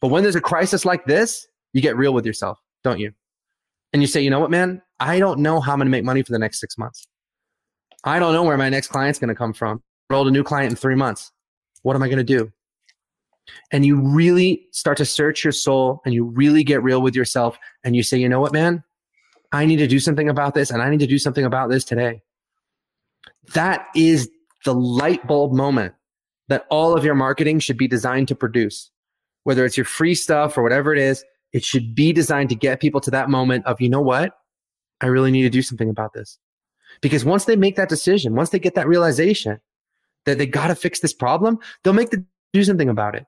But 0.00 0.08
when 0.08 0.22
there's 0.22 0.34
a 0.34 0.40
crisis 0.40 0.84
like 0.84 1.06
this, 1.06 1.46
you 1.72 1.80
get 1.80 1.96
real 1.96 2.14
with 2.14 2.24
yourself, 2.26 2.58
don't 2.82 2.98
you? 2.98 3.12
And 3.92 4.02
you 4.02 4.06
say, 4.08 4.20
you 4.20 4.30
know 4.30 4.40
what, 4.40 4.50
man, 4.50 4.82
I 5.00 5.18
don't 5.18 5.40
know 5.40 5.60
how 5.60 5.72
I'm 5.72 5.78
going 5.78 5.86
to 5.86 5.90
make 5.90 6.04
money 6.04 6.22
for 6.22 6.32
the 6.32 6.38
next 6.38 6.60
six 6.60 6.76
months. 6.78 7.06
I 8.04 8.18
don't 8.18 8.32
know 8.32 8.42
where 8.42 8.56
my 8.56 8.68
next 8.68 8.88
client's 8.88 9.18
going 9.18 9.28
to 9.28 9.34
come 9.34 9.52
from. 9.52 9.82
Rolled 10.10 10.28
a 10.28 10.30
new 10.30 10.42
client 10.42 10.70
in 10.70 10.76
three 10.76 10.94
months. 10.94 11.32
What 11.82 11.96
am 11.96 12.02
I 12.02 12.08
going 12.08 12.18
to 12.18 12.24
do? 12.24 12.52
And 13.70 13.84
you 13.84 14.00
really 14.00 14.66
start 14.72 14.96
to 14.98 15.04
search 15.04 15.44
your 15.44 15.52
soul 15.52 16.00
and 16.04 16.14
you 16.14 16.24
really 16.24 16.64
get 16.64 16.82
real 16.82 17.02
with 17.02 17.14
yourself 17.14 17.58
and 17.82 17.94
you 17.94 18.02
say, 18.02 18.18
you 18.18 18.28
know 18.28 18.40
what, 18.40 18.52
man? 18.52 18.82
I 19.52 19.66
need 19.66 19.76
to 19.76 19.86
do 19.86 20.00
something 20.00 20.28
about 20.28 20.54
this 20.54 20.70
and 20.70 20.82
I 20.82 20.90
need 20.90 21.00
to 21.00 21.06
do 21.06 21.18
something 21.18 21.44
about 21.44 21.70
this 21.70 21.84
today. 21.84 22.22
That 23.54 23.86
is 23.94 24.30
the 24.64 24.74
light 24.74 25.26
bulb 25.26 25.52
moment 25.52 25.94
that 26.48 26.66
all 26.70 26.96
of 26.96 27.04
your 27.04 27.14
marketing 27.14 27.58
should 27.58 27.76
be 27.76 27.88
designed 27.88 28.28
to 28.28 28.34
produce. 28.34 28.90
Whether 29.44 29.64
it's 29.64 29.76
your 29.76 29.84
free 29.84 30.14
stuff 30.14 30.56
or 30.56 30.62
whatever 30.62 30.92
it 30.92 30.98
is, 30.98 31.24
it 31.52 31.64
should 31.64 31.94
be 31.94 32.12
designed 32.12 32.48
to 32.48 32.54
get 32.54 32.80
people 32.80 33.00
to 33.02 33.10
that 33.10 33.30
moment 33.30 33.66
of, 33.66 33.80
you 33.80 33.88
know 33.88 34.00
what? 34.00 34.32
I 35.00 35.06
really 35.06 35.30
need 35.30 35.42
to 35.42 35.50
do 35.50 35.62
something 35.62 35.88
about 35.88 36.12
this. 36.14 36.38
Because 37.00 37.24
once 37.24 37.44
they 37.44 37.56
make 37.56 37.76
that 37.76 37.88
decision, 37.88 38.34
once 38.34 38.50
they 38.50 38.58
get 38.58 38.74
that 38.74 38.88
realization 38.88 39.60
that 40.24 40.38
they 40.38 40.46
got 40.46 40.68
to 40.68 40.74
fix 40.74 41.00
this 41.00 41.12
problem, 41.12 41.58
they'll 41.82 41.92
make 41.92 42.10
the 42.10 42.24
do 42.54 42.64
something 42.64 42.88
about 42.88 43.14
it. 43.14 43.26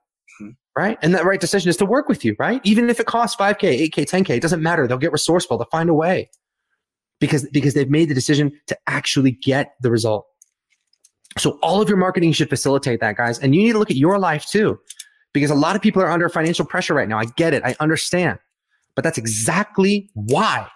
Right. 0.77 0.99
And 1.01 1.14
that 1.14 1.25
right 1.25 1.40
decision 1.40 1.70
is 1.70 1.77
to 1.79 1.87
work 1.87 2.07
with 2.07 2.22
you, 2.22 2.37
right? 2.38 2.61
Even 2.62 2.90
if 2.90 3.01
it 3.01 3.07
costs 3.07 3.35
5K, 3.37 3.88
8K, 3.88 4.05
10K, 4.05 4.31
it 4.31 4.42
doesn't 4.42 4.62
matter. 4.62 4.87
They'll 4.87 4.99
get 4.99 5.11
resourceful. 5.12 5.57
They'll 5.57 5.68
find 5.70 5.88
a 5.88 5.94
way 5.94 6.29
because, 7.18 7.49
because 7.51 7.72
they've 7.72 7.88
made 7.88 8.11
the 8.11 8.14
decision 8.14 8.53
to 8.66 8.77
actually 8.87 9.31
get 9.31 9.72
the 9.81 9.90
result. 9.90 10.27
So 11.38 11.59
all 11.62 11.81
of 11.81 11.88
your 11.88 11.96
marketing 11.96 12.33
should 12.33 12.51
facilitate 12.51 13.01
that, 13.01 13.16
guys. 13.16 13.38
And 13.38 13.55
you 13.55 13.62
need 13.62 13.72
to 13.72 13.79
look 13.79 13.90
at 13.90 13.96
your 13.96 14.18
life 14.18 14.44
too, 14.46 14.79
because 15.33 15.51
a 15.51 15.55
lot 15.55 15.77
of 15.77 15.83
people 15.83 16.03
are 16.03 16.11
under 16.11 16.29
financial 16.29 16.66
pressure 16.66 16.92
right 16.92 17.09
now. 17.09 17.18
I 17.18 17.25
get 17.37 17.55
it. 17.55 17.62
I 17.64 17.75
understand. 17.81 18.38
But 18.94 19.03
that's 19.03 19.18
exactly 19.18 20.11
why 20.14 20.68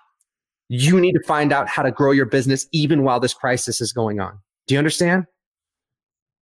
you 0.69 1.01
need 1.01 1.13
to 1.13 1.23
find 1.27 1.53
out 1.53 1.69
how 1.69 1.83
to 1.83 1.91
grow 1.91 2.13
your 2.13 2.27
business 2.27 2.67
even 2.73 3.03
while 3.03 3.21
this 3.21 3.35
crisis 3.35 3.81
is 3.81 3.93
going 3.93 4.21
on. 4.21 4.39
Do 4.67 4.75
you 4.75 4.79
understand? 4.79 5.27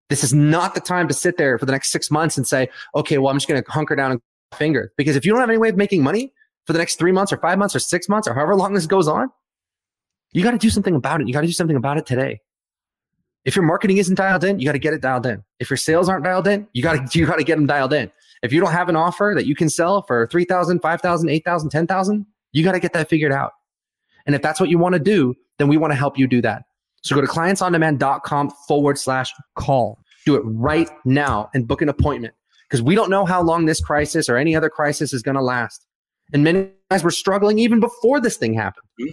This 0.08 0.24
is 0.24 0.32
not 0.32 0.74
the 0.74 0.80
time 0.80 1.06
to 1.08 1.14
sit 1.14 1.36
there 1.36 1.58
for 1.58 1.66
the 1.66 1.72
next 1.72 1.90
six 1.90 2.10
months 2.10 2.36
and 2.36 2.46
say, 2.46 2.68
okay, 2.94 3.18
well, 3.18 3.30
I'm 3.30 3.36
just 3.36 3.48
going 3.48 3.62
to 3.62 3.70
hunker 3.70 3.94
down 3.94 4.12
and 4.12 4.20
finger. 4.54 4.92
Because 4.96 5.16
if 5.16 5.26
you 5.26 5.32
don't 5.32 5.40
have 5.40 5.50
any 5.50 5.58
way 5.58 5.68
of 5.68 5.76
making 5.76 6.02
money 6.02 6.32
for 6.66 6.72
the 6.72 6.78
next 6.78 6.96
three 6.96 7.12
months 7.12 7.32
or 7.32 7.36
five 7.36 7.58
months 7.58 7.76
or 7.76 7.78
six 7.78 8.08
months 8.08 8.26
or 8.26 8.34
however 8.34 8.54
long 8.54 8.72
this 8.72 8.86
goes 8.86 9.08
on, 9.08 9.28
you 10.32 10.42
got 10.42 10.52
to 10.52 10.58
do 10.58 10.70
something 10.70 10.94
about 10.94 11.20
it. 11.20 11.26
You 11.26 11.32
got 11.32 11.42
to 11.42 11.46
do 11.46 11.52
something 11.52 11.76
about 11.76 11.98
it 11.98 12.06
today. 12.06 12.40
If 13.44 13.56
your 13.56 13.64
marketing 13.64 13.98
isn't 13.98 14.14
dialed 14.14 14.44
in, 14.44 14.58
you 14.58 14.66
got 14.66 14.72
to 14.72 14.78
get 14.78 14.92
it 14.92 15.00
dialed 15.00 15.26
in. 15.26 15.42
If 15.58 15.70
your 15.70 15.76
sales 15.76 16.08
aren't 16.08 16.24
dialed 16.24 16.46
in, 16.46 16.66
you 16.72 16.82
got 16.82 17.10
to 17.10 17.18
you 17.18 17.26
got 17.26 17.36
to 17.36 17.44
get 17.44 17.56
them 17.56 17.66
dialed 17.66 17.92
in. 17.92 18.10
If 18.42 18.52
you 18.52 18.60
don't 18.60 18.72
have 18.72 18.88
an 18.88 18.96
offer 18.96 19.32
that 19.36 19.46
you 19.46 19.54
can 19.54 19.68
sell 19.68 20.02
for 20.02 20.26
3,000, 20.26 20.80
5,000, 20.80 21.28
8,000, 21.28 21.70
10,000, 21.70 22.26
you 22.52 22.64
got 22.64 22.72
to 22.72 22.80
get 22.80 22.92
that 22.92 23.08
figured 23.08 23.32
out. 23.32 23.52
And 24.26 24.34
if 24.34 24.42
that's 24.42 24.60
what 24.60 24.68
you 24.68 24.78
want 24.78 24.94
to 24.94 25.00
do, 25.00 25.34
then 25.58 25.68
we 25.68 25.76
want 25.76 25.92
to 25.92 25.96
help 25.96 26.18
you 26.18 26.28
do 26.28 26.40
that. 26.42 26.64
So 27.02 27.14
go 27.14 27.20
to 27.20 27.26
clientsondemand.com 27.26 28.50
forward 28.66 28.98
slash 28.98 29.32
call. 29.54 29.98
Do 30.26 30.34
it 30.34 30.42
right 30.44 30.90
now 31.04 31.48
and 31.54 31.66
book 31.66 31.80
an 31.80 31.88
appointment 31.88 32.34
because 32.68 32.82
we 32.82 32.94
don't 32.94 33.10
know 33.10 33.24
how 33.24 33.42
long 33.42 33.66
this 33.66 33.80
crisis 33.80 34.28
or 34.28 34.36
any 34.36 34.54
other 34.54 34.68
crisis 34.68 35.12
is 35.12 35.22
going 35.22 35.36
to 35.36 35.42
last. 35.42 35.86
And 36.32 36.44
many 36.44 36.70
guys 36.90 37.02
were 37.02 37.10
struggling 37.10 37.58
even 37.58 37.80
before 37.80 38.20
this 38.20 38.36
thing 38.36 38.52
happened. 38.52 38.86
Mm-hmm. 39.00 39.10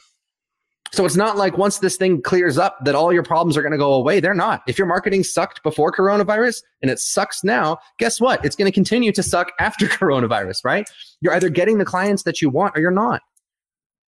So 0.91 1.06
it's 1.06 1.15
not 1.15 1.36
like 1.36 1.58
once 1.58 1.80
this 1.80 1.98
thing 1.98 2.21
clears 2.21 2.58
up 2.58 2.78
that 2.86 2.95
all 2.95 3.12
your 3.12 3.24
problems 3.24 3.58
are 3.58 3.62
going 3.62 3.74
to 3.74 3.78
go 3.78 3.93
away. 3.93 4.19
They're 4.21 4.34
not. 4.34 4.62
If 4.65 4.78
your 4.78 4.88
marketing 4.88 5.24
sucked 5.24 5.62
before 5.62 5.91
coronavirus 5.91 6.62
and 6.82 6.89
it 6.89 7.00
sucks 7.00 7.43
now, 7.43 7.80
guess 8.00 8.21
what? 8.21 8.43
It's 8.45 8.56
going 8.56 8.71
to 8.71 8.74
continue 8.74 9.12
to 9.12 9.24
suck 9.24 9.52
after 9.60 9.86
coronavirus, 9.88 10.63
right? 10.63 10.89
You're 11.19 11.34
either 11.34 11.50
getting 11.50 11.80
the 11.80 11.86
clients 11.86 12.24
that 12.24 12.41
you 12.41 12.50
want 12.50 12.78
or 12.78 12.82
you're 12.82 12.91
not. 12.91 13.21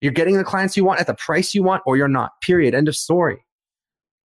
You're 0.01 0.11
getting 0.11 0.35
the 0.35 0.43
clients 0.43 0.75
you 0.75 0.83
want 0.83 0.99
at 0.99 1.07
the 1.07 1.13
price 1.13 1.53
you 1.53 1.63
want 1.63 1.83
or 1.85 1.95
you're 1.95 2.09
not. 2.09 2.31
Period. 2.41 2.75
End 2.75 2.89
of 2.89 2.95
story. 2.97 3.45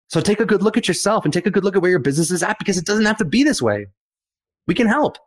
So 0.09 0.21
take 0.21 0.39
a 0.39 0.45
good 0.45 0.61
look 0.61 0.77
at 0.77 0.87
yourself 0.87 1.25
and 1.25 1.33
take 1.33 1.45
a 1.45 1.51
good 1.51 1.63
look 1.63 1.75
at 1.75 1.81
where 1.81 1.91
your 1.91 1.99
business 1.99 2.31
is 2.31 2.41
at 2.41 2.57
because 2.59 2.77
it 2.77 2.85
doesn't 2.85 3.05
have 3.05 3.17
to 3.17 3.25
be 3.25 3.43
this 3.43 3.61
way. 3.61 3.87
We 4.65 4.73
can 4.73 4.87
help. 4.87 5.17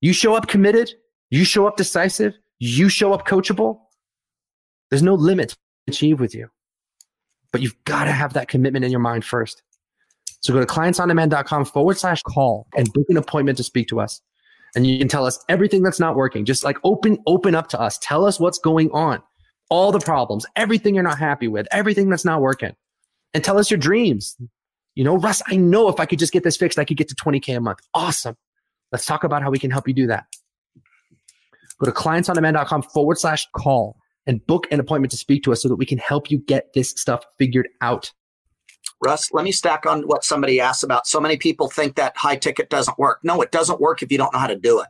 You 0.00 0.12
show 0.12 0.34
up 0.34 0.48
committed, 0.48 0.92
you 1.30 1.44
show 1.44 1.66
up 1.66 1.76
decisive, 1.76 2.34
you 2.58 2.88
show 2.88 3.12
up 3.12 3.26
coachable. 3.26 3.80
There's 4.90 5.02
no 5.02 5.14
limit 5.14 5.50
to 5.50 5.56
achieve 5.88 6.20
with 6.20 6.34
you. 6.34 6.48
But 7.52 7.62
you've 7.62 7.82
got 7.84 8.04
to 8.04 8.12
have 8.12 8.34
that 8.34 8.48
commitment 8.48 8.84
in 8.84 8.90
your 8.90 9.00
mind 9.00 9.24
first. 9.24 9.62
So 10.40 10.52
go 10.52 10.60
to 10.60 10.66
clientsondemand.com 10.66 11.66
forward 11.66 11.98
slash 11.98 12.22
call 12.22 12.66
and 12.76 12.92
book 12.92 13.06
an 13.08 13.16
appointment 13.16 13.58
to 13.58 13.64
speak 13.64 13.88
to 13.88 14.00
us. 14.00 14.20
And 14.74 14.86
you 14.86 14.98
can 14.98 15.08
tell 15.08 15.26
us 15.26 15.42
everything 15.48 15.82
that's 15.82 16.00
not 16.00 16.16
working. 16.16 16.44
Just 16.44 16.64
like 16.64 16.78
open, 16.82 17.18
open 17.26 17.54
up 17.54 17.68
to 17.68 17.80
us. 17.80 17.98
Tell 17.98 18.24
us 18.24 18.40
what's 18.40 18.58
going 18.58 18.90
on, 18.90 19.22
all 19.70 19.92
the 19.92 20.00
problems, 20.00 20.46
everything 20.56 20.94
you're 20.94 21.04
not 21.04 21.18
happy 21.18 21.46
with, 21.46 21.66
everything 21.70 22.08
that's 22.08 22.24
not 22.24 22.40
working. 22.40 22.74
And 23.34 23.42
tell 23.42 23.58
us 23.58 23.70
your 23.70 23.78
dreams. 23.78 24.36
You 24.94 25.04
know, 25.04 25.16
Russ, 25.16 25.42
I 25.46 25.56
know 25.56 25.88
if 25.88 25.98
I 25.98 26.06
could 26.06 26.18
just 26.18 26.32
get 26.32 26.44
this 26.44 26.56
fixed, 26.56 26.78
I 26.78 26.84
could 26.84 26.96
get 26.96 27.08
to 27.08 27.14
20K 27.14 27.56
a 27.56 27.60
month. 27.60 27.78
Awesome. 27.94 28.36
Let's 28.90 29.06
talk 29.06 29.24
about 29.24 29.42
how 29.42 29.50
we 29.50 29.58
can 29.58 29.70
help 29.70 29.88
you 29.88 29.94
do 29.94 30.06
that. 30.08 30.26
Go 31.78 31.86
to 31.86 31.92
clientsondemand.com 31.92 32.82
forward 32.82 33.18
slash 33.18 33.48
call 33.56 33.96
and 34.26 34.46
book 34.46 34.66
an 34.70 34.78
appointment 34.78 35.10
to 35.10 35.16
speak 35.16 35.42
to 35.44 35.52
us 35.52 35.62
so 35.62 35.68
that 35.68 35.76
we 35.76 35.86
can 35.86 35.98
help 35.98 36.30
you 36.30 36.38
get 36.38 36.72
this 36.74 36.90
stuff 36.90 37.24
figured 37.38 37.68
out. 37.80 38.12
Russ, 39.04 39.32
let 39.32 39.44
me 39.44 39.52
stack 39.52 39.84
on 39.86 40.02
what 40.02 40.24
somebody 40.24 40.60
asked 40.60 40.84
about. 40.84 41.06
So 41.06 41.20
many 41.20 41.36
people 41.36 41.68
think 41.68 41.96
that 41.96 42.16
high 42.16 42.36
ticket 42.36 42.70
doesn't 42.70 42.98
work. 42.98 43.18
No, 43.24 43.40
it 43.40 43.50
doesn't 43.50 43.80
work 43.80 44.02
if 44.02 44.12
you 44.12 44.18
don't 44.18 44.32
know 44.32 44.38
how 44.38 44.46
to 44.46 44.56
do 44.56 44.80
it. 44.80 44.86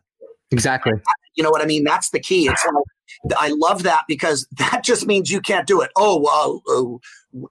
Exactly. 0.51 0.93
You 1.35 1.43
know 1.43 1.51
what 1.51 1.63
I 1.63 1.65
mean? 1.65 1.85
That's 1.85 2.11
the 2.11 2.21
key. 2.21 2.47
It's 2.47 2.67
like, 2.67 3.39
I 3.39 3.55
love 3.57 3.85
that 3.85 4.05
because 4.07 4.47
that 4.59 4.83
just 4.85 5.07
means 5.07 5.31
you 5.31 5.41
can't 5.41 5.67
do 5.67 5.81
it. 5.81 5.91
Oh, 5.97 6.21
well, 6.21 6.63
uh, 6.69 6.99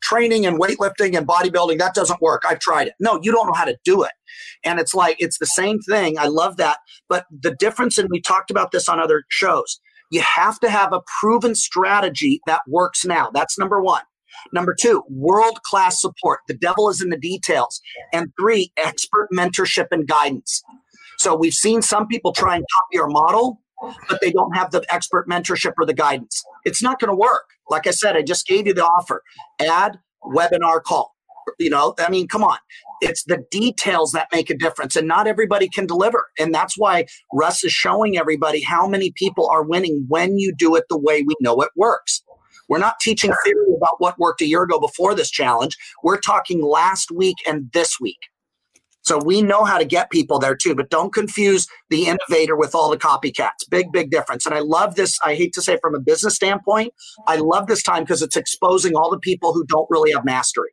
training 0.02 0.46
and 0.46 0.60
weightlifting 0.60 1.18
and 1.18 1.28
bodybuilding, 1.28 1.78
that 1.80 1.94
doesn't 1.94 2.22
work. 2.22 2.44
I've 2.48 2.60
tried 2.60 2.88
it. 2.88 2.94
No, 3.00 3.20
you 3.22 3.32
don't 3.32 3.48
know 3.48 3.54
how 3.54 3.66
to 3.66 3.78
do 3.84 4.04
it. 4.04 4.12
And 4.64 4.80
it's 4.80 4.94
like, 4.94 5.16
it's 5.20 5.40
the 5.40 5.46
same 5.46 5.80
thing. 5.80 6.18
I 6.18 6.28
love 6.28 6.58
that. 6.58 6.80
But 7.10 7.26
the 7.32 7.56
difference, 7.56 7.98
and 7.98 8.10
we 8.10 8.22
talked 8.22 8.52
about 8.52 8.72
this 8.72 8.88
on 8.88 9.00
other 9.00 9.24
shows, 9.30 9.80
you 10.12 10.22
have 10.22 10.60
to 10.60 10.70
have 10.70 10.94
a 10.94 11.02
proven 11.20 11.56
strategy 11.56 12.42
that 12.46 12.62
works 12.68 13.06
now. 13.06 13.30
That's 13.34 13.58
number 13.58 13.82
one. 13.82 14.04
Number 14.54 14.76
two, 14.80 15.04
world 15.10 15.62
class 15.64 16.02
support. 16.02 16.40
The 16.48 16.54
devil 16.54 16.90
is 16.90 17.02
in 17.02 17.10
the 17.10 17.18
details. 17.18 17.82
And 18.14 18.32
three, 18.40 18.72
expert 18.78 19.28
mentorship 19.34 19.88
and 19.92 20.08
guidance. 20.08 20.62
So 21.20 21.36
we've 21.36 21.54
seen 21.54 21.82
some 21.82 22.08
people 22.08 22.34
try 22.34 22.56
and 22.56 22.66
copy 22.78 23.00
our 23.00 23.08
model, 23.08 23.62
but 24.10 24.20
they 24.22 24.32
don't 24.32 24.56
have 24.56 24.72
the 24.72 24.86
expert 24.90 25.28
mentorship 25.28 25.74
or 25.80 25.86
the 25.86 25.94
guidance. 25.94 26.44
It's 26.66 26.82
not 26.82 27.00
going 27.00 27.10
to 27.10 27.16
work. 27.16 27.46
Like 27.70 27.88
I 27.88 27.92
said, 27.92 28.16
I 28.16 28.22
just 28.22 28.48
gave 28.48 28.68
you 28.68 28.74
the 28.74 28.86
offer 28.86 29.24
ad 29.60 30.00
webinar 30.24 30.82
call. 30.84 31.16
You 31.60 31.70
know, 31.70 31.96
I 32.00 32.10
mean, 32.10 32.28
come 32.28 32.44
on. 32.44 32.58
It's 33.02 33.24
the 33.24 33.44
details 33.50 34.12
that 34.12 34.28
make 34.32 34.52
a 34.52 34.56
difference, 34.56 34.96
and 34.96 35.08
not 35.08 35.26
everybody 35.26 35.68
can 35.68 35.88
deliver. 35.88 36.28
And 36.38 36.54
that's 36.54 36.78
why 36.78 37.06
Russ 37.34 37.64
is 37.64 37.72
showing 37.72 38.18
everybody 38.18 38.62
how 38.62 38.88
many 38.88 39.12
people 39.16 39.48
are 39.50 39.64
winning 39.64 40.06
when 40.08 40.38
you 40.38 40.54
do 40.56 40.76
it 40.76 40.86
the 40.90 41.00
way 41.00 41.24
we 41.24 41.36
know 41.42 41.60
it 41.62 41.72
works. 41.76 42.22
We're 42.70 42.78
not 42.78 43.00
teaching 43.02 43.34
theory 43.44 43.74
about 43.76 43.96
what 43.98 44.18
worked 44.20 44.42
a 44.42 44.48
year 44.48 44.64
ago 44.64 44.80
before 44.80 45.16
this 45.16 45.30
challenge. 45.30 45.76
We're 46.04 46.20
talking 46.20 46.62
last 46.62 47.12
week 47.12 47.36
and 47.48 47.70
this 47.74 48.00
week. 48.00 48.20
So 49.12 49.20
we 49.22 49.42
know 49.42 49.66
how 49.66 49.78
to 49.78 49.84
get 49.84 50.10
people 50.10 50.40
there 50.40 50.56
too, 50.56 50.74
but 50.74 50.90
don't 50.90 51.12
confuse 51.12 51.68
the 51.90 52.06
innovator 52.06 52.56
with 52.56 52.74
all 52.74 52.90
the 52.90 52.98
copycats. 52.98 53.70
Big, 53.70 53.92
big 53.92 54.10
difference. 54.10 54.46
And 54.46 54.56
I 54.56 54.60
love 54.60 54.96
this. 54.96 55.20
I 55.26 55.36
hate 55.36 55.52
to 55.56 55.62
say 55.62 55.78
from 55.82 55.96
a 55.96 56.00
business 56.00 56.36
standpoint, 56.36 56.94
I 57.28 57.36
love 57.36 57.68
this 57.68 57.84
time 57.84 58.04
because 58.04 58.22
it's 58.22 58.38
exposing 58.38 58.96
all 58.96 59.12
the 59.12 59.20
people 59.20 59.52
who 59.52 59.66
don't 59.66 59.86
really 59.90 60.14
have 60.14 60.24
mastery. 60.24 60.70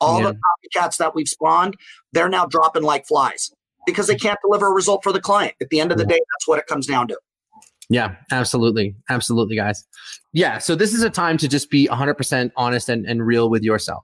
All 0.00 0.20
yeah. 0.20 0.32
the 0.32 0.80
copycats 0.80 0.96
that 0.96 1.14
we've 1.14 1.28
spawned, 1.28 1.76
they're 2.12 2.28
now 2.28 2.44
dropping 2.44 2.82
like 2.82 3.06
flies 3.06 3.52
because 3.86 4.08
they 4.08 4.16
can't 4.16 4.40
deliver 4.44 4.66
a 4.66 4.72
result 4.72 5.04
for 5.04 5.12
the 5.12 5.20
client. 5.20 5.54
At 5.60 5.70
the 5.70 5.78
end 5.78 5.92
of 5.92 5.98
the 5.98 6.04
day, 6.04 6.18
that's 6.18 6.48
what 6.48 6.58
it 6.58 6.66
comes 6.66 6.88
down 6.88 7.06
to. 7.06 7.18
Yeah, 7.88 8.16
absolutely. 8.32 8.96
Absolutely, 9.08 9.54
guys. 9.54 9.86
Yeah. 10.32 10.58
So 10.58 10.74
this 10.74 10.92
is 10.92 11.04
a 11.04 11.10
time 11.10 11.38
to 11.38 11.46
just 11.46 11.70
be 11.70 11.86
100% 11.86 12.50
honest 12.56 12.88
and, 12.88 13.06
and 13.06 13.24
real 13.24 13.48
with 13.48 13.62
yourself. 13.62 14.02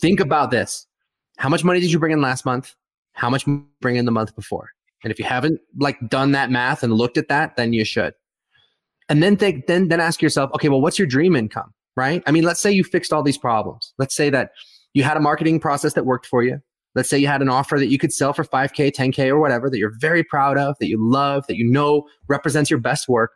Think 0.00 0.18
about 0.18 0.50
this. 0.50 0.88
How 1.36 1.48
much 1.48 1.62
money 1.62 1.78
did 1.78 1.92
you 1.92 2.00
bring 2.00 2.10
in 2.10 2.20
last 2.20 2.44
month? 2.44 2.74
How 3.16 3.30
much 3.30 3.46
bring 3.80 3.96
in 3.96 4.04
the 4.04 4.12
month 4.12 4.36
before? 4.36 4.68
And 5.02 5.10
if 5.10 5.18
you 5.18 5.24
haven't 5.24 5.60
like 5.78 5.96
done 6.08 6.32
that 6.32 6.50
math 6.50 6.82
and 6.82 6.92
looked 6.92 7.16
at 7.16 7.28
that, 7.28 7.56
then 7.56 7.72
you 7.72 7.84
should. 7.84 8.14
And 9.08 9.22
then 9.22 9.36
think, 9.36 9.66
then, 9.66 9.88
then 9.88 10.00
ask 10.00 10.20
yourself, 10.20 10.50
okay, 10.54 10.68
well, 10.68 10.80
what's 10.80 10.98
your 10.98 11.08
dream 11.08 11.34
income? 11.34 11.72
Right? 11.96 12.22
I 12.26 12.30
mean, 12.30 12.44
let's 12.44 12.60
say 12.60 12.70
you 12.70 12.84
fixed 12.84 13.12
all 13.12 13.22
these 13.22 13.38
problems. 13.38 13.94
Let's 13.98 14.14
say 14.14 14.30
that 14.30 14.50
you 14.92 15.02
had 15.02 15.16
a 15.16 15.20
marketing 15.20 15.60
process 15.60 15.94
that 15.94 16.04
worked 16.04 16.26
for 16.26 16.42
you. 16.42 16.58
Let's 16.94 17.08
say 17.08 17.18
you 17.18 17.26
had 17.26 17.42
an 17.42 17.48
offer 17.48 17.78
that 17.78 17.88
you 17.88 17.98
could 17.98 18.12
sell 18.12 18.32
for 18.32 18.44
5K, 18.44 18.90
10K, 18.90 19.28
or 19.28 19.38
whatever 19.38 19.70
that 19.70 19.78
you're 19.78 19.94
very 19.98 20.24
proud 20.24 20.58
of, 20.58 20.76
that 20.80 20.88
you 20.88 20.98
love, 20.98 21.46
that 21.46 21.56
you 21.56 21.70
know 21.70 22.06
represents 22.28 22.70
your 22.70 22.80
best 22.80 23.08
work. 23.08 23.32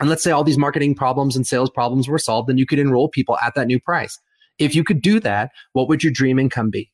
And 0.00 0.08
let's 0.08 0.22
say 0.22 0.30
all 0.30 0.44
these 0.44 0.58
marketing 0.58 0.94
problems 0.94 1.36
and 1.36 1.46
sales 1.46 1.70
problems 1.70 2.08
were 2.08 2.18
solved, 2.18 2.48
then 2.48 2.58
you 2.58 2.66
could 2.66 2.78
enroll 2.78 3.08
people 3.08 3.38
at 3.44 3.54
that 3.54 3.66
new 3.66 3.80
price. 3.80 4.18
If 4.58 4.74
you 4.74 4.84
could 4.84 5.02
do 5.02 5.20
that, 5.20 5.50
what 5.72 5.88
would 5.88 6.02
your 6.02 6.12
dream 6.12 6.38
income 6.38 6.70
be? 6.70 6.90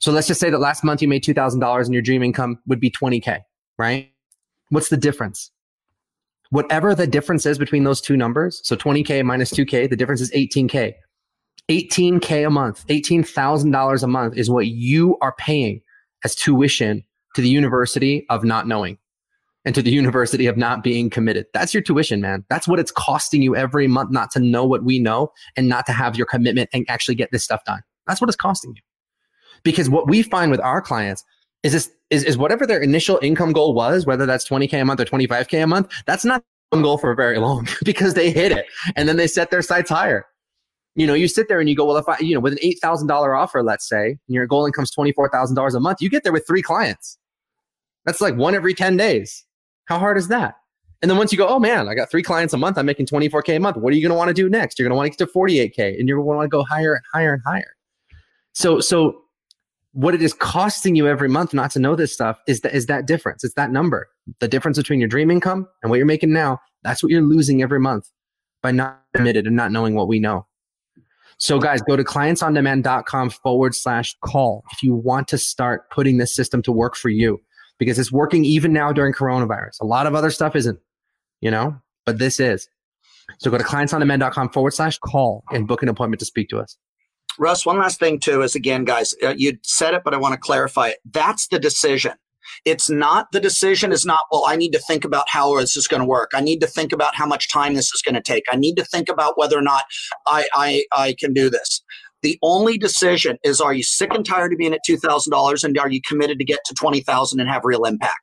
So 0.00 0.12
let's 0.12 0.26
just 0.26 0.40
say 0.40 0.50
that 0.50 0.58
last 0.58 0.84
month 0.84 1.02
you 1.02 1.08
made 1.08 1.24
$2,000 1.24 1.84
and 1.84 1.92
your 1.92 2.02
dream 2.02 2.22
income 2.22 2.58
would 2.66 2.80
be 2.80 2.90
20K, 2.90 3.40
right? 3.78 4.12
What's 4.70 4.88
the 4.88 4.96
difference? 4.96 5.50
Whatever 6.50 6.94
the 6.94 7.06
difference 7.06 7.46
is 7.46 7.58
between 7.58 7.84
those 7.84 8.00
two 8.00 8.16
numbers, 8.16 8.60
so 8.64 8.76
20K 8.76 9.24
minus 9.24 9.52
2K, 9.52 9.88
the 9.88 9.96
difference 9.96 10.20
is 10.20 10.30
18K. 10.32 10.94
18K 11.70 12.46
a 12.46 12.50
month, 12.50 12.86
$18,000 12.88 14.02
a 14.02 14.06
month 14.06 14.36
is 14.36 14.50
what 14.50 14.66
you 14.66 15.16
are 15.22 15.34
paying 15.38 15.80
as 16.24 16.34
tuition 16.34 17.02
to 17.34 17.42
the 17.42 17.48
university 17.48 18.26
of 18.28 18.44
not 18.44 18.68
knowing 18.68 18.98
and 19.64 19.74
to 19.74 19.82
the 19.82 19.90
university 19.90 20.46
of 20.46 20.56
not 20.56 20.82
being 20.82 21.08
committed. 21.08 21.46
That's 21.54 21.72
your 21.72 21.82
tuition, 21.82 22.20
man. 22.20 22.44
That's 22.50 22.68
what 22.68 22.78
it's 22.78 22.92
costing 22.92 23.40
you 23.40 23.56
every 23.56 23.88
month 23.88 24.10
not 24.10 24.30
to 24.32 24.40
know 24.40 24.66
what 24.66 24.84
we 24.84 24.98
know 24.98 25.32
and 25.56 25.68
not 25.68 25.86
to 25.86 25.92
have 25.92 26.16
your 26.16 26.26
commitment 26.26 26.68
and 26.72 26.84
actually 26.88 27.14
get 27.14 27.30
this 27.32 27.42
stuff 27.42 27.64
done. 27.64 27.80
That's 28.06 28.20
what 28.20 28.28
it's 28.28 28.36
costing 28.36 28.74
you. 28.76 28.82
Because 29.64 29.90
what 29.90 30.08
we 30.08 30.22
find 30.22 30.50
with 30.50 30.60
our 30.60 30.80
clients 30.80 31.24
is 31.62 31.72
this 31.72 31.90
is, 32.10 32.22
is 32.24 32.38
whatever 32.38 32.66
their 32.66 32.80
initial 32.80 33.18
income 33.22 33.52
goal 33.52 33.74
was, 33.74 34.06
whether 34.06 34.26
that's 34.26 34.46
20K 34.48 34.80
a 34.80 34.84
month 34.84 35.00
or 35.00 35.04
25K 35.04 35.64
a 35.64 35.66
month, 35.66 35.90
that's 36.06 36.24
not 36.24 36.44
goal 36.72 36.98
for 36.98 37.14
very 37.14 37.38
long 37.38 37.68
because 37.84 38.14
they 38.14 38.32
hit 38.32 38.50
it 38.50 38.66
and 38.96 39.08
then 39.08 39.16
they 39.16 39.28
set 39.28 39.52
their 39.52 39.62
sights 39.62 39.88
higher 39.88 40.26
you 40.96 41.06
know, 41.06 41.14
you 41.14 41.26
sit 41.26 41.48
there 41.48 41.58
and 41.58 41.68
you 41.68 41.74
go, 41.74 41.84
well, 41.84 41.96
if 41.96 42.08
I, 42.08 42.18
you 42.20 42.34
know, 42.34 42.40
with 42.40 42.52
an 42.52 42.58
eight 42.62 42.78
thousand 42.80 43.08
dollar 43.08 43.34
offer, 43.34 43.62
let's 43.62 43.88
say, 43.88 44.10
and 44.10 44.18
your 44.28 44.46
goal 44.46 44.66
income's 44.66 44.90
twenty 44.90 45.12
four 45.12 45.28
thousand 45.28 45.56
dollars 45.56 45.74
a 45.74 45.80
month, 45.80 46.00
you 46.00 46.08
get 46.08 46.22
there 46.22 46.32
with 46.32 46.46
three 46.46 46.62
clients. 46.62 47.18
That's 48.04 48.20
like 48.20 48.36
one 48.36 48.54
every 48.54 48.74
ten 48.74 48.96
days. 48.96 49.44
How 49.86 49.98
hard 49.98 50.16
is 50.16 50.28
that? 50.28 50.54
And 51.02 51.10
then 51.10 51.18
once 51.18 51.32
you 51.32 51.38
go, 51.38 51.48
oh 51.48 51.58
man, 51.58 51.88
I 51.88 51.94
got 51.94 52.10
three 52.10 52.22
clients 52.22 52.54
a 52.54 52.58
month, 52.58 52.78
I'm 52.78 52.86
making 52.86 53.06
twenty 53.06 53.28
four 53.28 53.42
k 53.42 53.56
a 53.56 53.60
month. 53.60 53.76
What 53.76 53.92
are 53.92 53.96
you 53.96 54.02
going 54.02 54.14
to 54.14 54.16
want 54.16 54.28
to 54.28 54.34
do 54.34 54.48
next? 54.48 54.78
You're 54.78 54.84
going 54.84 54.94
to 54.94 54.96
want 54.96 55.06
to 55.06 55.10
get 55.10 55.18
to 55.18 55.26
forty 55.26 55.58
eight 55.58 55.74
k, 55.74 55.96
and 55.98 56.08
you're 56.08 56.18
going 56.18 56.34
to 56.34 56.36
want 56.36 56.46
to 56.46 56.48
go 56.48 56.64
higher 56.64 56.94
and 56.94 57.02
higher 57.12 57.34
and 57.34 57.42
higher. 57.44 57.74
So, 58.52 58.78
so 58.78 59.23
what 59.94 60.12
it 60.12 60.20
is 60.20 60.34
costing 60.34 60.96
you 60.96 61.06
every 61.06 61.28
month 61.28 61.54
not 61.54 61.70
to 61.70 61.78
know 61.78 61.94
this 61.94 62.12
stuff 62.12 62.40
is 62.48 62.60
that 62.60 62.74
is 62.74 62.86
that 62.86 63.06
difference. 63.06 63.44
It's 63.44 63.54
that 63.54 63.70
number, 63.70 64.08
the 64.40 64.48
difference 64.48 64.76
between 64.76 65.00
your 65.00 65.08
dream 65.08 65.30
income 65.30 65.68
and 65.82 65.90
what 65.90 65.96
you're 65.96 66.06
making 66.06 66.32
now. 66.32 66.60
That's 66.82 67.02
what 67.02 67.10
you're 67.10 67.22
losing 67.22 67.62
every 67.62 67.80
month 67.80 68.10
by 68.60 68.72
not 68.72 69.00
committed 69.14 69.46
and 69.46 69.54
not 69.54 69.70
knowing 69.70 69.94
what 69.94 70.08
we 70.08 70.18
know. 70.18 70.46
So, 71.38 71.58
guys, 71.58 71.80
go 71.82 71.96
to 71.96 72.04
clientsondemand.com 72.04 73.30
forward 73.30 73.74
slash 73.74 74.16
call 74.24 74.64
if 74.72 74.82
you 74.82 74.94
want 74.94 75.28
to 75.28 75.38
start 75.38 75.90
putting 75.90 76.18
this 76.18 76.34
system 76.34 76.60
to 76.62 76.72
work 76.72 76.96
for 76.96 77.08
you 77.08 77.40
because 77.78 77.98
it's 77.98 78.12
working 78.12 78.44
even 78.44 78.72
now 78.72 78.92
during 78.92 79.12
coronavirus. 79.12 79.80
A 79.80 79.86
lot 79.86 80.06
of 80.06 80.14
other 80.14 80.30
stuff 80.30 80.56
isn't, 80.56 80.78
you 81.40 81.50
know, 81.50 81.76
but 82.04 82.18
this 82.18 82.40
is. 82.40 82.68
So, 83.38 83.50
go 83.50 83.58
to 83.58 83.64
clientsondemand.com 83.64 84.50
forward 84.50 84.72
slash 84.72 84.98
call 84.98 85.44
and 85.52 85.68
book 85.68 85.82
an 85.82 85.88
appointment 85.88 86.20
to 86.20 86.26
speak 86.26 86.48
to 86.50 86.58
us. 86.58 86.76
Russ, 87.38 87.66
one 87.66 87.78
last 87.78 87.98
thing, 87.98 88.20
too, 88.20 88.42
is 88.42 88.54
again, 88.54 88.84
guys, 88.84 89.14
uh, 89.22 89.34
you 89.36 89.58
said 89.62 89.94
it, 89.94 90.02
but 90.04 90.14
I 90.14 90.18
want 90.18 90.34
to 90.34 90.40
clarify 90.40 90.88
it. 90.88 90.98
That's 91.10 91.48
the 91.48 91.58
decision. 91.58 92.12
It's 92.64 92.90
not 92.90 93.32
the 93.32 93.40
decision 93.40 93.90
is 93.90 94.04
not, 94.04 94.20
well, 94.30 94.44
I 94.46 94.56
need 94.56 94.72
to 94.72 94.78
think 94.78 95.04
about 95.04 95.24
how 95.28 95.58
this 95.58 95.76
is 95.76 95.88
going 95.88 96.00
to 96.00 96.06
work. 96.06 96.32
I 96.34 96.40
need 96.40 96.60
to 96.60 96.66
think 96.66 96.92
about 96.92 97.14
how 97.14 97.26
much 97.26 97.50
time 97.50 97.74
this 97.74 97.92
is 97.92 98.02
going 98.02 98.14
to 98.14 98.20
take. 98.20 98.44
I 98.52 98.56
need 98.56 98.76
to 98.76 98.84
think 98.84 99.08
about 99.08 99.38
whether 99.38 99.58
or 99.58 99.62
not 99.62 99.84
I, 100.26 100.46
I, 100.54 100.84
I 100.92 101.14
can 101.18 101.32
do 101.32 101.48
this. 101.50 101.82
The 102.22 102.38
only 102.42 102.78
decision 102.78 103.38
is 103.44 103.60
are 103.60 103.74
you 103.74 103.82
sick 103.82 104.14
and 104.14 104.24
tired 104.24 104.52
of 104.52 104.58
being 104.58 104.72
at 104.72 104.80
$2,000 104.88 105.64
and 105.64 105.78
are 105.78 105.90
you 105.90 106.00
committed 106.06 106.38
to 106.38 106.44
get 106.44 106.60
to 106.66 106.74
20,000 106.74 107.40
and 107.40 107.48
have 107.48 107.62
real 107.64 107.84
impact? 107.84 108.20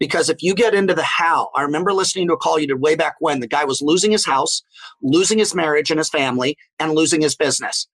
Because 0.00 0.28
if 0.28 0.42
you 0.42 0.54
get 0.54 0.74
into 0.74 0.94
the 0.94 1.02
how, 1.02 1.50
I 1.54 1.62
remember 1.62 1.92
listening 1.92 2.28
to 2.28 2.34
a 2.34 2.38
call 2.38 2.58
you 2.58 2.66
did 2.66 2.80
way 2.80 2.94
back 2.94 3.14
when 3.20 3.40
the 3.40 3.46
guy 3.46 3.64
was 3.64 3.82
losing 3.82 4.10
his 4.10 4.24
house, 4.24 4.62
losing 5.02 5.38
his 5.38 5.54
marriage 5.54 5.90
and 5.90 5.98
his 5.98 6.08
family, 6.08 6.56
and 6.78 6.92
losing 6.92 7.20
his 7.20 7.36
business. 7.36 7.86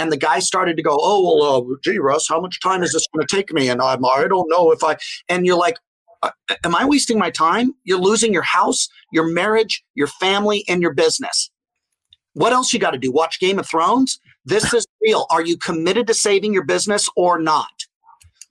And 0.00 0.10
the 0.10 0.16
guy 0.16 0.38
started 0.38 0.78
to 0.78 0.82
go, 0.82 0.96
oh, 0.98 1.36
well, 1.38 1.72
uh, 1.72 1.76
gee, 1.84 1.98
Russ, 1.98 2.26
how 2.26 2.40
much 2.40 2.58
time 2.60 2.82
is 2.82 2.94
this 2.94 3.06
going 3.12 3.26
to 3.26 3.36
take 3.36 3.52
me? 3.52 3.68
And 3.68 3.82
I'm, 3.82 4.02
I 4.02 4.26
don't 4.26 4.48
know 4.48 4.72
if 4.72 4.82
I, 4.82 4.96
and 5.28 5.44
you're 5.44 5.58
like, 5.58 5.76
uh, 6.22 6.30
am 6.64 6.74
I 6.74 6.86
wasting 6.86 7.18
my 7.18 7.30
time? 7.30 7.72
You're 7.84 7.98
losing 7.98 8.32
your 8.32 8.42
house, 8.42 8.88
your 9.12 9.30
marriage, 9.30 9.84
your 9.94 10.06
family, 10.06 10.64
and 10.70 10.80
your 10.80 10.94
business. 10.94 11.50
What 12.32 12.54
else 12.54 12.72
you 12.72 12.78
got 12.78 12.92
to 12.92 12.98
do? 12.98 13.12
Watch 13.12 13.40
Game 13.40 13.58
of 13.58 13.68
Thrones? 13.68 14.18
This 14.46 14.72
is 14.72 14.86
real. 15.02 15.26
Are 15.28 15.44
you 15.44 15.58
committed 15.58 16.06
to 16.06 16.14
saving 16.14 16.54
your 16.54 16.64
business 16.64 17.10
or 17.14 17.38
not? 17.38 17.68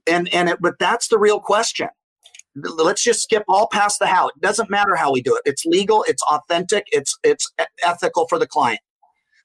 And 0.05 0.31
and 0.31 0.49
it, 0.49 0.57
but 0.61 0.75
that's 0.79 1.07
the 1.07 1.17
real 1.17 1.39
question. 1.39 1.89
Let's 2.55 3.03
just 3.03 3.23
skip 3.23 3.43
all 3.49 3.67
past 3.71 3.97
the 3.97 4.05
how. 4.05 4.27
It 4.27 4.39
doesn't 4.39 4.69
matter 4.69 4.95
how 4.95 5.11
we 5.11 5.23
do 5.23 5.35
it. 5.35 5.41
It's 5.45 5.65
legal. 5.65 6.03
It's 6.07 6.21
authentic. 6.23 6.85
It's 6.91 7.17
it's 7.23 7.51
ethical 7.83 8.27
for 8.27 8.37
the 8.37 8.47
client. 8.47 8.81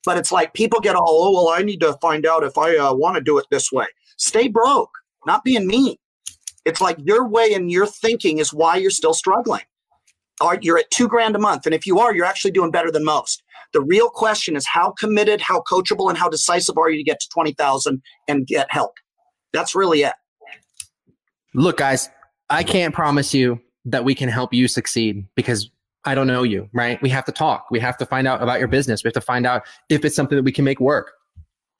But 0.05 0.19
it's 0.19 0.33
like 0.33 0.55
people 0.55 0.81
get 0.81 0.97
all, 0.97 1.05
oh, 1.09 1.33
well, 1.33 1.49
I 1.49 1.63
need 1.63 1.81
to 1.81 1.95
find 1.95 2.27
out 2.27 2.45
if 2.45 2.59
I 2.59 2.77
uh, 2.77 2.95
want 2.95 3.17
to 3.17 3.23
do 3.23 3.39
it 3.39 3.47
this 3.51 3.73
way. 3.73 3.87
Stay 4.17 4.49
broke, 4.49 4.91
not 5.27 5.45
being 5.45 5.67
mean. 5.67 5.97
It's 6.65 6.81
like 6.81 6.97
your 7.01 7.29
way 7.29 7.53
and 7.55 7.71
your 7.71 7.87
thinking 7.87 8.39
is 8.39 8.53
why 8.53 8.77
you're 8.77 8.91
still 8.91 9.15
struggling. 9.15 9.63
Or 10.41 10.59
you're 10.61 10.79
at 10.79 10.91
two 10.91 11.09
grand 11.09 11.37
a 11.37 11.39
month. 11.39 11.65
And 11.65 11.75
if 11.75 11.87
you 11.87 12.01
are, 12.01 12.15
you're 12.15 12.25
actually 12.25 12.51
doing 12.51 12.71
better 12.71 12.91
than 12.91 13.05
most. 13.05 13.43
The 13.73 13.81
real 13.81 14.11
question 14.11 14.57
is 14.57 14.67
how 14.67 14.93
committed, 14.93 15.41
how 15.41 15.63
coachable, 15.63 16.09
and 16.09 16.19
how 16.19 16.29
decisive 16.29 16.77
are 16.77 16.91
you 16.91 16.97
to 16.99 17.05
get 17.05 17.21
to 17.21 17.29
20,000 17.29 18.03
and 18.29 18.47
get 18.47 18.71
help? 18.71 18.95
That's 19.53 19.75
really 19.75 20.03
it. 20.03 20.15
Look, 21.55 21.77
guys, 21.79 22.11
I 22.51 22.65
can't 22.65 22.95
promise 22.95 23.33
you 23.33 23.61
that 23.85 24.05
we 24.05 24.15
can 24.15 24.29
help 24.29 24.53
you 24.53 24.67
succeed 24.67 25.27
because 25.37 25.71
I 26.07 26.15
don't 26.15 26.27
know 26.27 26.43
you, 26.43 26.69
right? 26.73 27.01
We 27.03 27.09
have 27.11 27.25
to 27.25 27.33
talk. 27.33 27.67
We 27.71 27.81
have 27.81 27.97
to 27.99 28.07
find 28.07 28.27
out 28.27 28.43
about 28.43 28.59
your 28.59 28.69
business. 28.69 29.03
We 29.03 29.09
have 29.09 29.15
to 29.15 29.21
find 29.21 29.47
out 29.47 29.63
if 29.89 30.05
it's 30.05 30.15
something 30.15 30.37
that 30.37 30.43
we 30.43 30.53
can 30.53 30.65
make 30.65 30.81
work. 30.81 31.13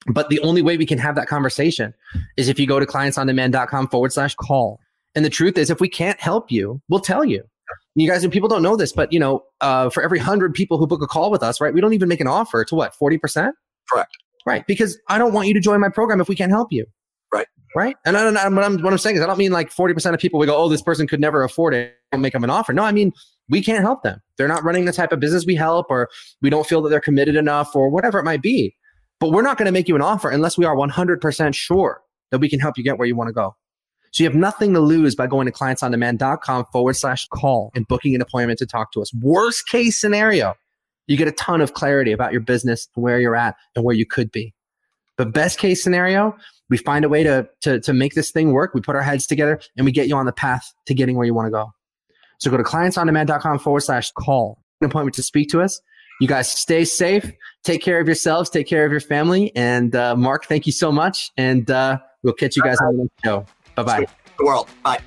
But 0.07 0.29
the 0.29 0.39
only 0.41 0.61
way 0.61 0.77
we 0.77 0.85
can 0.85 0.97
have 0.99 1.15
that 1.15 1.27
conversation 1.27 1.93
is 2.37 2.47
if 2.47 2.59
you 2.59 2.67
go 2.67 2.79
to 2.79 2.85
clientsondemand.com 2.85 3.89
forward 3.89 4.13
slash 4.13 4.35
call. 4.35 4.79
And 5.15 5.23
the 5.23 5.29
truth 5.29 5.57
is, 5.57 5.69
if 5.69 5.79
we 5.79 5.89
can't 5.89 6.19
help 6.19 6.51
you, 6.51 6.81
we'll 6.89 6.99
tell 6.99 7.23
you. 7.23 7.43
You 7.95 8.09
guys 8.09 8.23
and 8.23 8.31
people 8.31 8.49
don't 8.49 8.61
know 8.61 8.75
this, 8.75 8.91
but 8.91 9.11
you 9.11 9.19
know, 9.19 9.43
uh, 9.61 9.89
for 9.89 10.03
every 10.03 10.19
hundred 10.19 10.53
people 10.53 10.77
who 10.77 10.85
book 10.85 11.01
a 11.01 11.07
call 11.07 11.31
with 11.31 11.41
us, 11.41 11.61
right? 11.61 11.73
We 11.73 11.81
don't 11.81 11.93
even 11.93 12.09
make 12.09 12.19
an 12.19 12.27
offer 12.27 12.63
to 12.65 12.75
what, 12.75 12.93
40%? 13.01 13.51
Correct. 13.89 14.11
Right. 14.45 14.67
Because 14.67 14.99
I 15.09 15.17
don't 15.17 15.33
want 15.33 15.47
you 15.47 15.53
to 15.55 15.59
join 15.59 15.79
my 15.79 15.89
program 15.89 16.21
if 16.21 16.27
we 16.27 16.35
can't 16.35 16.51
help 16.51 16.71
you. 16.71 16.85
Right. 17.33 17.47
Right. 17.75 17.95
And 18.05 18.15
I, 18.15 18.27
I, 18.27 18.49
what, 18.49 18.63
I'm, 18.63 18.81
what 18.81 18.93
I'm 18.93 18.99
saying 18.99 19.15
is, 19.15 19.21
I 19.21 19.25
don't 19.25 19.39
mean 19.39 19.51
like 19.51 19.73
40% 19.73 20.13
of 20.13 20.19
people 20.19 20.39
we 20.39 20.45
go, 20.45 20.55
oh, 20.55 20.69
this 20.69 20.81
person 20.81 21.07
could 21.07 21.19
never 21.19 21.43
afford 21.43 21.73
it. 21.73 21.95
I'll 22.11 22.19
make 22.19 22.33
them 22.33 22.43
an 22.43 22.49
offer. 22.49 22.73
No, 22.73 22.83
I 22.83 22.91
mean, 22.91 23.11
we 23.49 23.61
can't 23.61 23.83
help 23.83 24.03
them. 24.03 24.21
They're 24.37 24.47
not 24.47 24.63
running 24.63 24.85
the 24.85 24.91
type 24.91 25.11
of 25.11 25.19
business 25.19 25.45
we 25.45 25.55
help, 25.55 25.87
or 25.89 26.09
we 26.41 26.49
don't 26.49 26.65
feel 26.65 26.81
that 26.81 26.89
they're 26.89 26.99
committed 26.99 27.35
enough, 27.35 27.75
or 27.75 27.89
whatever 27.89 28.19
it 28.19 28.23
might 28.23 28.41
be. 28.41 28.75
But 29.19 29.31
we're 29.31 29.41
not 29.41 29.57
going 29.57 29.67
to 29.67 29.71
make 29.71 29.87
you 29.87 29.95
an 29.95 30.01
offer 30.01 30.29
unless 30.29 30.57
we 30.57 30.65
are 30.65 30.75
100% 30.75 31.55
sure 31.55 32.01
that 32.31 32.39
we 32.39 32.49
can 32.49 32.59
help 32.59 32.77
you 32.77 32.83
get 32.83 32.97
where 32.97 33.07
you 33.07 33.15
want 33.15 33.29
to 33.29 33.33
go. 33.33 33.55
So 34.11 34.23
you 34.23 34.29
have 34.29 34.37
nothing 34.37 34.73
to 34.73 34.79
lose 34.79 35.13
by 35.13 35.27
going 35.27 35.45
to 35.45 35.51
clientsondemand.com 35.51 36.65
forward 36.71 36.95
slash 36.95 37.27
call 37.33 37.71
and 37.75 37.87
booking 37.87 38.15
an 38.15 38.21
appointment 38.21 38.59
to 38.59 38.65
talk 38.65 38.91
to 38.93 39.01
us. 39.01 39.13
Worst 39.13 39.67
case 39.67 39.99
scenario, 39.99 40.53
you 41.07 41.17
get 41.17 41.27
a 41.27 41.33
ton 41.33 41.61
of 41.61 41.73
clarity 41.73 42.11
about 42.11 42.31
your 42.31 42.41
business 42.41 42.87
and 42.95 43.03
where 43.03 43.19
you're 43.19 43.35
at 43.35 43.55
and 43.75 43.83
where 43.83 43.95
you 43.95 44.05
could 44.05 44.31
be. 44.31 44.53
But 45.17 45.33
best 45.33 45.59
case 45.59 45.83
scenario, 45.83 46.35
we 46.69 46.77
find 46.77 47.05
a 47.05 47.09
way 47.09 47.23
to, 47.23 47.47
to, 47.61 47.79
to 47.81 47.93
make 47.93 48.15
this 48.15 48.31
thing 48.31 48.53
work. 48.53 48.73
We 48.73 48.81
put 48.81 48.95
our 48.95 49.01
heads 49.01 49.27
together 49.27 49.59
and 49.77 49.85
we 49.85 49.91
get 49.91 50.07
you 50.07 50.15
on 50.15 50.25
the 50.25 50.33
path 50.33 50.73
to 50.87 50.93
getting 50.93 51.15
where 51.15 51.25
you 51.25 51.33
want 51.33 51.47
to 51.47 51.51
go. 51.51 51.71
So 52.39 52.51
go 52.51 52.57
to 52.57 52.63
clientsondemand.com 52.63 53.59
forward 53.59 53.81
slash 53.81 54.11
call 54.11 54.59
an 54.81 54.87
appointment 54.87 55.15
to 55.15 55.23
speak 55.23 55.49
to 55.49 55.61
us. 55.61 55.81
You 56.21 56.27
guys 56.27 56.49
stay 56.49 56.85
safe, 56.85 57.29
take 57.63 57.81
care 57.81 57.99
of 57.99 58.07
yourselves, 58.07 58.49
take 58.49 58.67
care 58.67 58.85
of 58.85 58.91
your 58.91 59.01
family. 59.01 59.53
And 59.55 59.95
uh, 59.95 60.15
Mark, 60.15 60.45
thank 60.45 60.65
you 60.65 60.71
so 60.71 60.91
much. 60.91 61.31
And 61.37 61.69
uh, 61.69 61.99
we'll 62.23 62.33
catch 62.33 62.55
you 62.55 62.63
guys 62.63 62.77
on 62.81 62.97
the 62.97 63.03
next 63.03 63.23
show. 63.23 63.45
Bye 63.75 63.83
bye. 63.83 64.05
The 64.37 64.45
world. 64.45 64.69
Bye. 64.83 64.99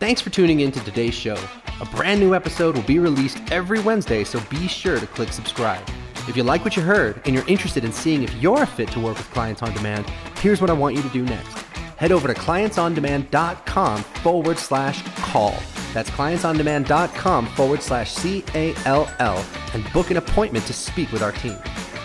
Thanks 0.00 0.20
for 0.20 0.30
tuning 0.30 0.60
in 0.60 0.72
to 0.72 0.80
today's 0.84 1.14
show. 1.14 1.36
A 1.80 1.84
brand 1.86 2.20
new 2.20 2.34
episode 2.34 2.76
will 2.76 2.82
be 2.82 2.98
released 2.98 3.38
every 3.50 3.80
Wednesday, 3.80 4.24
so 4.24 4.40
be 4.48 4.68
sure 4.68 4.98
to 4.98 5.06
click 5.06 5.32
subscribe. 5.32 5.82
If 6.28 6.36
you 6.36 6.42
like 6.42 6.64
what 6.64 6.76
you 6.76 6.82
heard 6.82 7.20
and 7.26 7.34
you're 7.34 7.46
interested 7.46 7.84
in 7.84 7.92
seeing 7.92 8.22
if 8.22 8.34
you're 8.36 8.62
a 8.62 8.66
fit 8.66 8.90
to 8.92 9.00
work 9.00 9.18
with 9.18 9.30
clients 9.32 9.62
on 9.62 9.74
demand, 9.74 10.08
here's 10.40 10.60
what 10.60 10.70
I 10.70 10.72
want 10.72 10.96
you 10.96 11.02
to 11.02 11.08
do 11.10 11.22
next. 11.22 11.58
Head 11.96 12.12
over 12.12 12.32
to 12.32 12.34
clientsondemand.com 12.34 14.02
forward 14.02 14.58
slash 14.58 15.02
call 15.16 15.54
that's 15.94 16.10
clientsondemand.com 16.10 17.46
forward 17.46 17.80
slash 17.80 18.12
C 18.12 18.44
A 18.54 18.74
L 18.84 19.08
L 19.20 19.44
and 19.72 19.90
book 19.92 20.10
an 20.10 20.18
appointment 20.18 20.66
to 20.66 20.72
speak 20.72 21.10
with 21.12 21.22
our 21.22 21.32
team. 21.32 21.56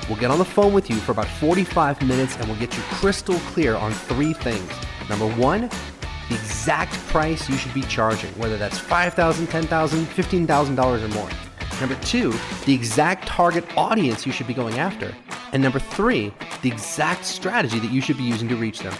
We'll 0.08 0.20
get 0.20 0.32
on 0.32 0.38
the 0.38 0.46
phone 0.46 0.74
with 0.74 0.90
you 0.90 0.96
for 0.98 1.12
about 1.12 1.28
45 1.28 2.02
minutes 2.04 2.36
and 2.38 2.48
we'll 2.48 2.60
get 2.60 2.76
you 2.78 2.84
crystal 2.84 3.36
clear 3.52 3.76
on 3.76 3.92
three 3.92 4.34
things. 4.34 4.72
Number 5.10 5.28
one, 5.36 5.62
the 6.30 6.36
exact 6.36 6.94
price 7.08 7.50
you 7.50 7.58
should 7.58 7.74
be 7.74 7.82
charging, 7.82 8.32
whether 8.32 8.58
that's 8.58 8.80
$5,000, 8.80 9.48
$10,000, 9.48 9.68
$15,000 9.68 11.04
or 11.04 11.08
more. 11.10 11.30
Number 11.80 11.96
two, 12.04 12.34
the 12.66 12.74
exact 12.74 13.28
target 13.28 13.66
audience 13.76 14.26
you 14.26 14.32
should 14.32 14.48
be 14.48 14.54
going 14.54 14.78
after. 14.78 15.14
And 15.54 15.64
number 15.64 15.80
three, 15.80 16.32
the 16.62 16.70
exact 16.70 17.26
strategy 17.26 17.80
that 17.80 17.92
you 17.92 18.02
should 18.02 18.18
be 18.18 18.24
using 18.24 18.48
to 18.50 18.56
reach 18.56 18.80
them. 18.80 18.94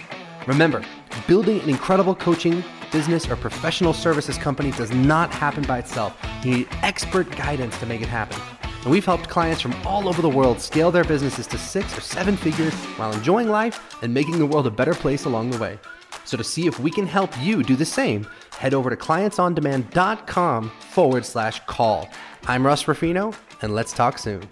Remember, 0.46 0.82
building 1.28 1.60
an 1.60 1.68
incredible 1.68 2.14
coaching 2.14 2.64
business, 2.90 3.28
or 3.28 3.36
professional 3.36 3.92
services 3.92 4.38
company 4.38 4.70
does 4.72 4.90
not 4.90 5.32
happen 5.32 5.62
by 5.64 5.78
itself. 5.78 6.16
You 6.42 6.56
need 6.56 6.68
expert 6.82 7.30
guidance 7.36 7.78
to 7.78 7.86
make 7.86 8.02
it 8.02 8.08
happen. 8.08 8.40
And 8.82 8.90
we've 8.90 9.04
helped 9.04 9.28
clients 9.28 9.60
from 9.60 9.74
all 9.86 10.08
over 10.08 10.22
the 10.22 10.28
world 10.28 10.60
scale 10.60 10.90
their 10.90 11.04
businesses 11.04 11.46
to 11.48 11.58
six 11.58 11.96
or 11.96 12.00
seven 12.00 12.36
figures 12.36 12.74
while 12.96 13.12
enjoying 13.12 13.48
life 13.48 14.02
and 14.02 14.12
making 14.14 14.38
the 14.38 14.46
world 14.46 14.66
a 14.66 14.70
better 14.70 14.94
place 14.94 15.24
along 15.24 15.50
the 15.50 15.58
way. 15.58 15.78
So 16.24 16.36
to 16.36 16.44
see 16.44 16.66
if 16.66 16.78
we 16.78 16.90
can 16.90 17.06
help 17.06 17.30
you 17.40 17.62
do 17.62 17.76
the 17.76 17.84
same, 17.84 18.26
head 18.58 18.74
over 18.74 18.90
to 18.90 18.96
clientsondemand.com 18.96 20.70
forward 20.70 21.24
slash 21.24 21.60
call. 21.66 22.08
I'm 22.46 22.64
Russ 22.66 22.86
Ruffino, 22.88 23.32
and 23.62 23.74
let's 23.74 23.92
talk 23.92 24.18
soon. 24.18 24.42